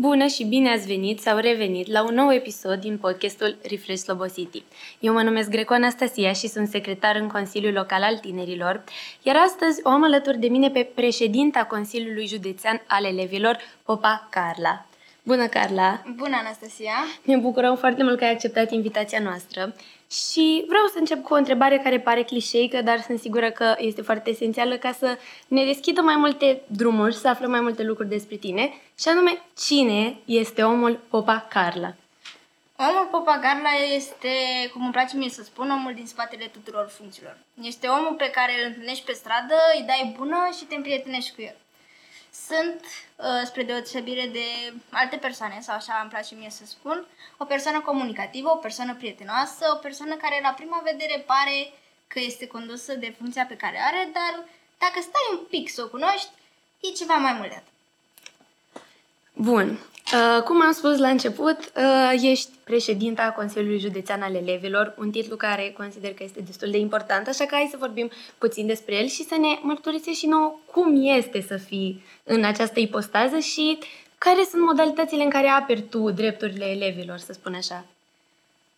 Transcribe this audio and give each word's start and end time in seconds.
Bună 0.00 0.26
și 0.26 0.44
bine 0.44 0.70
ați 0.70 0.86
venit 0.86 1.20
sau 1.20 1.38
revenit 1.38 1.86
la 1.86 2.02
un 2.04 2.14
nou 2.14 2.32
episod 2.32 2.80
din 2.80 2.98
podcastul 2.98 3.56
Refresh 3.62 4.02
Slobosity. 4.02 4.62
Eu 5.00 5.12
mă 5.12 5.22
numesc 5.22 5.48
Greco 5.48 5.74
Anastasia 5.74 6.32
și 6.32 6.46
sunt 6.46 6.68
secretar 6.68 7.16
în 7.16 7.28
Consiliul 7.28 7.72
Local 7.72 8.02
al 8.02 8.18
Tinerilor, 8.18 8.84
iar 9.22 9.36
astăzi 9.36 9.80
o 9.82 9.88
am 9.88 10.04
alături 10.04 10.38
de 10.38 10.48
mine 10.48 10.70
pe 10.70 10.90
președinta 10.94 11.64
Consiliului 11.64 12.26
Județean 12.26 12.82
al 12.86 13.04
Elevilor, 13.04 13.58
Popa 13.82 14.28
Carla. 14.30 14.87
Bună, 15.28 15.46
Carla! 15.46 16.02
Bună, 16.14 16.36
Anastasia! 16.36 16.92
Ne 17.22 17.36
bucurăm 17.36 17.76
foarte 17.76 18.02
mult 18.02 18.18
că 18.18 18.24
ai 18.24 18.32
acceptat 18.32 18.70
invitația 18.70 19.20
noastră 19.20 19.74
și 20.10 20.64
vreau 20.68 20.86
să 20.86 20.98
încep 20.98 21.22
cu 21.22 21.34
o 21.34 21.36
întrebare 21.36 21.78
care 21.78 22.00
pare 22.00 22.22
clișeică, 22.22 22.82
dar 22.82 23.00
sunt 23.00 23.20
sigură 23.20 23.50
că 23.50 23.74
este 23.78 24.02
foarte 24.02 24.30
esențială 24.30 24.76
ca 24.76 24.92
să 24.92 25.18
ne 25.48 25.64
deschidă 25.64 26.00
mai 26.00 26.16
multe 26.16 26.60
drumuri, 26.66 27.14
să 27.14 27.28
aflăm 27.28 27.50
mai 27.50 27.60
multe 27.60 27.82
lucruri 27.82 28.08
despre 28.08 28.36
tine, 28.36 28.72
și 28.98 29.08
anume, 29.08 29.42
cine 29.56 30.16
este 30.24 30.62
omul 30.62 31.00
Popa 31.08 31.46
Carla? 31.48 31.94
Omul 32.76 33.08
Popa 33.10 33.38
Carla 33.42 33.72
este, 33.94 34.28
cum 34.72 34.82
îmi 34.82 34.92
place 34.92 35.16
mie 35.16 35.28
să 35.28 35.42
spun, 35.42 35.70
omul 35.70 35.94
din 35.94 36.06
spatele 36.06 36.44
tuturor 36.44 36.88
funcțiilor. 36.98 37.36
Este 37.62 37.86
omul 37.86 38.14
pe 38.18 38.30
care 38.30 38.52
îl 38.58 38.66
întâlnești 38.66 39.04
pe 39.04 39.12
stradă, 39.12 39.54
îi 39.74 39.84
dai 39.86 40.14
bună 40.16 40.36
și 40.58 40.64
te 40.64 40.74
împrietenești 40.74 41.34
cu 41.34 41.40
el. 41.42 41.56
Sunt, 42.32 42.80
uh, 43.16 43.42
spre 43.44 43.62
deosebire 43.62 44.26
de 44.26 44.74
alte 44.90 45.16
persoane, 45.16 45.60
sau 45.60 45.74
așa 45.74 45.98
îmi 46.00 46.10
place 46.10 46.34
mie 46.34 46.50
să 46.50 46.66
spun, 46.66 47.06
o 47.36 47.44
persoană 47.44 47.80
comunicativă, 47.80 48.48
o 48.50 48.56
persoană 48.56 48.94
prietenoasă, 48.94 49.72
o 49.72 49.76
persoană 49.76 50.14
care 50.14 50.40
la 50.42 50.50
prima 50.50 50.80
vedere 50.84 51.24
pare 51.26 51.72
că 52.06 52.20
este 52.20 52.46
condusă 52.46 52.94
de 52.94 53.14
funcția 53.18 53.46
pe 53.46 53.56
care 53.56 53.78
are, 53.80 54.08
dar 54.12 54.44
dacă 54.78 55.00
stai 55.00 55.38
un 55.38 55.44
pic 55.50 55.70
să 55.70 55.82
o 55.82 55.88
cunoști, 55.88 56.30
e 56.80 56.88
ceva 56.88 57.14
mai 57.14 57.32
mult 57.32 57.48
de 57.48 57.54
atât. 57.54 57.72
Bun. 59.32 59.78
Uh, 60.12 60.42
cum 60.42 60.62
am 60.62 60.72
spus 60.72 60.98
la 60.98 61.08
început, 61.08 61.58
uh, 61.58 62.12
ești 62.22 62.50
președinta 62.64 63.32
Consiliului 63.36 63.78
Județean 63.78 64.22
al 64.22 64.34
Elevilor, 64.34 64.94
un 64.98 65.10
titlu 65.10 65.36
care 65.36 65.74
consider 65.76 66.14
că 66.14 66.22
este 66.22 66.40
destul 66.40 66.70
de 66.70 66.78
important, 66.78 67.28
așa 67.28 67.44
că 67.46 67.54
hai 67.54 67.68
să 67.70 67.76
vorbim 67.76 68.10
puțin 68.38 68.66
despre 68.66 68.94
el 68.94 69.06
și 69.06 69.24
să 69.24 69.36
ne 69.36 69.58
mărturisești 69.62 70.18
și 70.18 70.26
nouă 70.26 70.58
cum 70.72 71.06
este 71.16 71.40
să 71.40 71.56
fii 71.56 72.04
în 72.24 72.44
această 72.44 72.80
ipostază 72.80 73.38
și 73.38 73.78
care 74.18 74.44
sunt 74.50 74.62
modalitățile 74.62 75.22
în 75.22 75.30
care 75.30 75.48
aperi 75.48 75.82
tu 75.82 76.10
drepturile 76.10 76.64
elevilor, 76.64 77.18
să 77.18 77.32
spun 77.32 77.54
așa. 77.54 77.84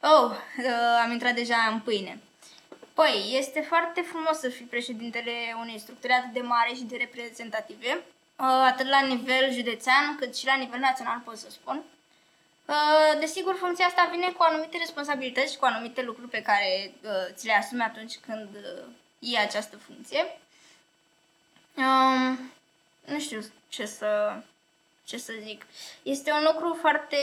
Oh, 0.00 0.30
uh, 0.30 1.04
am 1.04 1.12
intrat 1.12 1.34
deja 1.34 1.68
în 1.72 1.78
pâine. 1.78 2.18
Păi, 2.94 3.36
este 3.38 3.64
foarte 3.68 4.00
frumos 4.00 4.38
să 4.38 4.48
fii 4.48 4.66
președintele 4.66 5.32
unei 5.60 5.78
structuri 5.78 6.12
atât 6.12 6.32
de 6.32 6.40
mari 6.40 6.76
și 6.76 6.84
de 6.84 6.96
reprezentative, 6.96 8.02
Uh, 8.02 8.19
atât 8.44 8.88
la 8.88 9.00
nivel 9.00 9.52
județean 9.52 10.16
cât 10.19 10.36
și 10.36 10.46
la 10.46 10.55
nivel 10.55 10.78
național, 10.78 11.19
pot 11.24 11.36
să 11.36 11.50
spun. 11.50 11.83
Uh, 12.70 13.19
desigur, 13.19 13.55
funcția 13.55 13.86
asta 13.86 14.08
vine 14.10 14.30
cu 14.30 14.42
anumite 14.42 14.77
responsabilități 14.78 15.52
și 15.52 15.58
cu 15.58 15.64
anumite 15.64 16.02
lucruri 16.02 16.28
pe 16.28 16.42
care 16.42 16.94
uh, 17.02 17.10
ți 17.34 17.47
le 17.47 17.52
asumi 17.52 17.82
atunci 17.82 18.19
când 18.27 18.48
iei 19.19 19.38
această 19.38 19.77
funcție. 19.77 20.24
Um, 21.77 22.52
nu 23.05 23.19
știu 23.19 23.41
ce 23.69 23.86
să, 23.86 24.42
ce 25.04 25.16
să 25.19 25.32
zic. 25.42 25.66
Este 26.02 26.32
un 26.32 26.42
lucru 26.52 26.77
foarte 26.80 27.16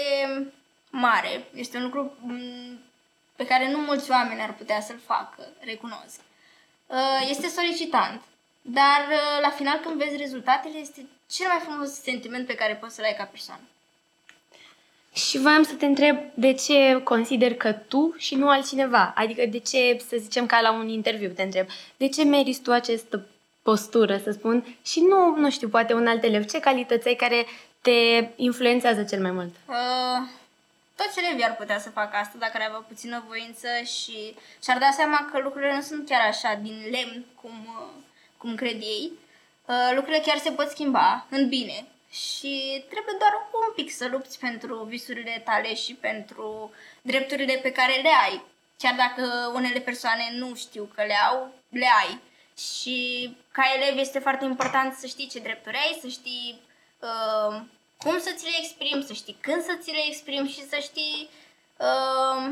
mare, 0.89 1.47
este 1.53 1.77
un 1.77 1.83
lucru 1.83 2.17
mm, 2.19 2.79
pe 3.35 3.45
care 3.45 3.71
nu 3.71 3.77
mulți 3.77 4.11
oameni 4.11 4.41
ar 4.41 4.53
putea 4.53 4.81
să-l 4.81 4.99
facă, 5.05 5.47
recunosc. 5.59 6.19
Este 7.29 7.47
solicitant, 7.47 8.21
dar 8.69 9.01
uh, 9.11 9.41
la 9.41 9.49
final 9.49 9.77
când 9.77 10.03
vezi 10.03 10.17
rezultatele 10.17 10.77
este 10.77 11.05
cel 11.29 11.47
mai 11.47 11.59
frumos 11.59 11.89
sentiment 11.89 12.45
pe 12.47 12.55
care 12.55 12.73
poți 12.73 12.95
să-l 12.95 13.03
ai 13.03 13.15
ca 13.17 13.23
persoană. 13.23 13.61
Și 15.13 15.37
voiam 15.37 15.63
să 15.63 15.73
te 15.73 15.85
întreb 15.85 16.17
de 16.33 16.53
ce 16.53 17.01
consider 17.03 17.55
că 17.55 17.71
tu 17.71 18.15
și 18.17 18.35
nu 18.35 18.49
altcineva? 18.49 19.13
Adică 19.15 19.45
de 19.45 19.59
ce, 19.59 19.97
să 20.07 20.15
zicem 20.19 20.45
ca 20.45 20.61
la 20.61 20.71
un 20.71 20.87
interviu 20.87 21.29
te 21.29 21.41
întreb, 21.41 21.67
de 21.97 22.07
ce 22.07 22.23
meriți 22.23 22.61
tu 22.61 22.71
această 22.71 23.25
postură, 23.61 24.17
să 24.17 24.31
spun, 24.31 24.77
și 24.85 24.99
nu, 24.99 25.35
nu 25.35 25.49
știu, 25.49 25.69
poate 25.69 25.93
un 25.93 26.07
alt 26.07 26.23
elev, 26.23 26.45
ce 26.45 26.59
calități 26.59 27.07
ai 27.07 27.13
care 27.13 27.45
te 27.81 28.29
influențează 28.35 29.03
cel 29.03 29.21
mai 29.21 29.31
mult? 29.31 29.53
Uh, 29.65 30.27
toți 30.95 31.19
elevii 31.19 31.43
ar 31.43 31.55
putea 31.55 31.79
să 31.79 31.89
facă 31.89 32.17
asta 32.17 32.35
dacă 32.39 32.51
ar 32.55 32.67
avea 32.67 32.85
puțină 32.87 33.23
voință 33.27 33.67
și 33.83 34.35
și-ar 34.63 34.77
da 34.77 34.89
seama 34.91 35.29
că 35.31 35.39
lucrurile 35.39 35.75
nu 35.75 35.81
sunt 35.81 36.09
chiar 36.09 36.27
așa 36.27 36.59
din 36.61 36.77
lemn 36.91 37.25
cum 37.41 37.51
uh, 37.51 38.05
cum 38.37 38.55
cred 38.55 38.81
ei, 38.81 39.11
uh, 39.65 39.91
lucrurile 39.95 40.23
chiar 40.25 40.37
se 40.37 40.51
pot 40.51 40.69
schimba 40.69 41.25
în 41.29 41.47
bine 41.47 41.85
și 42.11 42.83
trebuie 42.89 43.15
doar 43.19 43.31
un 43.67 43.73
pic 43.75 43.91
să 43.91 44.07
lupți 44.07 44.39
pentru 44.39 44.83
visurile 44.83 45.41
tale 45.45 45.75
și 45.75 45.93
pentru 45.93 46.71
drepturile 47.01 47.59
pe 47.61 47.71
care 47.71 48.01
le 48.01 48.09
ai. 48.25 48.43
Chiar 48.77 48.95
dacă 48.95 49.51
unele 49.53 49.79
persoane 49.79 50.29
nu 50.33 50.55
știu 50.55 50.91
că 50.95 51.03
le 51.03 51.13
au, 51.13 51.51
le 51.69 51.87
ai. 52.01 52.19
Și 52.57 53.37
ca 53.51 53.63
elev 53.75 53.97
este 53.97 54.19
foarte 54.19 54.45
important 54.45 54.93
să 54.93 55.07
știi 55.07 55.27
ce 55.27 55.39
drepturi 55.39 55.75
ai, 55.75 55.97
să 56.01 56.07
știi 56.07 56.59
uh, 56.99 57.61
cum 57.97 58.19
să 58.19 58.31
ți 58.35 58.43
le 58.43 58.55
exprimi, 58.59 59.03
să 59.03 59.13
știi 59.13 59.37
când 59.41 59.63
să 59.63 59.77
ți 59.81 59.91
le 59.91 60.03
exprimi 60.07 60.49
și 60.49 60.67
să 60.67 60.77
știi 60.81 61.29
uh, 61.77 62.51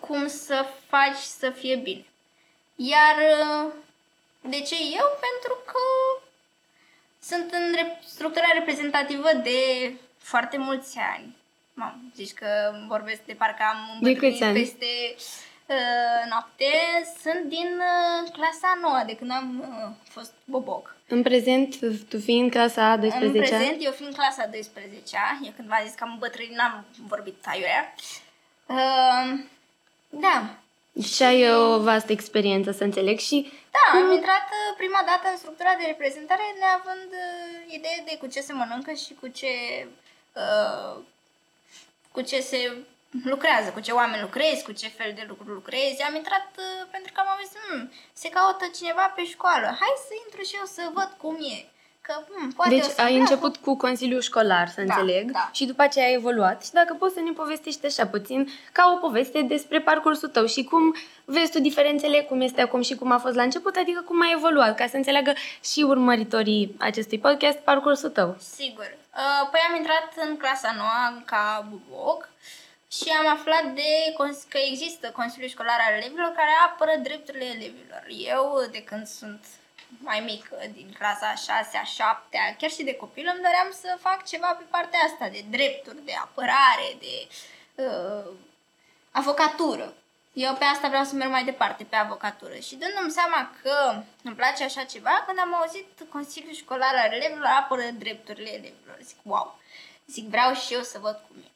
cum 0.00 0.26
să 0.28 0.66
faci 0.86 1.16
să 1.16 1.50
fie 1.50 1.76
bine. 1.76 2.04
Iar 2.76 3.16
uh, 3.16 3.72
de 4.40 4.60
ce 4.60 4.74
eu? 4.74 5.06
Pentru 5.26 5.54
că 5.64 5.82
sunt 7.20 7.52
în 7.52 7.74
structura 8.06 8.46
reprezentativă 8.54 9.28
de 9.42 9.92
foarte 10.18 10.56
mulți 10.56 10.98
ani. 11.16 11.36
Mam, 11.74 12.12
zici 12.14 12.32
că 12.32 12.46
vorbesc 12.88 13.20
de 13.24 13.32
parcă 13.32 13.62
am 13.72 13.98
îmbătrânit 14.00 14.52
peste 14.52 14.86
uh, 15.66 16.28
noapte. 16.28 16.64
Sunt 17.22 17.48
din 17.48 17.70
uh, 17.78 18.30
clasa 18.32 18.78
9, 18.80 19.02
de 19.06 19.16
când 19.16 19.30
am 19.30 19.60
uh, 19.60 20.10
fost 20.10 20.32
boboc. 20.44 20.96
În 21.08 21.22
prezent, 21.22 21.76
tu 22.08 22.18
fiind 22.18 22.50
clasa 22.50 22.90
a 22.90 22.96
12 22.96 23.26
În 23.26 23.58
prezent, 23.58 23.84
eu 23.84 23.92
fiind 23.92 24.14
clasa 24.14 24.42
a 24.42 24.46
12 24.46 25.16
eu 25.44 25.52
când 25.56 25.68
v-am 25.68 25.82
zis 25.84 25.94
că 25.94 26.04
am 26.04 26.12
îmbătrânit, 26.12 26.56
n-am 26.56 26.84
vorbit 27.06 27.44
aiurea. 27.46 27.94
Uh, 28.66 29.38
da, 30.08 30.56
și 31.02 31.22
ai 31.22 31.54
o 31.54 31.78
vastă 31.80 32.12
experiență, 32.12 32.70
să 32.70 32.84
înțeleg. 32.84 33.18
Și 33.18 33.52
da, 33.70 33.84
cum... 33.90 34.06
am 34.06 34.12
intrat 34.12 34.46
uh, 34.58 34.76
prima 34.76 35.02
dată 35.06 35.28
în 35.30 35.36
structura 35.36 35.74
de 35.78 35.86
reprezentare 35.86 36.42
neavând 36.60 37.10
uh, 37.12 37.74
idee 37.76 38.02
de 38.08 38.16
cu 38.20 38.26
ce 38.26 38.40
se 38.40 38.52
mănâncă 38.52 38.92
și 38.92 39.14
cu 39.20 39.26
ce, 39.28 39.52
uh, 40.32 40.96
cu 42.12 42.20
ce 42.20 42.40
se 42.40 42.76
lucrează, 43.24 43.70
cu 43.70 43.80
ce 43.80 43.92
oameni 43.92 44.22
lucrezi, 44.22 44.64
cu 44.64 44.72
ce 44.72 44.88
fel 44.88 45.12
de 45.14 45.24
lucruri 45.28 45.54
lucrezi. 45.54 46.02
Am 46.02 46.14
intrat 46.14 46.48
uh, 46.58 46.86
pentru 46.90 47.12
că 47.12 47.20
am 47.20 47.28
auzit, 47.28 47.58
hmm, 47.66 47.92
se 48.12 48.28
caută 48.28 48.64
cineva 48.78 49.06
pe 49.16 49.24
școală, 49.24 49.66
hai 49.80 50.04
să 50.06 50.12
intru 50.24 50.42
și 50.42 50.56
eu 50.60 50.64
să 50.64 50.82
văd 50.94 51.10
cum 51.22 51.36
e. 51.56 51.58
Că, 52.06 52.24
hmm, 52.28 52.50
poate 52.50 52.70
deci 52.70 52.84
ai 52.84 52.92
vreau. 52.94 53.20
început 53.20 53.56
cu 53.56 53.76
Consiliul 53.76 54.20
Școlar, 54.20 54.68
să 54.68 54.82
da, 54.82 54.94
înțeleg, 54.94 55.30
da. 55.30 55.50
și 55.52 55.64
după 55.66 55.82
aceea 55.82 56.06
ai 56.06 56.14
evoluat. 56.14 56.64
Și 56.64 56.72
dacă 56.72 56.94
poți 56.98 57.14
să 57.14 57.20
ne 57.20 57.30
povestești 57.30 57.86
așa 57.86 58.06
puțin, 58.06 58.48
ca 58.72 58.92
o 58.94 58.98
poveste 59.06 59.42
despre 59.42 59.80
parcursul 59.80 60.28
tău 60.28 60.46
și 60.46 60.64
cum 60.64 60.94
vezi 61.24 61.52
tu 61.52 61.60
diferențele, 61.60 62.20
cum 62.20 62.40
este 62.40 62.60
acum 62.60 62.82
și 62.82 62.94
cum 62.94 63.10
a 63.12 63.18
fost 63.18 63.34
la 63.34 63.42
început, 63.42 63.76
adică 63.76 64.00
cum 64.00 64.20
ai 64.20 64.32
evoluat, 64.32 64.76
ca 64.76 64.86
să 64.86 64.96
înțeleagă 64.96 65.32
și 65.64 65.80
urmăritorii 65.82 66.74
acestui 66.78 67.18
podcast 67.18 67.58
parcursul 67.58 68.10
tău. 68.10 68.36
Sigur. 68.54 68.96
Uh, 69.14 69.48
păi 69.50 69.60
am 69.68 69.76
intrat 69.76 70.08
în 70.28 70.36
clasa 70.36 70.74
noua 70.76 71.22
ca 71.24 71.68
buboc 71.70 72.28
și 72.92 73.08
am 73.20 73.28
aflat 73.36 73.64
de 73.74 73.90
că 74.48 74.58
există 74.70 75.10
Consiliul 75.16 75.50
Școlar 75.50 75.78
al 75.86 75.94
Elevilor 76.00 76.32
care 76.36 76.50
apără 76.66 76.92
drepturile 77.02 77.44
elevilor. 77.44 78.02
Eu, 78.34 78.68
de 78.70 78.82
când 78.82 79.06
sunt 79.06 79.44
mai 79.98 80.20
mică, 80.20 80.56
din 80.72 80.92
clasa 80.98 81.34
6 81.34 81.76
a 81.76 81.82
7 81.82 82.56
chiar 82.58 82.70
și 82.70 82.82
de 82.82 82.94
copil, 82.94 83.30
îmi 83.32 83.42
doream 83.42 83.70
să 83.80 83.98
fac 84.00 84.24
ceva 84.24 84.46
pe 84.46 84.64
partea 84.70 85.00
asta, 85.00 85.28
de 85.28 85.44
drepturi, 85.50 86.04
de 86.04 86.12
apărare, 86.12 86.96
de 86.98 87.28
uh, 87.82 88.30
avocatură. 89.10 89.94
Eu 90.32 90.54
pe 90.54 90.64
asta 90.64 90.88
vreau 90.88 91.04
să 91.04 91.14
merg 91.14 91.30
mai 91.30 91.44
departe, 91.44 91.84
pe 91.84 91.96
avocatură. 91.96 92.54
Și 92.54 92.74
dându-mi 92.76 93.10
seama 93.10 93.50
că 93.62 94.02
îmi 94.22 94.34
place 94.34 94.64
așa 94.64 94.84
ceva, 94.84 95.24
când 95.26 95.38
am 95.38 95.54
auzit 95.54 95.88
Consiliul 96.12 96.54
Școlar 96.54 96.94
al 96.94 97.12
Elevilor 97.12 97.50
apără 97.60 97.82
drepturile 97.82 98.50
elevilor, 98.50 98.98
zic, 99.02 99.16
wow, 99.22 99.58
zic, 100.06 100.28
vreau 100.28 100.54
și 100.54 100.74
eu 100.74 100.82
să 100.82 100.98
văd 100.98 101.20
cum 101.26 101.36
e. 101.44 101.48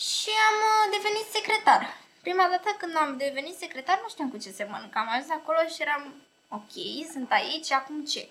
Și 0.00 0.30
am 0.48 0.56
uh, 0.70 0.96
devenit 0.96 1.26
secretar. 1.32 1.96
Prima 2.20 2.46
dată 2.50 2.76
când 2.78 2.96
am 2.96 3.16
devenit 3.16 3.56
secretar, 3.56 3.98
nu 4.02 4.08
știam 4.08 4.30
cu 4.30 4.38
ce 4.38 4.50
se 4.50 4.64
mănâncă. 4.70 4.98
Am 4.98 5.08
ajuns 5.08 5.30
acolo 5.30 5.58
și 5.74 5.82
eram 5.82 6.14
ok, 6.50 6.72
sunt 7.12 7.32
aici, 7.32 7.72
acum 7.72 8.04
ce? 8.04 8.28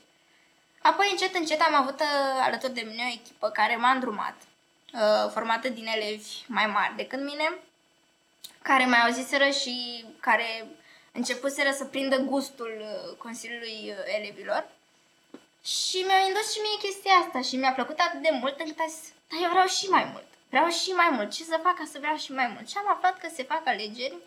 Apoi, 0.82 1.08
încet, 1.12 1.36
încet, 1.36 1.62
am 1.62 1.74
avut 1.74 2.00
uh, 2.00 2.42
alături 2.42 2.74
de 2.74 2.82
mine 2.82 3.04
o 3.06 3.14
echipă 3.14 3.50
care 3.50 3.76
m-a 3.76 3.92
îndrumat, 3.92 4.36
uh, 4.94 5.32
formată 5.32 5.70
din 5.70 5.86
elevi 5.86 6.30
mai 6.48 6.66
mari 6.66 6.96
decât 6.96 7.20
mine, 7.20 7.58
care 8.62 8.86
mai 8.86 9.02
auziseră 9.02 9.50
și 9.50 10.06
care 10.20 10.68
începuseră 11.12 11.72
să 11.72 11.86
prindă 11.86 12.18
gustul 12.18 12.74
uh, 12.80 13.18
Consiliului 13.18 13.94
Elevilor. 14.18 14.68
Și 15.64 15.98
mi-a 16.08 16.22
indus 16.28 16.54
și 16.54 16.60
mie 16.60 16.90
chestia 16.90 17.14
asta 17.14 17.42
și 17.42 17.56
mi-a 17.56 17.72
plăcut 17.72 18.00
atât 18.00 18.22
de 18.22 18.30
mult 18.42 18.60
încât 18.60 18.80
a 18.80 18.86
zis, 18.88 19.08
dar 19.30 19.40
eu 19.42 19.50
vreau 19.50 19.68
și 19.68 19.86
mai 19.86 20.10
mult. 20.12 20.28
Vreau 20.50 20.68
și 20.68 20.90
mai 20.90 21.10
mult. 21.12 21.32
Ce 21.32 21.44
să 21.44 21.60
fac 21.64 21.76
ca 21.76 21.84
să 21.92 21.98
vreau 22.00 22.18
și 22.18 22.32
mai 22.32 22.48
mult? 22.48 22.70
Și 22.70 22.78
am 22.78 22.90
aflat 22.90 23.20
că 23.20 23.28
se 23.34 23.44
fac 23.44 23.62
alegeri 23.68 24.18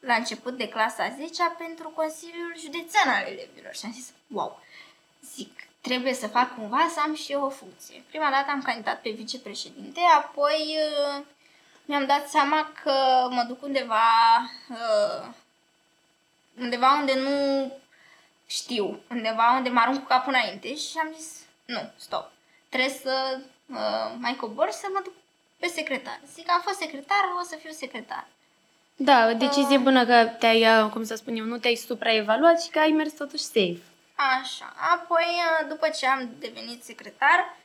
la 0.00 0.14
început 0.14 0.56
de 0.56 0.68
clasa 0.68 1.14
10 1.16 1.42
pentru 1.58 1.88
Consiliul 1.88 2.54
Județean 2.58 3.08
al 3.08 3.26
Elevilor. 3.26 3.74
Și 3.74 3.84
am 3.84 3.92
zis, 3.92 4.12
wow, 4.26 4.60
zic, 5.34 5.60
trebuie 5.80 6.14
să 6.14 6.26
fac 6.26 6.54
cumva 6.54 6.90
să 6.94 7.00
am 7.00 7.14
și 7.14 7.32
eu 7.32 7.44
o 7.44 7.48
funcție. 7.48 8.04
Prima 8.08 8.30
dată 8.30 8.50
am 8.50 8.62
candidat 8.62 9.00
pe 9.00 9.10
vicepreședinte, 9.10 10.00
apoi 10.00 10.76
uh, 10.76 11.24
mi-am 11.84 12.06
dat 12.06 12.28
seama 12.28 12.72
că 12.82 12.92
mă 13.30 13.44
duc 13.48 13.62
undeva 13.62 14.02
uh, 14.68 15.28
undeva 16.58 16.92
unde 16.94 17.14
nu 17.14 17.72
știu, 18.46 19.00
undeva 19.10 19.52
unde 19.56 19.68
mă 19.68 19.80
arunc 19.80 19.98
cu 19.98 20.06
capul 20.06 20.32
înainte 20.32 20.76
și 20.76 20.98
am 20.98 21.14
zis, 21.18 21.38
nu, 21.64 21.90
stop, 21.96 22.30
trebuie 22.68 22.90
să 22.90 23.40
uh, 23.66 24.12
mai 24.18 24.36
cobor 24.36 24.66
și 24.66 24.78
să 24.78 24.86
mă 24.92 25.00
duc 25.04 25.12
pe 25.58 25.66
secretar. 25.66 26.20
Zic 26.32 26.44
că 26.46 26.52
am 26.52 26.60
fost 26.60 26.78
secretar, 26.78 27.24
o 27.40 27.42
să 27.42 27.56
fiu 27.56 27.70
secretar. 27.70 28.26
Da, 29.02 29.28
o 29.30 29.32
decizie 29.32 29.76
uh, 29.76 29.82
bună 29.82 30.06
că 30.06 30.26
te-ai, 30.38 30.90
cum 30.90 31.04
să 31.04 31.14
spun 31.14 31.36
eu, 31.36 31.44
nu 31.44 31.58
te-ai 31.58 31.74
supraevaluat 31.74 32.62
și 32.62 32.70
că 32.70 32.78
ai 32.78 32.90
mers 32.90 33.12
totuși 33.12 33.42
safe. 33.42 33.82
Așa. 34.14 34.74
Apoi, 34.94 35.26
uh, 35.28 35.68
după 35.68 35.88
ce 35.88 36.06
am 36.06 36.30
devenit 36.38 36.84
secretar, 36.84 37.56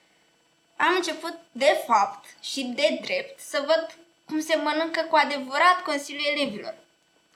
am 0.78 0.94
început 0.96 1.36
de 1.52 1.84
fapt 1.88 2.26
și 2.42 2.64
de 2.64 3.00
drept 3.02 3.40
să 3.40 3.64
văd 3.66 3.98
cum 4.26 4.40
se 4.40 4.56
mănâncă 4.56 5.02
cu 5.10 5.16
adevărat 5.16 5.78
Consiliul 5.86 6.32
Elevilor. 6.34 6.76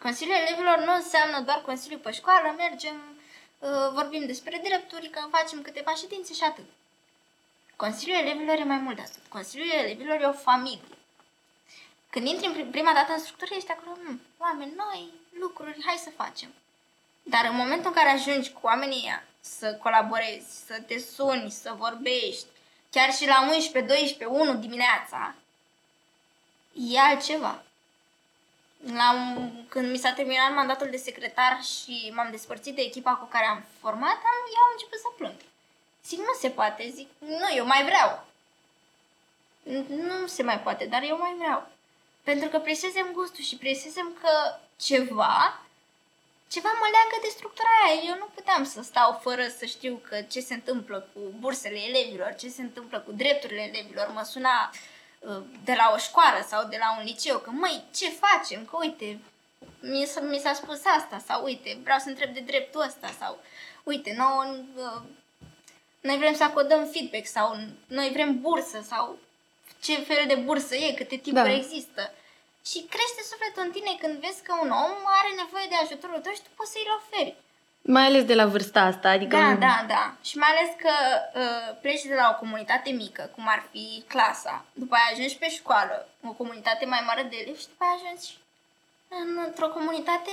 Consiliul 0.01 0.35
Elevilor 0.35 0.77
nu 0.85 0.93
înseamnă 0.93 1.39
doar 1.45 1.61
Consiliul 1.65 1.99
pe 1.99 2.11
școală, 2.11 2.55
mergem, 2.57 2.97
uh, 3.59 3.69
vorbim 3.93 4.25
despre 4.25 4.61
drepturi, 4.63 5.09
că 5.09 5.19
facem 5.31 5.61
câteva 5.61 5.93
ședințe 5.93 6.33
și 6.33 6.43
atât. 6.43 6.65
Consiliul 7.75 8.19
Elevilor 8.19 8.57
e 8.59 8.63
mai 8.63 8.77
mult 8.77 8.95
de 8.95 9.01
atât. 9.01 9.23
Consiliul 9.29 9.71
Elevilor 9.83 10.21
e 10.21 10.25
o 10.25 10.41
familie. 10.49 10.98
Când 12.09 12.27
intri 12.27 12.61
în 12.61 12.71
prima 12.71 12.93
dată 12.93 13.11
în 13.11 13.19
structură, 13.19 13.51
ești 13.55 13.71
acolo, 13.71 13.97
hm, 14.03 14.21
oameni 14.37 14.73
noi, 14.75 15.13
lucruri, 15.39 15.83
hai 15.85 16.01
să 16.03 16.09
facem. 16.09 16.53
Dar 17.23 17.45
în 17.45 17.55
momentul 17.55 17.87
în 17.87 17.93
care 17.93 18.09
ajungi 18.09 18.51
cu 18.51 18.59
oamenii 18.61 19.01
ăia 19.03 19.23
să 19.39 19.73
colaborezi, 19.73 20.65
să 20.65 20.81
te 20.87 20.99
suni, 20.99 21.51
să 21.51 21.73
vorbești, 21.77 22.45
chiar 22.91 23.13
și 23.13 23.27
la 23.27 23.41
11, 23.41 23.93
12, 23.93 24.25
1 24.25 24.53
dimineața, 24.53 25.35
e 26.73 26.99
altceva. 26.99 27.63
La 28.93 29.11
un, 29.13 29.65
când 29.67 29.91
mi 29.91 29.97
s-a 29.97 30.11
terminat 30.11 30.53
mandatul 30.53 30.89
de 30.89 30.97
secretar 30.97 31.63
și 31.63 32.11
m-am 32.15 32.31
despărțit 32.31 32.75
de 32.75 32.81
echipa 32.81 33.11
cu 33.15 33.25
care 33.25 33.45
am 33.45 33.63
format, 33.79 34.15
am, 34.15 34.39
eu 34.55 34.61
am 34.61 34.71
început 34.71 34.99
să 34.99 35.07
plâng. 35.17 35.35
Zic, 36.05 36.19
nu 36.19 36.33
se 36.39 36.49
poate, 36.49 36.89
zic, 36.89 37.09
nu, 37.17 37.55
eu 37.55 37.65
mai 37.65 37.83
vreau. 37.83 38.25
Nu 39.87 40.27
se 40.27 40.43
mai 40.43 40.59
poate, 40.59 40.85
dar 40.85 41.03
eu 41.03 41.17
mai 41.17 41.35
vreau. 41.37 41.67
Pentru 42.29 42.49
că 42.49 42.59
presezem 42.59 43.09
gustul 43.13 43.43
și 43.43 43.55
presezem 43.55 44.17
că 44.21 44.29
ceva, 44.79 45.61
ceva 46.49 46.69
mă 46.79 46.87
leagă 46.95 47.17
de 47.21 47.27
structura 47.37 47.69
aia. 47.85 48.01
Eu 48.07 48.15
nu 48.17 48.27
puteam 48.35 48.63
să 48.63 48.81
stau 48.81 49.19
fără 49.21 49.47
să 49.57 49.65
știu 49.65 50.01
că 50.09 50.21
ce 50.21 50.39
se 50.39 50.53
întâmplă 50.53 51.07
cu 51.13 51.19
bursele 51.39 51.79
elevilor, 51.87 52.35
ce 52.39 52.49
se 52.49 52.61
întâmplă 52.61 52.99
cu 52.99 53.11
drepturile 53.11 53.61
elevilor. 53.61 54.11
Mă 54.13 54.23
suna 54.23 54.71
uh, 55.19 55.41
de 55.63 55.73
la 55.73 55.91
o 55.93 55.97
școală 55.97 56.45
sau 56.47 56.67
de 56.67 56.77
la 56.79 56.95
un 56.97 57.03
liceu 57.03 57.37
că, 57.37 57.49
măi, 57.49 57.83
ce 57.95 58.09
facem? 58.09 58.65
Că, 58.65 58.77
uite, 58.79 59.19
mi, 59.79 60.05
s- 60.05 60.21
mi 60.21 60.39
s-a 60.39 60.53
spus 60.53 60.81
asta 60.97 61.23
sau, 61.27 61.43
uite, 61.43 61.77
vreau 61.83 61.99
să 61.99 62.09
întreb 62.09 62.33
de 62.33 62.39
dreptul 62.39 62.81
ăsta 62.81 63.09
sau, 63.19 63.39
uite, 63.83 64.13
nouă, 64.17 64.55
uh, 64.75 65.01
noi 66.01 66.17
vrem 66.17 66.33
să 66.35 66.43
acordăm 66.43 66.85
feedback 66.85 67.25
sau 67.25 67.55
noi 67.87 68.09
vrem 68.13 68.41
bursă 68.41 68.81
sau 68.87 69.17
ce 69.81 69.95
fel 69.99 70.23
de 70.27 70.35
bursă 70.35 70.75
e, 70.75 70.93
câte 70.93 71.15
tipuri 71.15 71.49
da. 71.49 71.53
există. 71.53 72.13
Și 72.69 72.79
crește 72.93 73.21
sufletul 73.31 73.63
în 73.65 73.71
tine 73.71 73.93
când 74.01 74.15
vezi 74.25 74.41
că 74.47 74.53
un 74.63 74.71
om 74.85 74.95
are 75.19 75.31
nevoie 75.43 75.67
de 75.69 75.77
ajutorul 75.79 76.19
tău 76.23 76.33
și 76.33 76.45
tu 76.45 76.51
poți 76.55 76.71
să-i 76.71 76.95
oferi. 76.99 77.35
Mai 77.81 78.05
ales 78.05 78.23
de 78.25 78.35
la 78.35 78.45
vârsta 78.45 78.81
asta, 78.81 79.09
adică... 79.09 79.35
Da, 79.35 79.53
da, 79.53 79.85
da. 79.87 80.15
Și 80.23 80.37
mai 80.37 80.49
ales 80.53 80.71
că 80.83 80.93
uh, 81.39 81.77
pleci 81.81 82.01
de 82.11 82.13
la 82.21 82.27
o 82.33 82.39
comunitate 82.39 82.89
mică, 82.89 83.31
cum 83.35 83.45
ar 83.47 83.61
fi 83.71 84.03
clasa, 84.07 84.65
după 84.73 84.95
aia 84.95 85.09
ajungi 85.11 85.37
pe 85.37 85.49
școală, 85.49 86.09
o 86.23 86.31
comunitate 86.31 86.85
mai 86.85 87.03
mare 87.05 87.23
de 87.23 87.35
elevi 87.41 87.59
și 87.59 87.67
după 87.67 87.83
aia 87.83 87.95
ajungi 87.95 88.37
într-o 89.45 89.67
comunitate 89.67 90.31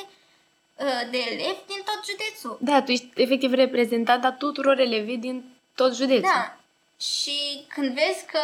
uh, 0.77 1.11
de 1.11 1.19
elevi 1.19 1.63
din 1.67 1.83
tot 1.85 2.01
județul. 2.11 2.59
Da, 2.61 2.83
tu 2.83 2.91
ești 2.91 3.11
efectiv 3.15 3.53
reprezentat 3.53 4.25
a 4.25 4.33
tuturor 4.33 4.79
elevii 4.79 5.19
din 5.19 5.57
tot 5.75 5.95
județul. 5.95 6.31
Da. 6.35 6.57
Și 7.01 7.65
când 7.69 7.95
vezi 7.95 8.27
că 8.27 8.41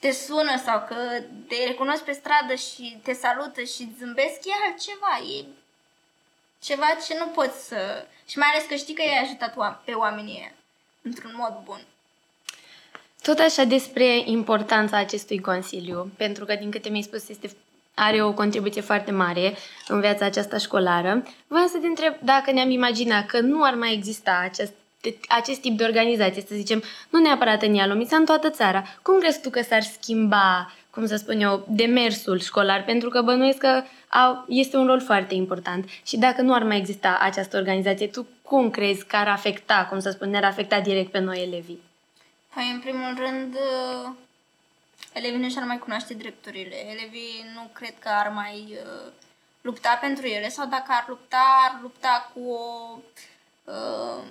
te 0.00 0.10
sună 0.10 0.54
sau 0.64 0.84
că 0.88 0.96
te 1.48 1.64
recunosc 1.66 2.02
pe 2.02 2.12
stradă 2.12 2.54
și 2.54 2.98
te 3.02 3.12
salută 3.12 3.62
și 3.62 3.92
zâmbesc, 3.98 4.38
e 4.44 4.52
altceva, 4.66 5.14
e 5.38 5.44
ceva 6.62 6.86
ce 7.06 7.16
nu 7.18 7.26
poți 7.26 7.66
să... 7.68 8.06
Și 8.26 8.38
mai 8.38 8.48
ales 8.52 8.66
că 8.68 8.74
știi 8.74 8.94
că 8.94 9.02
i-ai 9.02 9.22
ajutat 9.22 9.82
pe 9.84 9.92
oamenii 9.92 10.36
ăia 10.38 10.52
într-un 11.02 11.32
mod 11.36 11.60
bun. 11.64 11.80
Tot 13.22 13.38
așa 13.38 13.64
despre 13.64 14.22
importanța 14.24 14.96
acestui 14.96 15.40
consiliu, 15.40 16.10
pentru 16.16 16.44
că, 16.44 16.54
din 16.54 16.70
câte 16.70 16.88
mi-ai 16.88 17.02
spus, 17.02 17.28
este, 17.28 17.50
are 17.94 18.22
o 18.22 18.32
contribuție 18.32 18.80
foarte 18.80 19.10
mare 19.10 19.54
în 19.88 20.00
viața 20.00 20.24
aceasta 20.24 20.58
școlară. 20.58 21.22
Vreau 21.46 21.66
să 21.66 21.78
te 21.78 21.86
întreb 21.86 22.14
dacă 22.22 22.52
ne-am 22.52 22.70
imaginat 22.70 23.26
că 23.26 23.40
nu 23.40 23.64
ar 23.64 23.74
mai 23.74 23.92
exista 23.92 24.40
acest 24.42 24.72
de 25.00 25.16
acest 25.28 25.60
tip 25.60 25.76
de 25.76 25.84
organizație, 25.84 26.42
să 26.48 26.54
zicem, 26.54 26.82
nu 27.10 27.20
neapărat 27.20 27.62
în 27.62 27.74
Ialomița, 27.74 28.16
în 28.16 28.24
toată 28.24 28.50
țara. 28.50 28.82
Cum 29.02 29.18
crezi 29.18 29.40
tu 29.40 29.50
că 29.50 29.62
s-ar 29.62 29.82
schimba, 29.82 30.72
cum 30.90 31.06
să 31.06 31.16
spun 31.16 31.40
eu, 31.40 31.66
demersul 31.68 32.40
școlar? 32.40 32.84
Pentru 32.84 33.08
că 33.08 33.22
bănuiesc 33.22 33.58
că 33.58 33.82
au, 34.08 34.44
este 34.48 34.76
un 34.76 34.86
rol 34.86 35.00
foarte 35.00 35.34
important. 35.34 35.88
Și 36.06 36.16
dacă 36.16 36.42
nu 36.42 36.54
ar 36.54 36.62
mai 36.62 36.76
exista 36.76 37.18
această 37.20 37.56
organizație, 37.56 38.06
tu 38.06 38.26
cum 38.42 38.70
crezi 38.70 39.06
că 39.06 39.16
ar 39.16 39.28
afecta, 39.28 39.86
cum 39.88 40.00
să 40.00 40.10
spun, 40.10 40.30
ne-ar 40.30 40.44
afecta 40.44 40.80
direct 40.80 41.10
pe 41.10 41.18
noi 41.18 41.42
elevii? 41.42 41.82
Păi, 42.54 42.70
în 42.72 42.80
primul 42.80 43.14
rând, 43.18 43.56
elevii 45.12 45.38
nu 45.38 45.48
și-ar 45.48 45.64
mai 45.64 45.78
cunoaște 45.78 46.14
drepturile. 46.14 46.76
Elevii 46.90 47.44
nu 47.54 47.70
cred 47.72 47.94
că 47.98 48.08
ar 48.08 48.32
mai 48.34 48.64
uh, 48.68 49.12
lupta 49.60 49.98
pentru 50.00 50.26
ele 50.26 50.48
sau 50.48 50.66
dacă 50.66 50.86
ar 50.86 51.04
lupta, 51.08 51.42
ar 51.68 51.78
lupta 51.82 52.30
cu 52.34 52.40
o 52.50 52.98
uh, 53.64 54.22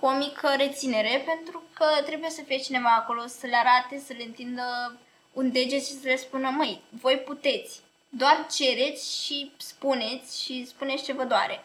cu 0.00 0.06
o 0.06 0.10
mică 0.10 0.54
reținere, 0.56 1.22
pentru 1.26 1.62
că 1.74 1.84
trebuie 2.06 2.30
să 2.30 2.42
fie 2.42 2.58
cineva 2.58 2.94
acolo 2.94 3.26
să 3.26 3.46
le 3.46 3.56
arate, 3.56 4.02
să 4.06 4.12
le 4.12 4.22
întindă 4.22 4.98
un 5.32 5.52
deget 5.52 5.84
și 5.84 5.92
să 5.92 6.08
le 6.08 6.16
spună, 6.16 6.48
măi, 6.50 6.82
voi 6.88 7.16
puteți, 7.18 7.80
doar 8.08 8.46
cereți 8.50 9.24
și 9.24 9.52
spuneți 9.56 10.42
și 10.42 10.66
spuneți 10.66 11.04
ce 11.04 11.12
vă 11.12 11.24
doare. 11.24 11.64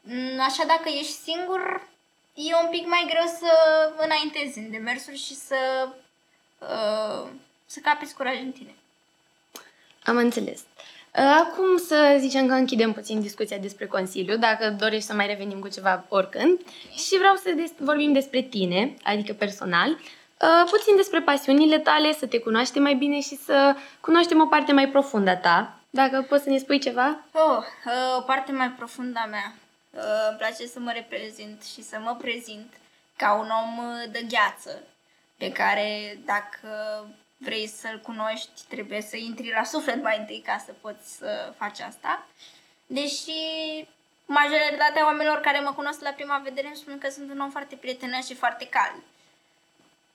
Mm, 0.00 0.40
așa 0.40 0.64
dacă 0.64 0.88
ești 0.88 1.12
singur, 1.12 1.88
e 2.34 2.54
un 2.62 2.68
pic 2.70 2.86
mai 2.86 3.06
greu 3.08 3.26
să 3.38 3.52
înaintezi 3.96 4.58
în 4.58 4.70
demersuri 4.70 5.16
și 5.16 5.34
să, 5.34 5.88
uh, 6.58 7.30
să 7.66 7.80
capiți 7.82 8.14
curaj 8.14 8.38
în 8.38 8.52
tine. 8.52 8.74
Am 10.04 10.16
înțeles. 10.16 10.60
Acum 11.14 11.76
să 11.86 12.16
zicem 12.18 12.46
că 12.46 12.52
închidem 12.52 12.92
puțin 12.92 13.20
discuția 13.20 13.56
despre 13.58 13.86
Consiliu, 13.86 14.36
dacă 14.36 14.70
dorești 14.78 15.06
să 15.06 15.14
mai 15.14 15.26
revenim 15.26 15.58
cu 15.58 15.68
ceva 15.68 16.04
oricând. 16.08 16.60
Și 16.96 17.16
vreau 17.18 17.34
să 17.34 17.50
des- 17.56 17.72
vorbim 17.78 18.12
despre 18.12 18.40
tine, 18.40 18.94
adică 19.02 19.32
personal, 19.32 19.98
puțin 20.70 20.96
despre 20.96 21.20
pasiunile 21.20 21.78
tale, 21.78 22.12
să 22.12 22.26
te 22.26 22.38
cunoaștem 22.38 22.82
mai 22.82 22.94
bine 22.94 23.20
și 23.20 23.36
să 23.36 23.76
cunoaștem 24.00 24.40
o 24.40 24.46
parte 24.46 24.72
mai 24.72 24.88
profundă 24.88 25.30
a 25.30 25.36
ta. 25.36 25.74
Dacă 25.90 26.26
poți 26.28 26.42
să 26.42 26.50
ne 26.50 26.58
spui 26.58 26.78
ceva? 26.78 27.18
Oh, 27.32 27.64
o 28.18 28.20
parte 28.20 28.52
mai 28.52 28.70
profundă 28.70 29.20
a 29.24 29.28
mea. 29.28 29.54
Îmi 30.28 30.36
place 30.38 30.66
să 30.66 30.78
mă 30.78 30.90
reprezint 30.94 31.62
și 31.62 31.82
să 31.82 31.96
mă 32.04 32.16
prezint 32.20 32.72
ca 33.16 33.32
un 33.34 33.48
om 33.62 33.84
de 34.10 34.26
gheață, 34.28 34.82
pe 35.36 35.52
care 35.52 36.18
dacă 36.24 36.68
vrei 37.42 37.66
să-l 37.66 38.00
cunoști, 38.00 38.60
trebuie 38.68 39.00
să 39.00 39.16
intri 39.16 39.52
la 39.52 39.64
suflet 39.64 40.02
mai 40.02 40.18
întâi 40.18 40.42
ca 40.46 40.62
să 40.66 40.72
poți 40.80 41.16
să 41.16 41.52
faci 41.56 41.80
asta. 41.80 42.26
Deși 42.86 43.32
majoritatea 44.26 45.04
oamenilor 45.04 45.40
care 45.40 45.60
mă 45.60 45.72
cunosc 45.72 46.00
la 46.00 46.10
prima 46.10 46.38
vedere 46.38 46.66
îmi 46.66 46.76
spun 46.76 46.98
că 46.98 47.10
sunt 47.10 47.30
un 47.30 47.40
om 47.40 47.50
foarte 47.50 47.76
prietenos 47.76 48.26
și 48.26 48.34
foarte 48.34 48.68
cald. 48.68 49.02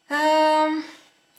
Uh, 0.10 0.84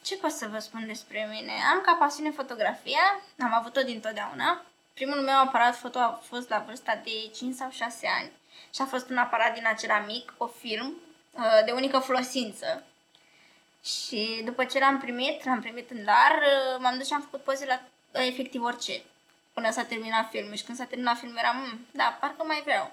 ce 0.03 0.17
pot 0.17 0.31
să 0.31 0.47
vă 0.47 0.59
spun 0.59 0.87
despre 0.87 1.29
mine? 1.31 1.53
Am 1.73 1.81
ca 1.81 1.93
pasiune 1.93 2.31
fotografia, 2.31 3.21
am 3.39 3.55
avut-o 3.55 3.83
dintotdeauna. 3.83 4.63
Primul 4.95 5.21
meu 5.21 5.39
aparat 5.39 5.77
foto 5.77 5.99
a 5.99 6.21
fost 6.23 6.49
la 6.49 6.65
vârsta 6.67 7.01
de 7.05 7.31
5 7.35 7.55
sau 7.55 7.71
6 7.71 8.07
ani 8.21 8.33
și 8.75 8.81
a 8.83 8.85
fost 8.85 9.11
un 9.11 9.17
aparat 9.17 9.55
din 9.55 9.67
acela 9.67 9.99
mic, 9.99 10.35
o 10.37 10.47
film, 10.47 10.95
uh, 11.33 11.65
de 11.65 11.71
unică 11.73 11.99
folosință, 11.99 12.83
și 13.87 14.43
după 14.45 14.65
ce 14.65 14.79
l-am 14.79 14.99
primit, 14.99 15.45
l-am 15.45 15.61
primit 15.61 15.91
în 15.91 16.05
dar, 16.05 16.33
uh, 16.33 16.81
m-am 16.81 16.99
dus 16.99 17.07
și 17.07 17.13
am 17.13 17.21
făcut 17.21 17.43
poze 17.43 17.67
la 17.67 17.81
efectiv 18.21 18.63
orice. 18.63 19.03
Până 19.53 19.71
s-a 19.71 19.83
terminat 19.83 20.31
filmul 20.31 20.55
și 20.55 20.65
când 20.65 20.79
s-a 20.79 20.85
terminat 20.85 21.19
filmul 21.19 21.39
eram, 21.39 21.57
mm, 21.57 21.87
da, 21.91 22.17
parcă 22.21 22.45
mai 22.45 22.61
vreau. 22.65 22.93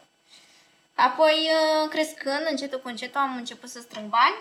Apoi, 0.96 1.50
uh, 1.52 1.90
crescând, 1.90 2.48
încetul 2.50 2.80
cu 2.80 2.88
încetul, 2.88 3.22
am 3.22 3.36
început 3.36 3.70
să 3.70 3.80
strâng 3.82 4.10
bani. 4.10 4.36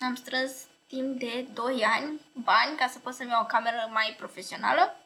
Am 0.00 0.14
strâns 0.14 0.52
timp 0.86 1.18
de 1.18 1.46
2 1.54 1.84
ani 1.84 2.20
bani 2.32 2.76
ca 2.76 2.88
să 2.88 2.98
pot 2.98 3.14
să-mi 3.14 3.30
iau 3.30 3.42
o 3.42 3.46
cameră 3.46 3.88
mai 3.92 4.14
profesională, 4.18 4.96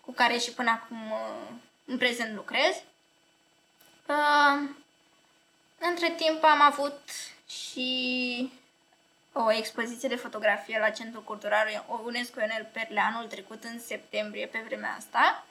cu 0.00 0.12
care 0.12 0.38
și 0.38 0.52
până 0.52 0.70
acum 0.70 1.10
uh, 1.10 1.48
în 1.84 1.98
prezent 1.98 2.34
lucrez. 2.34 2.74
Uh, 4.06 4.68
între 5.78 6.10
timp 6.10 6.44
am 6.44 6.60
avut 6.60 7.00
și 7.48 8.52
o 9.32 9.52
expoziție 9.52 10.08
de 10.08 10.16
fotografie 10.16 10.78
la 10.78 10.90
Centrul 10.90 11.22
Cultural 11.22 11.84
UNESCO 12.04 12.40
Ionel 12.40 12.68
Perle 12.72 13.00
anul 13.00 13.26
trecut, 13.28 13.64
în 13.64 13.80
septembrie, 13.80 14.46
pe 14.46 14.62
vremea 14.66 14.94
asta. 14.98 15.46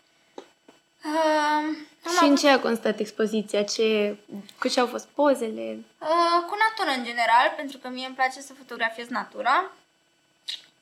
Uh, 1.06 1.78
și 2.18 2.24
în 2.24 2.36
ce 2.36 2.50
a 2.50 2.60
constat 2.60 3.00
expoziția? 3.00 3.64
Ce, 3.64 4.18
cu 4.60 4.68
ce 4.68 4.80
au 4.80 4.88
fost 4.88 5.08
pozele? 5.08 5.86
Uh, 6.00 6.40
cu 6.48 6.56
natură 6.66 6.98
în 6.98 7.04
general, 7.04 7.54
pentru 7.56 7.78
că 7.78 7.88
mie 7.88 8.06
îmi 8.06 8.16
place 8.16 8.42
să 8.42 8.54
fotografiez 8.54 9.08
natura. 9.08 9.72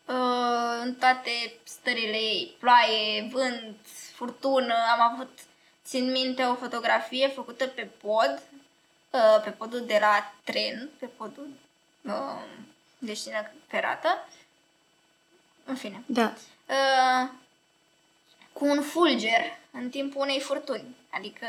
Uh, 0.06 0.80
în 0.84 0.94
toate 0.96 1.54
stările 1.64 2.18
ei, 2.18 2.56
ploaie, 2.60 3.30
vânt, 3.32 3.76
furtună, 4.14 4.74
am 4.94 5.12
avut, 5.14 5.40
țin 5.86 6.12
minte, 6.12 6.44
o 6.44 6.56
fotografie 6.56 7.28
făcută 7.28 7.68
pe 7.68 7.88
pod, 8.02 8.42
uh, 9.10 9.42
pe 9.44 9.50
podul 9.50 9.86
de 9.86 9.98
la 10.02 10.34
tren, 10.44 10.90
pe 11.00 11.06
podul 11.06 11.50
uh, 12.02 12.42
de 13.00 13.14
șină 13.14 13.52
ferată. 13.68 14.28
În 15.66 15.76
fine. 15.76 16.04
Da. 16.06 16.34
Uh, 16.66 17.30
cu 18.54 18.66
un 18.66 18.82
fulger 18.82 19.44
în 19.72 19.90
timpul 19.90 20.22
unei 20.22 20.40
furtuni. 20.40 20.96
Adică... 21.18 21.46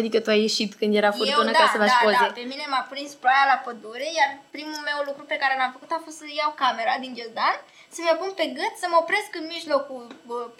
Adică 0.00 0.20
tu 0.20 0.30
ai 0.30 0.40
ieșit 0.40 0.70
când 0.74 0.94
era 0.94 1.10
furtună 1.10 1.50
eu, 1.50 1.58
ca 1.58 1.64
da, 1.64 1.72
să 1.72 1.78
faci 1.84 1.96
da, 1.96 2.00
poze. 2.04 2.26
Da, 2.26 2.38
pe 2.40 2.50
mine 2.52 2.66
m-a 2.72 2.84
prins 2.90 3.12
ploaia 3.22 3.46
la 3.52 3.58
pădure, 3.64 4.08
iar 4.18 4.30
primul 4.56 4.80
meu 4.88 4.98
lucru 5.08 5.24
pe 5.32 5.40
care 5.42 5.54
l-am 5.58 5.72
făcut 5.76 5.90
a 5.90 6.00
fost 6.04 6.16
să 6.16 6.24
iau 6.28 6.52
camera 6.62 6.94
din 7.02 7.12
ghiozdan, 7.16 7.56
să 7.94 7.98
mi-o 8.00 8.16
pun 8.22 8.32
pe 8.40 8.46
gât, 8.58 8.74
să 8.82 8.86
mă 8.88 8.96
opresc 9.02 9.30
în 9.40 9.46
mijlocul 9.54 10.04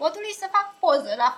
podului 0.01 0.33
și 0.35 0.43
să 0.43 0.55
fac 0.57 0.67
poză 0.83 1.13
la 1.23 1.31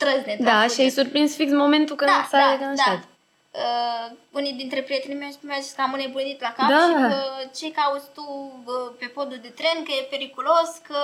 trăznet. 0.00 0.38
Da, 0.38 0.56
la 0.60 0.66
și 0.72 0.80
ai 0.80 0.96
surprins 0.98 1.30
fix 1.40 1.50
momentul 1.64 1.96
când 2.00 2.10
da, 2.10 2.26
s-a 2.30 2.38
da, 2.44 2.50
declanșat. 2.50 3.00
Da. 3.02 3.09
Uh, 3.52 4.16
unii 4.30 4.52
dintre 4.52 4.82
prietenii 4.82 5.16
mei 5.16 5.38
mi-au 5.40 5.60
zis 5.60 5.72
că 5.72 5.80
am 5.80 5.92
înnebunit 5.92 6.40
la 6.40 6.52
cap 6.52 6.68
Da. 6.68 6.78
și 6.80 6.92
că 6.92 7.48
ce 7.54 7.72
cauți 7.72 8.12
tu 8.14 8.22
uh, 8.64 8.94
pe 8.98 9.06
podul 9.06 9.38
de 9.38 9.48
tren, 9.48 9.84
că 9.84 9.92
e 9.92 10.06
periculos, 10.10 10.80
că 10.82 10.98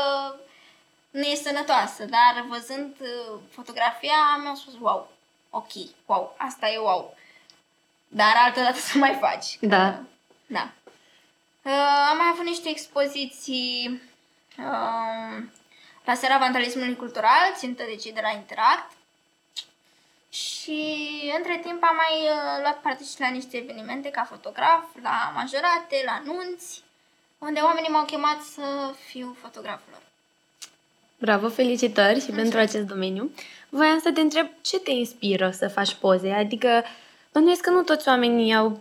nu 1.10 1.20
e 1.22 1.34
sănătoasă, 1.34 2.04
dar 2.04 2.44
văzând 2.48 2.96
uh, 3.00 3.38
fotografia 3.50 4.38
mi-am 4.42 4.54
spus 4.54 4.74
wow, 4.80 5.10
ok, 5.50 5.70
wow, 6.06 6.34
asta 6.38 6.68
e 6.68 6.78
wow. 6.78 7.16
Dar 8.08 8.34
altă 8.36 8.60
dată 8.60 8.78
să 8.90 8.98
mai 8.98 9.18
faci. 9.20 9.56
Da. 9.60 9.90
Că, 9.90 9.98
da. 10.46 10.72
Uh, 11.62 12.08
am 12.10 12.16
mai 12.16 12.28
avut 12.32 12.44
niște 12.44 12.68
expoziții 12.68 14.02
uh, 14.58 15.42
la 16.04 16.14
Seara 16.14 16.38
Vandalismului 16.38 16.96
Cultural, 16.96 17.52
țintă 17.56 17.82
de 17.88 17.96
cei 17.96 18.12
de 18.12 18.20
la 18.22 18.30
Interact. 18.30 18.92
Și 20.28 20.80
între 21.36 21.60
timp 21.62 21.82
am 21.82 21.96
mai 21.96 22.14
uh, 22.22 22.60
luat 22.60 22.78
parte 22.80 23.04
și 23.04 23.20
la 23.20 23.28
niște 23.28 23.56
evenimente 23.56 24.08
ca 24.08 24.24
fotograf, 24.30 24.84
la 25.02 25.32
majorate, 25.34 25.96
la 26.04 26.22
nunți, 26.24 26.82
unde 27.38 27.60
oamenii 27.60 27.90
m-au 27.90 28.04
chemat 28.04 28.40
să 28.40 28.94
fiu 29.06 29.36
fotograful 29.40 29.88
lor. 29.90 30.02
Bravo, 31.18 31.48
felicitări 31.48 32.20
și 32.20 32.30
pentru 32.30 32.58
acest 32.58 32.86
domeniu. 32.86 33.30
Voiam 33.68 33.98
să 33.98 34.12
te 34.12 34.20
întreb 34.20 34.46
ce 34.60 34.78
te 34.78 34.90
inspiră 34.90 35.50
să 35.50 35.68
faci 35.68 35.94
poze? 35.94 36.30
Adică, 36.30 36.84
bănuiesc 37.32 37.60
că 37.60 37.70
nu 37.70 37.82
toți 37.82 38.08
oamenii 38.08 38.54
au... 38.54 38.80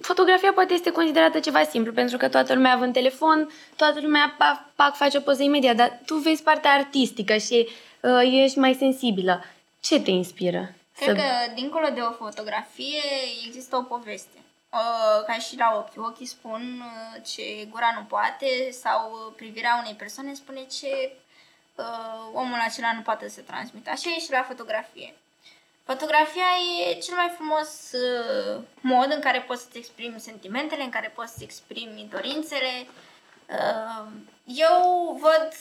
Fotografia 0.00 0.52
poate 0.52 0.72
este 0.72 0.90
considerată 0.90 1.38
ceva 1.38 1.62
simplu, 1.62 1.92
pentru 1.92 2.16
că 2.16 2.28
toată 2.28 2.54
lumea 2.54 2.74
având 2.74 2.92
telefon, 2.92 3.50
toată 3.76 4.00
lumea 4.00 4.34
pac, 4.38 4.66
pac 4.74 4.96
face 4.96 5.16
o 5.16 5.20
poză 5.20 5.42
imediat, 5.42 5.76
dar 5.76 6.00
tu 6.06 6.14
vezi 6.14 6.42
partea 6.42 6.70
artistică 6.70 7.36
și 7.36 7.68
uh, 8.00 8.42
ești 8.42 8.58
mai 8.58 8.74
sensibilă. 8.74 9.44
Ce 9.80 10.00
te 10.00 10.10
inspiră? 10.10 10.74
Cred 11.04 11.16
că, 11.16 11.52
dincolo 11.54 11.88
de 11.88 12.00
o 12.00 12.12
fotografie, 12.12 13.02
există 13.46 13.76
o 13.76 13.82
poveste. 13.82 14.38
Uh, 14.72 15.24
ca 15.26 15.32
și 15.32 15.56
la 15.56 15.72
ochi. 15.76 16.06
Ochii 16.06 16.26
spun 16.26 16.82
uh, 16.84 17.22
ce 17.26 17.66
gura 17.70 17.92
nu 17.94 18.04
poate 18.04 18.70
sau 18.70 19.10
uh, 19.12 19.32
privirea 19.36 19.78
unei 19.80 19.94
persoane 19.94 20.34
spune 20.34 20.60
ce 20.64 21.12
uh, 21.74 21.84
omul 22.32 22.58
acela 22.58 22.92
nu 22.92 23.00
poate 23.00 23.28
să 23.28 23.40
transmită. 23.40 23.90
Așa 23.90 24.10
e 24.10 24.20
și 24.20 24.30
la 24.30 24.42
fotografie. 24.42 25.14
Fotografia 25.84 26.50
e 26.88 26.98
cel 26.98 27.14
mai 27.14 27.32
frumos 27.34 27.92
uh, 27.92 28.62
mod 28.80 29.12
în 29.12 29.20
care 29.20 29.40
poți 29.40 29.62
să-ți 29.62 29.78
exprimi 29.78 30.20
sentimentele, 30.20 30.82
în 30.82 30.90
care 30.90 31.12
poți 31.14 31.30
să-ți 31.30 31.44
exprimi 31.44 32.08
dorințele. 32.10 32.86
Uh, 33.46 34.06
eu 34.44 35.18
văd 35.20 35.52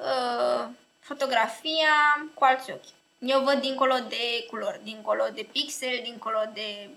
uh, 0.00 0.68
fotografia 1.00 1.94
cu 2.34 2.44
alți 2.44 2.70
ochi. 2.70 2.97
Eu 3.18 3.42
văd 3.42 3.60
dincolo 3.60 3.94
de 4.08 4.46
culori, 4.50 4.80
dincolo 4.82 5.24
de 5.34 5.48
pixel, 5.52 6.00
dincolo 6.02 6.38
de 6.54 6.90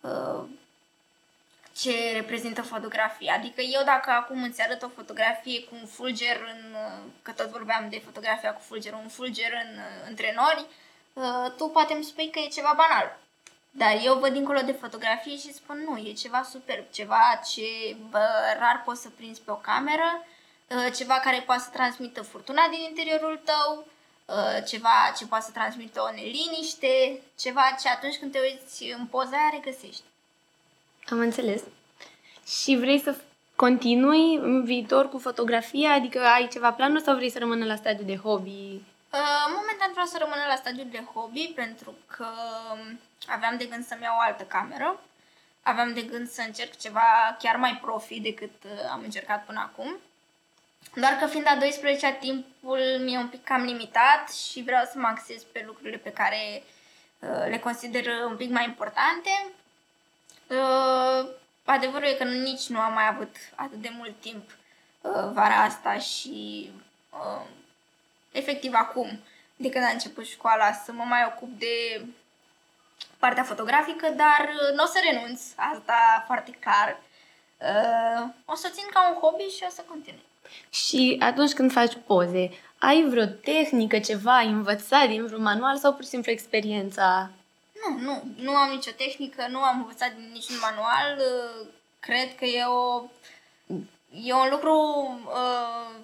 uh, 0.00 0.44
ce 1.76 2.12
reprezintă 2.12 2.62
fotografia. 2.62 3.34
Adică 3.34 3.60
eu 3.60 3.82
dacă 3.84 4.10
acum 4.10 4.42
îți 4.42 4.62
arăt 4.62 4.82
o 4.82 4.88
fotografie 4.88 5.64
cu 5.64 5.74
un 5.74 5.86
fulger 5.86 6.36
în, 6.36 6.72
uh, 6.72 7.10
că 7.22 7.30
tot 7.30 7.46
vorbeam 7.46 7.88
de 7.88 8.02
fotografia 8.04 8.52
cu 8.52 8.60
fulger, 8.60 8.92
un 8.92 9.08
fulger 9.08 9.52
în, 9.52 9.78
uh, 9.78 10.08
între 10.08 10.34
nori, 10.36 10.66
uh, 11.12 11.52
tu 11.56 11.68
poate 11.68 11.92
îmi 11.92 12.04
spui 12.04 12.30
că 12.30 12.38
e 12.38 12.48
ceva 12.48 12.74
banal. 12.76 13.18
Dar 13.70 14.00
eu 14.04 14.18
văd 14.18 14.32
dincolo 14.32 14.60
de 14.60 14.72
fotografie 14.72 15.36
și 15.36 15.52
spun 15.52 15.84
nu, 15.88 15.96
e 15.96 16.12
ceva 16.12 16.42
superb, 16.42 16.84
ceva 16.90 17.40
ce 17.52 17.96
bă, 18.10 18.28
rar 18.58 18.82
poți 18.84 19.02
să 19.02 19.08
prinzi 19.08 19.40
pe 19.40 19.50
o 19.50 19.54
cameră, 19.54 20.26
uh, 20.68 20.92
ceva 20.96 21.14
care 21.14 21.42
poate 21.46 21.62
să 21.62 21.68
transmită 21.72 22.22
furtuna 22.22 22.68
din 22.70 22.80
interiorul 22.80 23.40
tău, 23.44 23.76
uh, 23.78 23.99
ceva 24.66 25.12
ce 25.16 25.26
poate 25.26 25.44
să 25.44 25.50
transmită 25.50 26.00
o 26.00 26.14
neliniște, 26.14 27.20
ceva 27.38 27.76
ce 27.80 27.88
atunci 27.88 28.18
când 28.18 28.32
te 28.32 28.38
uiți 28.38 28.84
în 28.98 29.06
poza 29.06 29.36
aia 29.36 29.50
regăsești. 29.52 30.02
Am 31.08 31.18
înțeles. 31.18 31.62
Și 32.46 32.76
vrei 32.76 33.00
să 33.00 33.16
continui 33.56 34.34
în 34.34 34.64
viitor 34.64 35.08
cu 35.08 35.18
fotografia? 35.18 35.92
Adică 35.92 36.20
ai 36.20 36.48
ceva 36.48 36.72
planuri 36.72 37.02
sau 37.02 37.14
vrei 37.14 37.30
să 37.30 37.38
rămână 37.38 37.64
la 37.64 37.76
stadiu 37.76 38.04
de 38.04 38.16
hobby? 38.16 38.80
Uh, 39.12 39.46
momentan 39.56 39.90
vreau 39.90 40.06
să 40.06 40.16
rămână 40.18 40.44
la 40.48 40.54
stadiul 40.54 40.86
de 40.90 41.04
hobby 41.14 41.52
pentru 41.54 41.94
că 42.06 42.26
aveam 43.26 43.56
de 43.56 43.64
gând 43.64 43.86
să-mi 43.86 44.02
iau 44.02 44.16
o 44.16 44.20
altă 44.20 44.42
cameră. 44.42 45.00
Aveam 45.62 45.92
de 45.92 46.02
gând 46.02 46.28
să 46.28 46.42
încerc 46.46 46.78
ceva 46.78 47.36
chiar 47.38 47.56
mai 47.56 47.78
profi 47.82 48.20
decât 48.20 48.54
uh, 48.64 48.90
am 48.90 49.00
încercat 49.02 49.44
până 49.44 49.60
acum. 49.60 49.96
Doar 50.94 51.12
că 51.12 51.26
fiind 51.26 51.46
a 51.46 51.58
12-a, 51.58 52.12
timpul 52.12 52.78
mi-e 52.98 53.18
un 53.18 53.28
pic 53.28 53.44
cam 53.44 53.62
limitat 53.62 54.32
și 54.32 54.62
vreau 54.62 54.84
să 54.84 54.98
mă 54.98 55.06
axez 55.06 55.42
pe 55.42 55.62
lucrurile 55.66 55.96
pe 55.96 56.12
care 56.12 56.62
uh, 57.18 57.46
le 57.48 57.58
consider 57.58 58.06
un 58.28 58.36
pic 58.36 58.50
mai 58.50 58.64
importante. 58.64 59.30
Uh, 60.46 61.28
adevărul 61.64 62.08
e 62.08 62.12
că 62.12 62.24
nici 62.24 62.68
nu 62.68 62.78
am 62.78 62.92
mai 62.92 63.06
avut 63.06 63.36
atât 63.54 63.80
de 63.80 63.90
mult 63.96 64.20
timp 64.20 64.50
uh, 65.00 65.30
vara 65.32 65.62
asta 65.62 65.98
și 65.98 66.70
uh, 67.10 67.46
efectiv 68.32 68.72
acum, 68.74 69.20
de 69.56 69.68
când 69.68 69.84
a 69.84 69.88
început 69.88 70.26
școala, 70.26 70.72
să 70.72 70.92
mă 70.92 71.04
mai 71.04 71.24
ocup 71.24 71.58
de 71.58 72.04
partea 73.18 73.42
fotografică, 73.42 74.08
dar 74.08 74.48
uh, 74.48 74.74
nu 74.74 74.82
o 74.82 74.86
să 74.86 75.00
renunț, 75.10 75.42
asta 75.56 76.24
foarte 76.26 76.50
clar. 76.50 77.00
Uh, 77.58 78.28
o 78.44 78.54
să 78.54 78.68
țin 78.68 78.84
ca 78.92 79.08
un 79.08 79.20
hobby 79.20 79.42
și 79.42 79.64
o 79.66 79.70
să 79.70 79.82
continui. 79.88 80.28
Și 80.70 81.16
atunci 81.20 81.52
când 81.52 81.72
faci 81.72 81.92
poze, 82.06 82.50
ai 82.78 83.04
vreo 83.08 83.26
tehnică, 83.26 83.98
ceva 83.98 84.36
ai 84.36 84.46
învățat 84.46 85.08
din 85.08 85.26
vreun 85.26 85.42
manual 85.42 85.76
sau 85.76 85.92
pur 85.92 86.02
și 86.02 86.08
simplu 86.08 86.30
experiența? 86.30 87.30
Nu, 87.72 87.98
nu, 87.98 88.22
nu 88.36 88.50
am 88.50 88.70
nicio 88.70 88.90
tehnică, 88.96 89.46
nu 89.50 89.58
am 89.58 89.78
învățat 89.78 90.12
din 90.14 90.30
niciun 90.32 90.56
manual. 90.60 91.16
uh, 91.18 91.66
Cred 92.00 92.34
că 92.34 92.44
e 92.44 92.64
o 92.64 93.02
e 94.24 94.32
un 94.32 94.48
lucru 94.50 94.74
uh, 95.24 95.94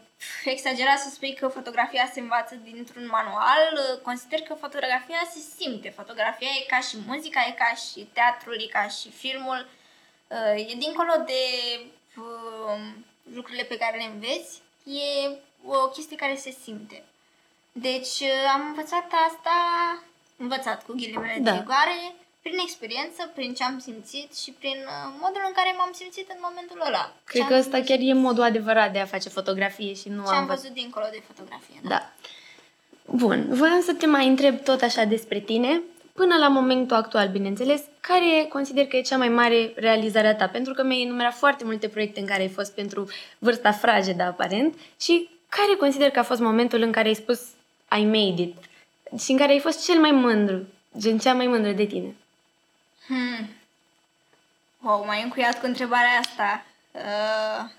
exagerat 0.44 0.98
să 0.98 1.10
spui 1.10 1.34
că 1.34 1.48
fotografia 1.48 2.10
se 2.12 2.20
învață 2.20 2.54
dintr-un 2.54 3.06
manual. 3.06 3.62
Uh, 3.72 4.00
Consider 4.02 4.40
că 4.40 4.54
fotografia 4.54 5.22
se 5.32 5.38
simte. 5.58 5.88
Fotografia 5.88 6.48
e 6.60 6.66
ca 6.66 6.80
și 6.80 6.96
muzica, 7.06 7.40
e 7.48 7.52
ca 7.52 7.74
și 7.74 8.08
teatrul, 8.12 8.54
e 8.60 8.66
ca 8.66 8.88
și 8.88 9.10
filmul. 9.10 9.68
Uh, 10.28 10.70
e 10.70 10.74
dincolo 10.78 11.12
de 11.26 11.42
uh, 12.16 12.80
lucrurile 13.34 13.62
pe 13.64 13.76
care 13.76 13.96
le 13.96 14.10
înveți, 14.14 14.58
e 14.84 15.36
o 15.66 15.88
chestie 15.88 16.16
care 16.16 16.36
se 16.36 16.56
simte. 16.62 17.02
Deci 17.72 18.20
uh, 18.20 18.52
am 18.54 18.62
învățat 18.66 19.06
asta, 19.28 19.56
învățat 20.36 20.84
cu 20.84 20.92
ghilimele 20.92 21.38
Da. 21.40 21.50
de 21.52 21.58
rigoare, 21.58 22.14
prin 22.42 22.58
experiență, 22.58 23.30
prin 23.34 23.54
ce 23.54 23.64
am 23.64 23.78
simțit 23.78 24.36
și 24.36 24.50
prin 24.58 24.76
uh, 24.86 25.12
modul 25.20 25.42
în 25.46 25.52
care 25.52 25.74
m-am 25.78 25.90
simțit 25.94 26.28
în 26.30 26.38
momentul 26.40 26.82
ăla. 26.86 27.12
Cred 27.24 27.42
Ce 27.42 27.48
că 27.48 27.54
am 27.54 27.60
ăsta 27.60 27.80
chiar 27.80 27.98
e 28.00 28.12
modul 28.12 28.42
adevărat 28.42 28.92
de 28.92 28.98
a 28.98 29.06
face 29.06 29.28
fotografie 29.28 29.94
și 29.94 30.08
nu 30.08 30.24
ce 30.24 30.30
am 30.30 30.46
văzut. 30.46 30.60
văzut 30.62 30.74
dincolo 30.74 31.06
de 31.10 31.22
fotografie. 31.26 31.80
Da. 31.82 31.88
Da. 31.88 32.10
Bun, 33.10 33.46
voiam 33.50 33.80
să 33.82 33.94
te 33.94 34.06
mai 34.06 34.26
întreb 34.26 34.62
tot 34.64 34.80
așa 34.82 35.04
despre 35.04 35.40
tine. 35.40 35.82
Până 36.16 36.36
la 36.36 36.48
momentul 36.48 36.96
actual, 36.96 37.28
bineînțeles, 37.28 37.82
care 38.00 38.46
consider 38.48 38.86
că 38.86 38.96
e 38.96 39.00
cea 39.00 39.16
mai 39.16 39.28
mare 39.28 39.72
realizare 39.76 40.26
a 40.26 40.34
ta? 40.36 40.46
Pentru 40.48 40.72
că 40.72 40.82
mi-ai 40.82 41.02
enumerat 41.02 41.34
foarte 41.34 41.64
multe 41.64 41.88
proiecte 41.88 42.20
în 42.20 42.26
care 42.26 42.40
ai 42.40 42.48
fost 42.48 42.74
pentru 42.74 43.08
vârsta 43.38 43.72
fragedă, 43.72 44.22
aparent, 44.22 44.74
și 45.00 45.28
care 45.48 45.74
consider 45.78 46.10
că 46.10 46.18
a 46.18 46.22
fost 46.22 46.40
momentul 46.40 46.80
în 46.82 46.92
care 46.92 47.08
ai 47.08 47.14
spus 47.14 47.40
I 47.98 48.04
made 48.04 48.42
it 48.42 48.56
și 49.20 49.30
în 49.30 49.36
care 49.36 49.52
ai 49.52 49.58
fost 49.58 49.84
cel 49.84 50.00
mai 50.00 50.10
mândru, 50.10 50.66
gen 50.98 51.18
cea 51.18 51.34
mai 51.34 51.46
mândră 51.46 51.70
de 51.72 51.84
tine? 51.84 52.14
Hmm. 53.06 53.48
Wow, 54.80 55.04
m-ai 55.04 55.22
încuiat 55.22 55.60
cu 55.60 55.66
întrebarea 55.66 56.18
asta. 56.20 56.64
Uh, 56.92 57.70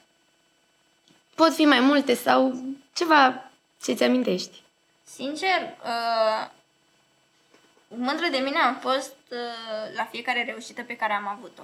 Pot 1.35 1.53
fi 1.53 1.65
mai 1.65 1.79
multe 1.79 2.13
sau 2.13 2.53
ceva 2.93 3.51
ce-ți 3.83 4.03
amintești. 4.03 4.61
sincer, 5.03 5.61
uh, 5.83 6.49
mândră 7.87 8.27
de 8.27 8.37
mine 8.37 8.57
am 8.57 8.75
fost 8.75 9.15
uh, 9.31 9.95
la 9.95 10.05
fiecare 10.05 10.43
reușită 10.43 10.83
pe 10.83 10.95
care 10.95 11.13
am 11.13 11.27
avut-o. 11.27 11.63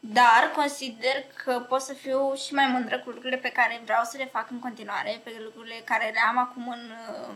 Dar 0.00 0.50
consider 0.54 1.24
că 1.44 1.60
pot 1.60 1.80
să 1.80 1.92
fiu 1.92 2.34
și 2.34 2.54
mai 2.54 2.66
mândră 2.66 2.98
cu 2.98 3.10
lucrurile 3.10 3.36
pe 3.36 3.52
care 3.52 3.80
vreau 3.84 4.04
să 4.04 4.16
le 4.16 4.24
fac 4.24 4.50
în 4.50 4.58
continuare, 4.58 5.20
pe 5.24 5.32
lucrurile 5.44 5.82
care 5.84 6.10
le 6.10 6.20
am 6.28 6.38
acum 6.38 6.68
în, 6.68 6.90
uh, 6.90 7.34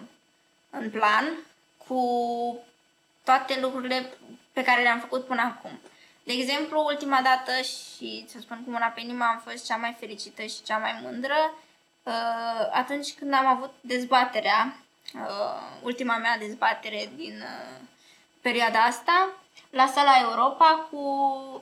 în 0.71 0.91
plan, 0.91 1.25
cu 1.87 2.01
toate 3.25 3.61
lucrurile 3.61 4.13
pe 4.53 4.63
care 4.63 4.83
le-am 4.83 5.01
făcut 5.01 5.27
până 5.27 5.41
acum. 5.41 5.81
De 6.25 6.33
exemplu, 6.33 6.85
ultima 6.85 7.21
dată 7.23 7.53
și 7.61 8.25
să 8.29 8.39
spun 8.41 8.63
cu 8.65 8.71
mâna 8.71 8.87
pe 8.87 9.01
inimă 9.01 9.25
am 9.25 9.43
fost 9.45 9.67
cea 9.67 9.77
mai 9.77 9.97
fericită 9.99 10.43
și 10.43 10.63
cea 10.63 10.79
mai 10.79 11.01
mândră 11.03 11.55
uh, 12.03 12.69
atunci 12.73 13.15
când 13.15 13.35
am 13.35 13.47
avut 13.47 13.73
dezbaterea, 13.81 14.77
uh, 15.15 15.81
ultima 15.83 16.17
mea 16.17 16.39
dezbatere 16.39 17.11
din 17.17 17.41
uh, 17.41 17.81
perioada 18.41 18.79
asta, 18.79 19.33
la 19.71 19.87
sala 19.87 20.13
Europa 20.23 20.89
cu 20.91 21.05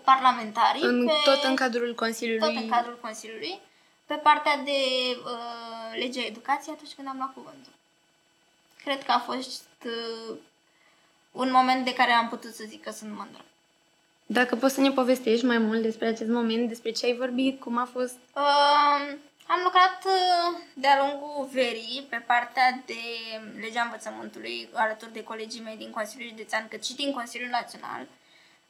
parlamentarii. 0.04 0.82
În, 0.82 1.06
pe, 1.06 1.12
tot 1.24 1.42
în 1.42 1.56
cadrul 1.56 1.94
Consiliului. 1.94 2.54
tot 2.54 2.62
în 2.62 2.68
cadrul 2.68 2.98
Consiliului, 3.00 3.60
pe 4.06 4.14
partea 4.14 4.56
de 4.56 4.80
uh, 5.24 5.98
legea 5.98 6.24
educației 6.26 6.74
atunci 6.74 6.92
când 6.96 7.08
am 7.08 7.16
luat 7.16 7.32
cuvântul. 7.32 7.72
Cred 8.84 9.04
că 9.04 9.12
a 9.12 9.18
fost 9.18 9.68
uh, 9.84 10.36
un 11.32 11.50
moment 11.50 11.84
de 11.84 11.92
care 11.92 12.10
am 12.10 12.28
putut 12.28 12.54
să 12.54 12.64
zic 12.66 12.82
că 12.82 12.90
sunt 12.90 13.10
mândră. 13.16 13.44
Dacă 14.26 14.56
poți 14.56 14.74
să 14.74 14.80
ne 14.80 14.90
povestești 14.90 15.44
mai 15.44 15.58
mult 15.58 15.82
despre 15.82 16.06
acest 16.06 16.30
moment, 16.30 16.68
despre 16.68 16.90
ce 16.90 17.06
ai 17.06 17.16
vorbit, 17.16 17.60
cum 17.60 17.78
a 17.78 17.88
fost. 17.92 18.16
Uh, 18.34 19.16
am 19.54 19.60
lucrat 19.62 20.04
uh, 20.04 20.58
de-a 20.74 20.98
lungul 20.98 21.48
verii 21.52 22.06
pe 22.10 22.16
partea 22.16 22.82
de 22.86 23.02
legea 23.60 23.82
învățământului 23.82 24.68
alături 24.74 25.12
de 25.12 25.22
colegii 25.22 25.60
mei 25.60 25.76
din 25.76 25.90
Consiliul 25.90 26.28
Județean, 26.28 26.68
cât 26.68 26.84
și 26.84 26.94
din 26.94 27.12
Consiliul 27.12 27.50
Național, 27.50 28.06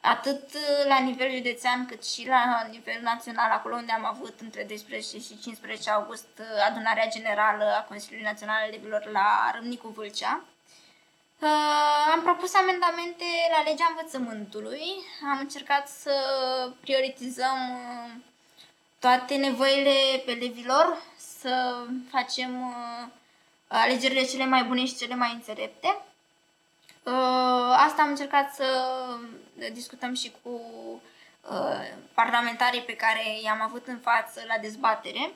atât 0.01 0.43
uh, 0.53 0.85
la 0.87 0.99
nivel 0.99 1.31
județean 1.35 1.85
cât 1.85 2.05
și 2.05 2.27
la 2.27 2.67
nivel 2.69 3.01
național, 3.01 3.51
acolo 3.51 3.75
unde 3.75 3.91
am 3.91 4.05
avut 4.05 4.39
între 4.39 4.63
12 4.63 5.19
și 5.19 5.39
15 5.39 5.89
august 5.89 6.29
uh, 6.39 6.45
adunarea 6.69 7.09
generală 7.09 7.65
a 7.77 7.83
Consiliului 7.83 8.29
Național 8.29 8.61
al 8.61 8.67
Elevilor 8.67 9.09
la 9.11 9.51
Râmnicu 9.55 9.87
Vâlcea. 9.87 10.43
Uh, 11.39 12.11
am 12.11 12.21
propus 12.21 12.53
amendamente 12.55 13.25
la 13.55 13.63
legea 13.69 13.87
învățământului. 13.89 14.83
Am 15.31 15.39
încercat 15.39 15.87
să 15.87 16.13
prioritizăm 16.81 17.57
uh, 17.69 18.29
toate 19.01 19.35
nevoile 19.35 20.21
elevilor, 20.25 21.01
să 21.39 21.83
facem 22.11 22.61
uh, 22.61 23.07
alegerile 23.67 24.23
cele 24.23 24.45
mai 24.45 24.63
bune 24.63 24.85
și 24.85 24.95
cele 24.95 25.15
mai 25.15 25.31
înțelepte. 25.33 25.87
Uh, 27.03 27.73
asta 27.87 28.01
am 28.01 28.09
încercat 28.09 28.53
să 28.53 28.65
discutăm 29.73 30.13
și 30.13 30.31
cu 30.41 30.49
uh, 31.51 31.97
parlamentarii 32.13 32.81
pe 32.81 32.95
care 32.95 33.41
i-am 33.43 33.61
avut 33.61 33.87
în 33.87 33.99
față 33.99 34.41
la 34.47 34.57
dezbatere 34.61 35.33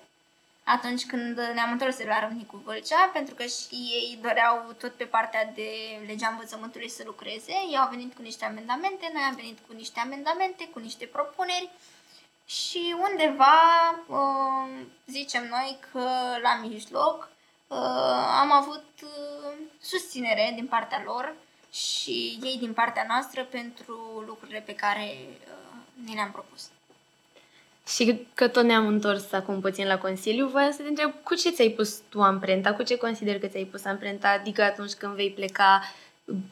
atunci 0.64 1.06
când 1.06 1.38
ne-am 1.54 1.72
întors 1.72 1.98
de 1.98 2.04
la 2.04 2.20
Râmnicu 2.20 2.62
Vâlcea, 2.66 3.10
pentru 3.14 3.36
că 3.36 3.44
și 3.44 3.76
ei 3.76 4.20
doreau 4.22 4.76
tot 4.80 4.94
pe 4.94 5.04
partea 5.04 5.52
de 5.56 5.70
legea 6.08 6.28
învățământului 6.28 6.90
să 6.90 7.04
lucreze. 7.06 7.52
Ei 7.52 7.78
au 7.78 7.90
venit 7.90 8.16
cu 8.16 8.22
niște 8.22 8.46
amendamente, 8.46 9.10
noi 9.14 9.24
am 9.24 9.36
venit 9.36 9.58
cu 9.68 9.74
niște 9.74 10.00
amendamente, 10.00 10.68
cu 10.74 10.80
niște 10.80 11.06
propuneri 11.06 11.70
și 12.46 12.96
undeva 13.10 13.56
uh, 14.08 14.86
zicem 15.06 15.48
noi 15.50 15.78
că 15.92 16.10
la 16.42 16.60
mijloc 16.62 17.30
uh, 17.68 17.78
am 18.40 18.52
avut 18.52 18.86
uh, 19.04 19.54
susținere 19.82 20.52
din 20.56 20.68
partea 20.68 21.02
lor 21.06 21.36
și 21.72 22.40
ei 22.42 22.58
din 22.60 22.74
partea 22.74 23.06
noastră 23.08 23.44
pentru 23.44 24.24
lucrurile 24.28 24.60
pe 24.60 24.76
care 24.76 25.18
ni 26.06 26.14
le-am 26.14 26.32
propus. 26.32 26.70
Și 27.88 28.28
că 28.34 28.48
tot 28.48 28.64
ne-am 28.64 28.88
întors 28.88 29.32
acum 29.32 29.62
puțin 29.62 29.88
la 29.88 29.98
Consiliu, 29.98 30.48
voiam 30.48 30.72
să 30.72 30.82
te 30.82 30.88
întreb 30.88 31.14
cu 31.24 31.36
ce 31.36 31.50
ți-ai 31.50 31.70
pus 31.70 32.02
tu 32.10 32.22
amprenta, 32.22 32.74
cu 32.74 32.84
ce 32.84 32.98
consider 32.98 33.40
că 33.40 33.48
ți-ai 33.48 33.64
pus 33.64 33.86
amprenta, 33.86 34.30
adică 34.30 34.64
atunci 34.64 34.94
când 34.94 35.14
vei 35.14 35.32
pleca, 35.32 35.82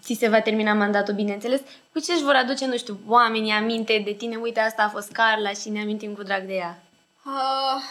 ți 0.02 0.14
se 0.14 0.28
va 0.28 0.42
termina 0.42 0.74
mandatul, 0.74 1.14
bineînțeles, 1.14 1.62
cu 1.92 2.00
ce 2.00 2.14
își 2.14 2.24
vor 2.24 2.36
aduce, 2.36 2.66
nu 2.66 2.78
știu, 2.78 3.00
oamenii 3.08 3.52
aminte 3.52 4.02
de 4.06 4.14
tine, 4.14 4.36
uite, 4.36 4.60
asta 4.60 4.84
a 4.84 4.90
fost 4.90 5.12
Carla 5.12 5.50
și 5.50 5.70
ne 5.70 5.82
amintim 5.82 6.14
cu 6.14 6.24
drag 6.24 6.44
de 6.44 6.54
ea. 6.54 6.84
Uh, 7.26 7.82